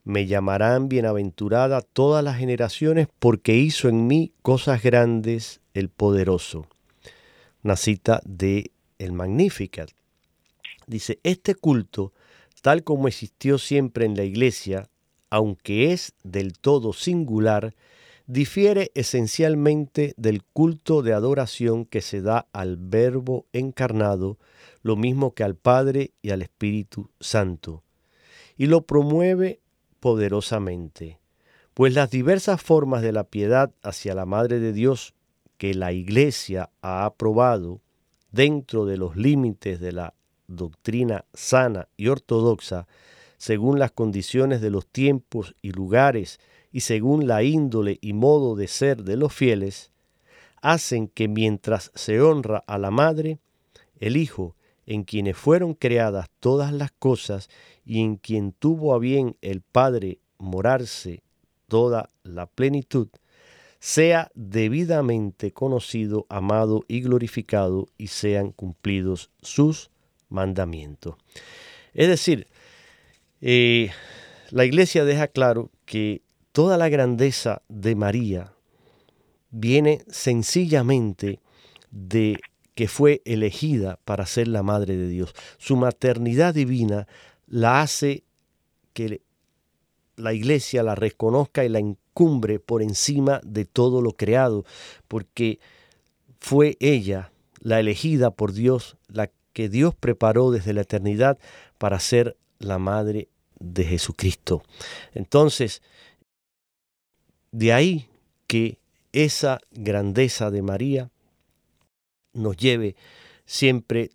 Me 0.05 0.27
llamarán 0.27 0.87
bienaventurada 0.87 1.81
todas 1.81 2.23
las 2.23 2.37
generaciones 2.37 3.07
porque 3.17 3.55
hizo 3.55 3.89
en 3.89 4.05
mí 4.05 4.31
cosas 4.43 4.83
grandes 4.83 5.61
el 5.73 5.89
poderoso. 5.89 6.67
Una 7.63 7.75
cita 7.75 8.21
de 8.23 8.71
el 8.99 9.13
Magnificat. 9.13 9.89
Dice, 10.85 11.19
este 11.23 11.55
culto, 11.55 12.13
tal 12.61 12.83
como 12.83 13.07
existió 13.07 13.57
siempre 13.57 14.05
en 14.05 14.15
la 14.15 14.23
iglesia, 14.23 14.89
aunque 15.31 15.91
es 15.91 16.13
del 16.23 16.53
todo 16.59 16.93
singular, 16.93 17.73
difiere 18.27 18.91
esencialmente 18.93 20.13
del 20.17 20.43
culto 20.43 21.01
de 21.01 21.13
adoración 21.13 21.83
que 21.83 22.01
se 22.01 22.21
da 22.21 22.47
al 22.53 22.77
Verbo 22.77 23.47
encarnado, 23.53 24.37
lo 24.83 24.95
mismo 24.95 25.33
que 25.33 25.43
al 25.43 25.55
Padre 25.55 26.11
y 26.21 26.29
al 26.29 26.43
Espíritu 26.43 27.09
Santo, 27.19 27.83
y 28.55 28.67
lo 28.67 28.85
promueve 28.85 29.61
poderosamente, 30.05 31.17
pues 31.73 31.95
las 31.95 32.11
diversas 32.11 32.61
formas 32.61 33.01
de 33.01 33.11
la 33.11 33.23
piedad 33.23 33.71
hacia 33.81 34.13
la 34.13 34.27
Madre 34.27 34.59
de 34.59 34.71
Dios 34.71 35.15
que 35.57 35.73
la 35.73 35.93
Iglesia 35.93 36.69
ha 36.83 37.05
aprobado 37.05 37.81
dentro 38.31 38.85
de 38.85 38.97
los 38.97 39.15
límites 39.15 39.79
de 39.79 39.93
la 39.93 40.13
doctrina 40.45 41.25
sana 41.33 41.87
y 41.97 42.09
ortodoxa, 42.09 42.85
según 43.39 43.79
las 43.79 43.93
condiciones 43.93 44.61
de 44.61 44.69
los 44.69 44.85
tiempos 44.85 45.55
y 45.63 45.71
lugares 45.71 46.39
y 46.71 46.81
según 46.81 47.25
la 47.25 47.41
índole 47.41 47.97
y 47.99 48.13
modo 48.13 48.55
de 48.55 48.67
ser 48.67 49.05
de 49.05 49.17
los 49.17 49.33
fieles, 49.33 49.91
hacen 50.61 51.07
que 51.07 51.27
mientras 51.27 51.91
se 51.95 52.21
honra 52.21 52.63
a 52.67 52.77
la 52.77 52.91
Madre, 52.91 53.39
el 53.99 54.17
Hijo, 54.17 54.54
en 54.85 55.03
quienes 55.03 55.37
fueron 55.37 55.73
creadas 55.73 56.29
todas 56.39 56.71
las 56.71 56.91
cosas 56.91 57.49
y 57.85 58.01
en 58.01 58.17
quien 58.17 58.51
tuvo 58.51 58.93
a 58.93 58.99
bien 58.99 59.37
el 59.41 59.61
Padre 59.61 60.19
morarse 60.37 61.23
toda 61.67 62.09
la 62.23 62.45
plenitud, 62.45 63.07
sea 63.79 64.31
debidamente 64.35 65.51
conocido, 65.51 66.25
amado 66.29 66.83
y 66.87 67.01
glorificado 67.01 67.87
y 67.97 68.07
sean 68.07 68.51
cumplidos 68.51 69.29
sus 69.41 69.91
mandamientos. 70.29 71.15
Es 71.93 72.07
decir, 72.07 72.47
eh, 73.41 73.91
la 74.51 74.65
iglesia 74.65 75.05
deja 75.05 75.27
claro 75.27 75.71
que 75.85 76.21
toda 76.51 76.77
la 76.77 76.89
grandeza 76.89 77.61
de 77.67 77.95
María 77.95 78.53
viene 79.51 80.03
sencillamente 80.07 81.39
de 81.91 82.37
que 82.75 82.87
fue 82.87 83.21
elegida 83.25 83.99
para 84.03 84.25
ser 84.25 84.47
la 84.49 84.61
Madre 84.61 84.97
de 84.97 85.07
Dios. 85.07 85.33
Su 85.57 85.77
maternidad 85.77 86.53
divina 86.53 87.07
la 87.47 87.81
hace 87.81 88.23
que 88.93 89.21
la 90.17 90.33
iglesia 90.33 90.83
la 90.83 90.95
reconozca 90.95 91.65
y 91.65 91.69
la 91.69 91.79
encumbre 91.79 92.59
por 92.59 92.81
encima 92.81 93.41
de 93.43 93.65
todo 93.65 94.01
lo 94.01 94.11
creado, 94.11 94.65
porque 95.07 95.59
fue 96.39 96.77
ella 96.79 97.31
la 97.59 97.79
elegida 97.79 98.31
por 98.31 98.53
Dios, 98.53 98.97
la 99.07 99.31
que 99.53 99.69
Dios 99.69 99.95
preparó 99.95 100.51
desde 100.51 100.73
la 100.73 100.81
eternidad 100.81 101.39
para 101.77 101.99
ser 101.99 102.37
la 102.59 102.77
Madre 102.77 103.29
de 103.59 103.85
Jesucristo. 103.85 104.63
Entonces, 105.13 105.81
de 107.51 107.71
ahí 107.71 108.09
que 108.47 108.79
esa 109.13 109.59
grandeza 109.71 110.51
de 110.51 110.61
María 110.61 111.09
nos 112.35 112.55
lleve 112.57 112.95
siempre 113.45 114.11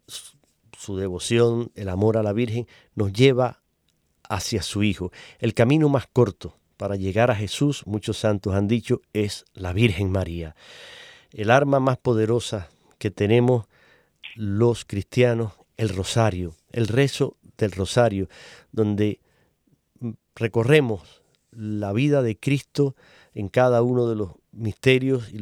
su 0.79 0.97
devoción, 0.97 1.73
el 1.75 1.89
amor 1.89 2.17
a 2.17 2.23
la 2.23 2.33
Virgen, 2.33 2.67
nos 2.95 3.13
lleva 3.13 3.61
hacia 4.29 4.63
su 4.63 4.83
Hijo. 4.83 5.13
El 5.39 5.55
camino 5.55 5.89
más 5.89 6.07
corto 6.07 6.57
para 6.77 6.97
llegar 6.97 7.31
a 7.31 7.37
Jesús, 7.37 7.83
muchos 7.87 8.17
santos 8.17 8.55
han 8.55 8.69
dicho, 8.69 9.03
es 9.13 9.45
la 9.53 9.73
Virgen 9.73 10.11
María. 10.11 10.57
El 11.33 11.51
arma 11.51 11.81
más 11.81 11.99
poderosa 11.99 12.71
que 12.99 13.11
tenemos 13.11 13.67
los 14.37 14.85
cristianos, 14.85 15.53
el 15.77 15.91
rosario, 15.91 16.55
el 16.71 16.89
rezo 16.89 17.37
del 17.59 17.73
rosario, 17.73 18.29
donde 18.73 19.21
recorremos 20.35 21.23
la 21.51 21.93
vida 21.93 22.23
de 22.23 22.39
Cristo 22.39 22.97
en 23.35 23.49
cada 23.49 23.83
uno 23.83 24.09
de 24.09 24.17
los 24.17 24.31
misterios 24.53 25.31
y, 25.31 25.39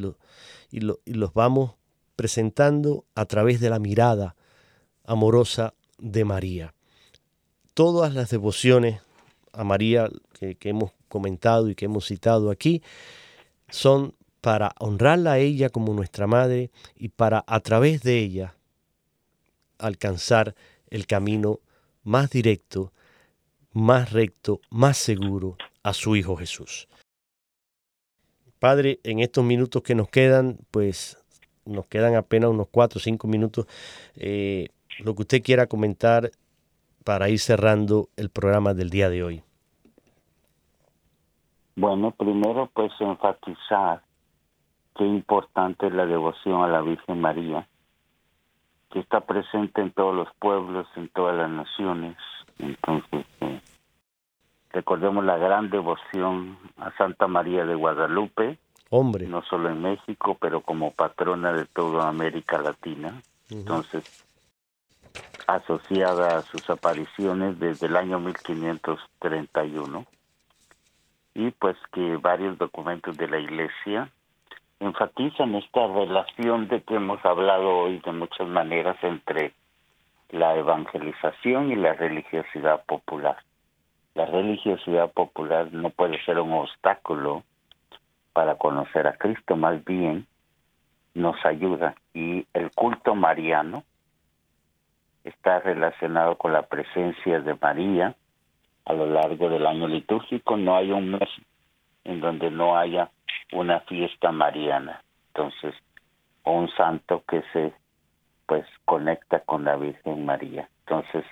y, 0.76 0.80
y 1.04 1.14
los 1.14 1.34
vamos 1.34 1.77
presentando 2.18 3.04
a 3.14 3.26
través 3.26 3.60
de 3.60 3.70
la 3.70 3.78
mirada 3.78 4.34
amorosa 5.04 5.74
de 5.98 6.24
María. 6.24 6.74
Todas 7.74 8.12
las 8.12 8.30
devociones 8.30 9.00
a 9.52 9.62
María 9.62 10.10
que, 10.32 10.56
hemos 10.64 10.90
comentado 11.08 11.70
y 11.70 11.76
que 11.76 11.84
hemos 11.84 12.06
citado 12.06 12.50
aquí 12.50 12.82
son 13.68 14.16
para 14.40 14.74
honrarla 14.80 15.34
a 15.34 15.38
ella 15.38 15.68
como 15.68 15.94
nuestra 15.94 16.26
madre 16.26 16.72
y 16.96 17.10
para 17.10 17.44
a 17.46 17.60
través 17.60 18.02
de 18.02 18.18
ella 18.18 18.56
alcanzar 19.78 20.56
el 20.90 21.06
camino 21.06 21.60
más 22.02 22.30
directo, 22.30 22.92
más 23.70 24.10
recto, 24.10 24.60
más 24.70 24.98
seguro 24.98 25.56
a 25.84 25.92
su 25.92 26.16
Hijo 26.16 26.36
Jesús. 26.36 26.88
Padre, 28.58 28.98
en 29.04 29.20
estos 29.20 29.44
minutos 29.44 29.84
que 29.84 29.94
nos 29.94 30.08
quedan, 30.08 30.58
pues 30.72 31.17
nos 31.68 31.86
quedan 31.86 32.16
apenas 32.16 32.50
unos 32.50 32.68
cuatro 32.68 32.98
o 32.98 33.00
cinco 33.00 33.28
minutos. 33.28 33.66
Eh, 34.16 34.68
lo 35.00 35.14
que 35.14 35.22
usted 35.22 35.42
quiera 35.42 35.66
comentar 35.66 36.30
para 37.04 37.28
ir 37.28 37.38
cerrando 37.38 38.08
el 38.16 38.30
programa 38.30 38.74
del 38.74 38.90
día 38.90 39.08
de 39.08 39.22
hoy. 39.22 39.42
Bueno, 41.76 42.10
primero 42.10 42.68
pues 42.74 42.92
enfatizar 42.98 44.02
qué 44.96 45.04
importante 45.04 45.86
es 45.86 45.92
la 45.92 46.06
devoción 46.06 46.62
a 46.62 46.66
la 46.66 46.80
Virgen 46.80 47.20
María, 47.20 47.68
que 48.90 48.98
está 48.98 49.20
presente 49.20 49.80
en 49.80 49.92
todos 49.92 50.14
los 50.14 50.28
pueblos, 50.40 50.88
en 50.96 51.08
todas 51.10 51.36
las 51.36 51.48
naciones. 51.48 52.16
Entonces, 52.58 53.24
eh, 53.40 53.60
recordemos 54.70 55.24
la 55.24 55.36
gran 55.36 55.70
devoción 55.70 56.58
a 56.78 56.90
Santa 56.96 57.28
María 57.28 57.64
de 57.64 57.76
Guadalupe, 57.76 58.58
Hombre. 58.90 59.26
No 59.26 59.42
solo 59.42 59.68
en 59.68 59.82
México, 59.82 60.36
pero 60.40 60.62
como 60.62 60.92
patrona 60.92 61.52
de 61.52 61.66
toda 61.66 62.08
América 62.08 62.58
Latina. 62.58 63.22
Entonces, 63.50 64.24
asociada 65.46 66.38
a 66.38 66.42
sus 66.42 66.68
apariciones 66.70 67.58
desde 67.58 67.86
el 67.86 67.96
año 67.96 68.18
1531. 68.20 70.06
Y 71.34 71.50
pues 71.52 71.76
que 71.92 72.16
varios 72.16 72.58
documentos 72.58 73.16
de 73.16 73.28
la 73.28 73.38
Iglesia 73.38 74.10
enfatizan 74.80 75.54
esta 75.54 75.86
relación 75.86 76.68
de 76.68 76.82
que 76.82 76.96
hemos 76.96 77.24
hablado 77.24 77.68
hoy 77.68 77.98
de 77.98 78.12
muchas 78.12 78.48
maneras 78.48 78.96
entre 79.02 79.54
la 80.30 80.56
evangelización 80.56 81.72
y 81.72 81.76
la 81.76 81.94
religiosidad 81.94 82.84
popular. 82.84 83.36
La 84.14 84.26
religiosidad 84.26 85.10
popular 85.12 85.72
no 85.72 85.90
puede 85.90 86.22
ser 86.24 86.38
un 86.40 86.52
obstáculo 86.52 87.44
para 88.38 88.54
conocer 88.54 89.04
a 89.08 89.14
Cristo, 89.14 89.56
más 89.56 89.84
bien 89.84 90.24
nos 91.12 91.44
ayuda. 91.44 91.96
Y 92.14 92.46
el 92.54 92.70
culto 92.70 93.16
mariano 93.16 93.82
está 95.24 95.58
relacionado 95.58 96.38
con 96.38 96.52
la 96.52 96.62
presencia 96.62 97.40
de 97.40 97.56
María 97.60 98.14
a 98.84 98.92
lo 98.92 99.06
largo 99.06 99.48
del 99.48 99.66
año 99.66 99.88
litúrgico. 99.88 100.56
No 100.56 100.76
hay 100.76 100.92
un 100.92 101.10
mes 101.10 101.28
en 102.04 102.20
donde 102.20 102.48
no 102.48 102.78
haya 102.78 103.10
una 103.52 103.80
fiesta 103.80 104.30
mariana. 104.30 105.02
Entonces, 105.34 105.74
o 106.44 106.52
un 106.52 106.70
santo 106.76 107.24
que 107.26 107.42
se 107.52 107.72
pues 108.46 108.64
conecta 108.84 109.40
con 109.40 109.64
la 109.64 109.74
Virgen 109.74 110.24
María. 110.24 110.68
Entonces, 110.86 111.24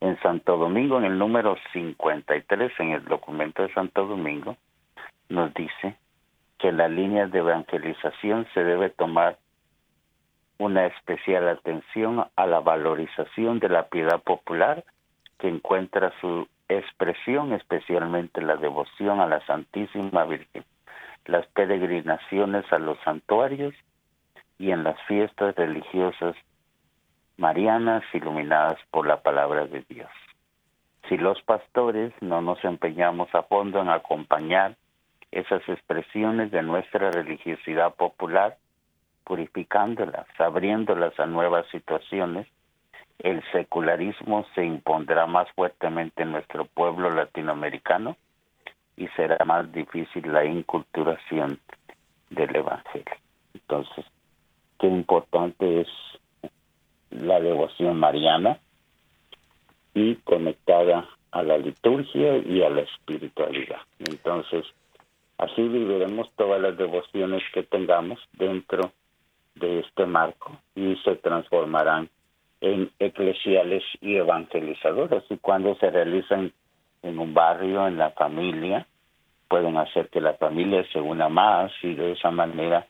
en 0.00 0.20
Santo 0.22 0.56
Domingo, 0.56 0.98
en 0.98 1.04
el 1.04 1.18
número 1.18 1.56
53, 1.72 2.72
en 2.80 2.90
el 2.94 3.04
documento 3.04 3.62
de 3.62 3.72
Santo 3.72 4.08
Domingo, 4.08 4.56
nos 5.28 5.54
dice 5.54 5.94
que 6.58 6.72
las 6.72 6.90
líneas 6.90 7.30
de 7.30 7.38
evangelización 7.38 8.46
se 8.52 8.64
debe 8.64 8.90
tomar 8.90 9.38
una 10.58 10.86
especial 10.86 11.48
atención 11.48 12.26
a 12.34 12.46
la 12.46 12.60
valorización 12.60 13.60
de 13.60 13.68
la 13.68 13.88
piedad 13.88 14.20
popular 14.22 14.84
que 15.38 15.48
encuentra 15.48 16.12
su 16.20 16.48
expresión 16.68 17.52
especialmente 17.52 18.42
la 18.42 18.56
devoción 18.56 19.20
a 19.20 19.26
la 19.26 19.44
Santísima 19.46 20.24
Virgen, 20.24 20.64
las 21.26 21.46
peregrinaciones 21.48 22.70
a 22.72 22.78
los 22.78 22.98
santuarios 23.04 23.74
y 24.58 24.72
en 24.72 24.82
las 24.82 25.00
fiestas 25.02 25.54
religiosas 25.54 26.34
marianas 27.36 28.02
iluminadas 28.12 28.78
por 28.90 29.06
la 29.06 29.22
palabra 29.22 29.66
de 29.66 29.84
Dios. 29.88 30.10
Si 31.08 31.16
los 31.16 31.40
pastores 31.42 32.12
no 32.20 32.42
nos 32.42 32.62
empeñamos 32.64 33.32
a 33.34 33.44
fondo 33.44 33.80
en 33.80 33.88
acompañar 33.88 34.76
esas 35.30 35.66
expresiones 35.68 36.50
de 36.50 36.62
nuestra 36.62 37.10
religiosidad 37.10 37.94
popular, 37.94 38.56
purificándolas, 39.24 40.26
abriéndolas 40.38 41.18
a 41.20 41.26
nuevas 41.26 41.66
situaciones, 41.70 42.46
el 43.18 43.42
secularismo 43.52 44.46
se 44.54 44.64
impondrá 44.64 45.26
más 45.26 45.50
fuertemente 45.52 46.22
en 46.22 46.32
nuestro 46.32 46.66
pueblo 46.66 47.10
latinoamericano 47.10 48.16
y 48.96 49.08
será 49.08 49.44
más 49.44 49.70
difícil 49.72 50.32
la 50.32 50.44
inculturación 50.44 51.58
del 52.30 52.56
Evangelio. 52.56 53.14
Entonces, 53.54 54.04
qué 54.78 54.86
importante 54.86 55.80
es 55.80 55.88
la 57.10 57.40
devoción 57.40 57.98
mariana 57.98 58.58
y 59.94 60.16
conectada 60.16 61.08
a 61.32 61.42
la 61.42 61.58
liturgia 61.58 62.38
y 62.38 62.62
a 62.62 62.70
la 62.70 62.82
espiritualidad. 62.82 63.80
Entonces, 63.98 64.64
así 65.38 65.62
viviremos 65.62 66.30
todas 66.36 66.60
las 66.60 66.76
devociones 66.76 67.42
que 67.54 67.62
tengamos 67.62 68.18
dentro 68.32 68.92
de 69.54 69.80
este 69.80 70.06
marco 70.06 70.58
y 70.74 70.96
se 71.04 71.16
transformarán 71.16 72.08
en 72.60 72.90
eclesiales 72.98 73.82
y 74.00 74.16
evangelizadoras 74.16 75.24
y 75.30 75.36
cuando 75.38 75.76
se 75.76 75.90
realizan 75.90 76.52
en 77.02 77.18
un 77.18 77.32
barrio, 77.32 77.86
en 77.86 77.96
la 77.96 78.10
familia, 78.10 78.86
pueden 79.48 79.76
hacer 79.76 80.08
que 80.08 80.20
la 80.20 80.34
familia 80.34 80.84
se 80.92 81.00
una 81.00 81.28
más 81.28 81.72
y 81.82 81.94
de 81.94 82.12
esa 82.12 82.30
manera 82.30 82.86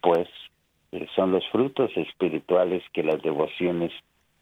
pues 0.00 0.28
eh, 0.92 1.06
son 1.16 1.32
los 1.32 1.46
frutos 1.48 1.90
espirituales 1.96 2.82
que 2.92 3.02
las 3.02 3.20
devociones 3.22 3.92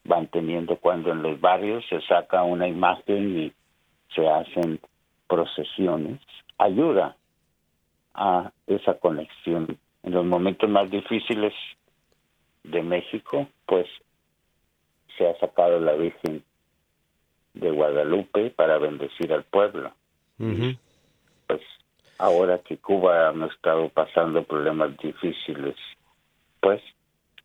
van 0.03 0.27
teniendo 0.27 0.77
cuando 0.77 1.11
en 1.11 1.21
los 1.21 1.39
barrios 1.39 1.85
se 1.89 2.01
saca 2.01 2.43
una 2.43 2.67
imagen 2.67 3.37
y 3.39 3.53
se 4.13 4.27
hacen 4.27 4.79
procesiones. 5.27 6.19
Ayuda 6.57 7.15
a 8.17 8.51
esa 8.65 8.95
conexión. 8.95 9.77
En 10.03 10.13
los 10.13 10.25
momentos 10.25 10.69
más 10.69 10.89
difíciles 10.89 11.53
de 12.63 12.81
México, 12.81 13.47
pues 13.65 13.87
se 15.17 15.27
ha 15.27 15.39
sacado 15.39 15.79
la 15.79 15.93
Virgen 15.93 16.43
de 17.53 17.71
Guadalupe 17.71 18.49
para 18.49 18.77
bendecir 18.77 19.31
al 19.31 19.43
pueblo. 19.43 19.91
Pues 20.37 21.61
ahora 22.17 22.59
que 22.59 22.77
Cuba 22.77 23.29
ha 23.29 23.45
estado 23.45 23.89
pasando 23.89 24.43
problemas 24.43 24.97
difíciles, 24.97 25.75
pues 26.59 26.81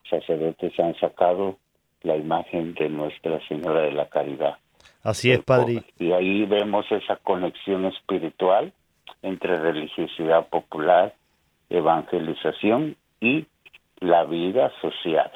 sacerdotes 0.09 0.79
han 0.81 0.95
sacado 0.99 1.59
la 2.03 2.17
imagen 2.17 2.75
de 2.75 2.89
Nuestra 2.89 3.41
Señora 3.47 3.83
de 3.83 3.93
la 3.93 4.09
Caridad. 4.09 4.57
Así 5.03 5.31
es, 5.31 5.41
Padre. 5.41 5.85
Y 5.99 6.13
ahí 6.13 6.45
vemos 6.47 6.85
esa 6.91 7.17
conexión 7.17 7.87
espiritual 7.87 8.73
entre 9.23 9.59
religiosidad 9.59 10.49
popular, 10.49 11.15
evangelización 11.71 12.97
y 13.21 13.47
la 14.01 14.25
vida 14.25 14.71
social. 14.81 15.31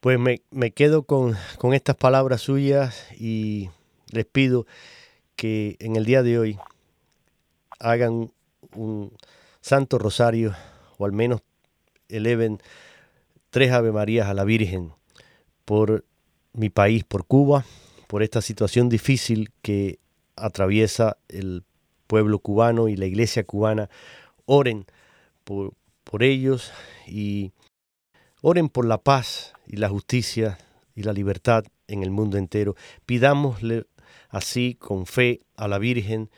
Pues 0.00 0.18
me, 0.18 0.42
me 0.50 0.70
quedo 0.70 1.04
con, 1.04 1.32
con, 1.58 1.72
estas 1.72 1.96
palabras 1.96 2.42
suyas 2.42 3.10
y 3.18 3.70
les 4.12 4.26
pido 4.26 4.66
que 5.34 5.76
en 5.80 5.96
el 5.96 6.04
día 6.04 6.22
de 6.22 6.38
hoy 6.38 6.58
hagan 7.80 8.30
un 8.76 9.12
santo 9.60 9.98
rosario 9.98 10.52
o 10.98 11.06
al 11.06 11.12
menos 11.12 11.42
eleven 12.08 12.58
tres 13.50 13.72
Ave 13.72 13.92
Marías 13.92 14.28
a 14.28 14.34
la 14.34 14.44
Virgen 14.44 14.92
por 15.64 16.04
mi 16.52 16.68
país, 16.68 17.04
por 17.04 17.26
Cuba, 17.26 17.64
por 18.06 18.22
esta 18.22 18.42
situación 18.42 18.88
difícil 18.88 19.50
que 19.62 19.98
atraviesa 20.36 21.16
el 21.28 21.64
pueblo 22.06 22.38
cubano 22.38 22.88
y 22.88 22.96
la 22.96 23.06
iglesia 23.06 23.44
cubana. 23.44 23.88
Oren 24.46 24.86
por, 25.44 25.74
ellos 26.20 26.72
y 27.06 27.52
Oren 28.40 28.68
por 28.68 28.84
la 28.84 28.98
paz 28.98 29.54
y 29.66 29.76
la 29.76 29.88
justicia 29.88 30.58
y 30.94 31.02
la 31.02 31.12
libertad 31.12 31.64
en 31.88 32.02
el 32.02 32.10
mundo 32.10 32.36
entero. 32.36 32.76
Pidámosle 33.06 33.86
así 34.28 34.74
con 34.74 35.06
fe 35.06 35.40
a 35.56 35.66
la 35.66 35.78
Virgen 35.78 36.30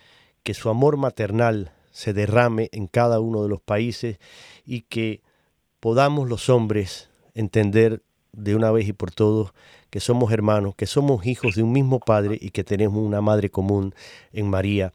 que 0.43 0.55
su 0.55 0.69
amor 0.71 0.97
maternal 0.97 1.73
se 1.91 2.12
derrame 2.12 2.69
en 2.73 2.87
cada 2.87 3.21
uno 3.21 3.43
de 3.43 3.49
los 3.49 3.61
países 3.61 4.19
y 4.64 4.83
que 4.83 5.23
podamos 5.81 6.29
los 6.29 6.49
hombres 6.49 7.11
entender 7.35 8.03
de 8.33 8.55
una 8.55 8.71
vez 8.71 8.87
y 8.87 8.93
por 8.93 9.11
todos 9.11 9.53
que 9.91 10.01
somos 10.01 10.31
hermanos, 10.33 10.75
que 10.77 10.87
somos 10.87 11.27
hijos 11.27 11.55
de 11.57 11.62
un 11.62 11.73
mismo 11.73 12.01
Padre 12.01 12.39
y 12.41 12.51
que 12.51 12.64
tenemos 12.64 12.99
una 12.99 13.21
Madre 13.21 13.51
común 13.51 13.95
en 14.33 14.49
María. 14.49 14.93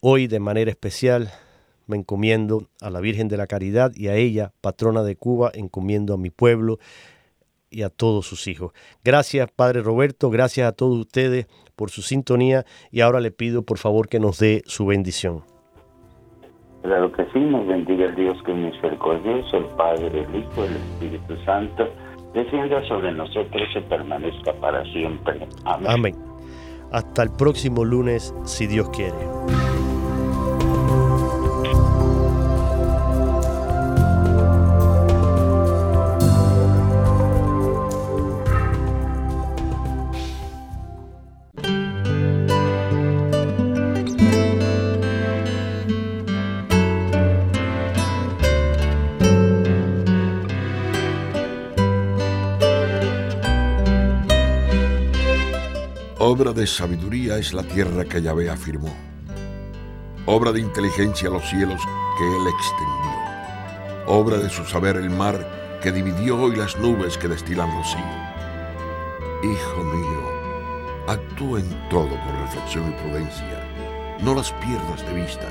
Hoy 0.00 0.26
de 0.26 0.40
manera 0.40 0.70
especial 0.70 1.30
me 1.86 1.96
encomiendo 1.96 2.68
a 2.80 2.90
la 2.90 3.00
Virgen 3.00 3.28
de 3.28 3.36
la 3.36 3.46
Caridad 3.46 3.92
y 3.94 4.08
a 4.08 4.14
ella, 4.14 4.52
patrona 4.60 5.02
de 5.02 5.16
Cuba, 5.16 5.50
encomiendo 5.54 6.14
a 6.14 6.18
mi 6.18 6.30
pueblo 6.30 6.78
y 7.70 7.82
a 7.82 7.90
todos 7.90 8.26
sus 8.26 8.46
hijos. 8.46 8.72
Gracias, 9.04 9.50
Padre 9.50 9.82
Roberto, 9.82 10.30
gracias 10.30 10.68
a 10.68 10.72
todos 10.72 10.98
ustedes 10.98 11.46
por 11.74 11.90
su 11.90 12.02
sintonía 12.02 12.64
y 12.90 13.00
ahora 13.00 13.20
le 13.20 13.30
pido 13.30 13.62
por 13.62 13.78
favor 13.78 14.08
que 14.08 14.20
nos 14.20 14.38
dé 14.38 14.62
su 14.66 14.86
bendición. 14.86 15.42
Claro 16.82 17.10
que 17.12 17.24
sí, 17.32 17.40
nos 17.40 17.66
bendiga 17.66 18.06
el 18.06 18.14
Dios 18.14 18.36
que 18.44 18.52
es 18.52 18.58
misericordioso, 18.58 19.56
el 19.56 19.64
Padre, 19.76 20.06
el 20.06 20.36
Hijo, 20.36 20.64
el 20.64 20.76
Espíritu 20.76 21.36
Santo, 21.44 21.88
descienda 22.32 22.86
sobre 22.86 23.12
nosotros 23.12 23.62
y 23.74 23.80
permanezca 23.88 24.52
para 24.60 24.84
siempre. 24.92 25.48
Amén. 25.64 25.90
Amén. 25.90 26.14
Hasta 26.92 27.24
el 27.24 27.30
próximo 27.32 27.84
lunes, 27.84 28.32
si 28.44 28.68
Dios 28.68 28.88
quiere. 28.90 29.55
Sabiduría 56.66 57.38
es 57.38 57.52
la 57.52 57.62
tierra 57.62 58.04
que 58.04 58.20
Yahvé 58.20 58.50
afirmó. 58.50 58.94
Obra 60.26 60.52
de 60.52 60.60
inteligencia 60.60 61.30
los 61.30 61.48
cielos 61.48 61.80
que 62.18 62.24
Él 62.24 62.46
extendió. 62.48 64.06
Obra 64.06 64.38
de 64.38 64.50
su 64.50 64.64
saber 64.64 64.96
el 64.96 65.10
mar 65.10 65.78
que 65.82 65.92
dividió 65.92 66.52
y 66.52 66.56
las 66.56 66.76
nubes 66.78 67.18
que 67.18 67.28
destilan 67.28 67.70
rocío. 67.70 68.00
Hijo 69.42 69.84
mío, 69.84 70.20
actúa 71.08 71.60
en 71.60 71.88
todo 71.88 72.08
con 72.08 72.40
reflexión 72.42 72.88
y 72.88 73.02
prudencia. 73.02 74.18
No 74.22 74.34
las 74.34 74.52
pierdas 74.52 75.06
de 75.06 75.14
vista. 75.14 75.48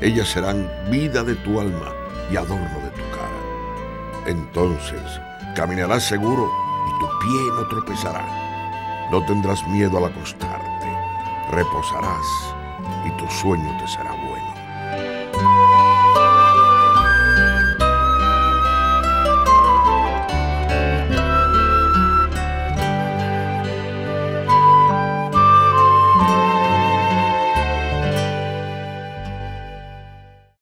Ellas 0.00 0.28
serán 0.28 0.70
vida 0.90 1.22
de 1.24 1.34
tu 1.36 1.60
alma 1.60 1.92
y 2.30 2.36
adorno 2.36 2.80
de 2.80 2.90
tu 2.90 3.02
cara. 3.10 4.26
Entonces 4.26 5.20
caminarás 5.54 6.04
seguro 6.04 6.50
y 6.88 7.00
tu 7.00 7.06
pie 7.20 7.40
no 7.56 7.68
tropezará 7.68 8.45
no 9.10 9.22
tendrás 9.24 9.66
miedo 9.68 9.98
al 9.98 10.06
acostarte, 10.06 10.88
reposarás 11.50 12.54
y 13.04 13.10
tu 13.10 13.28
sueño 13.28 13.76
te 13.78 13.86
será 13.86 14.15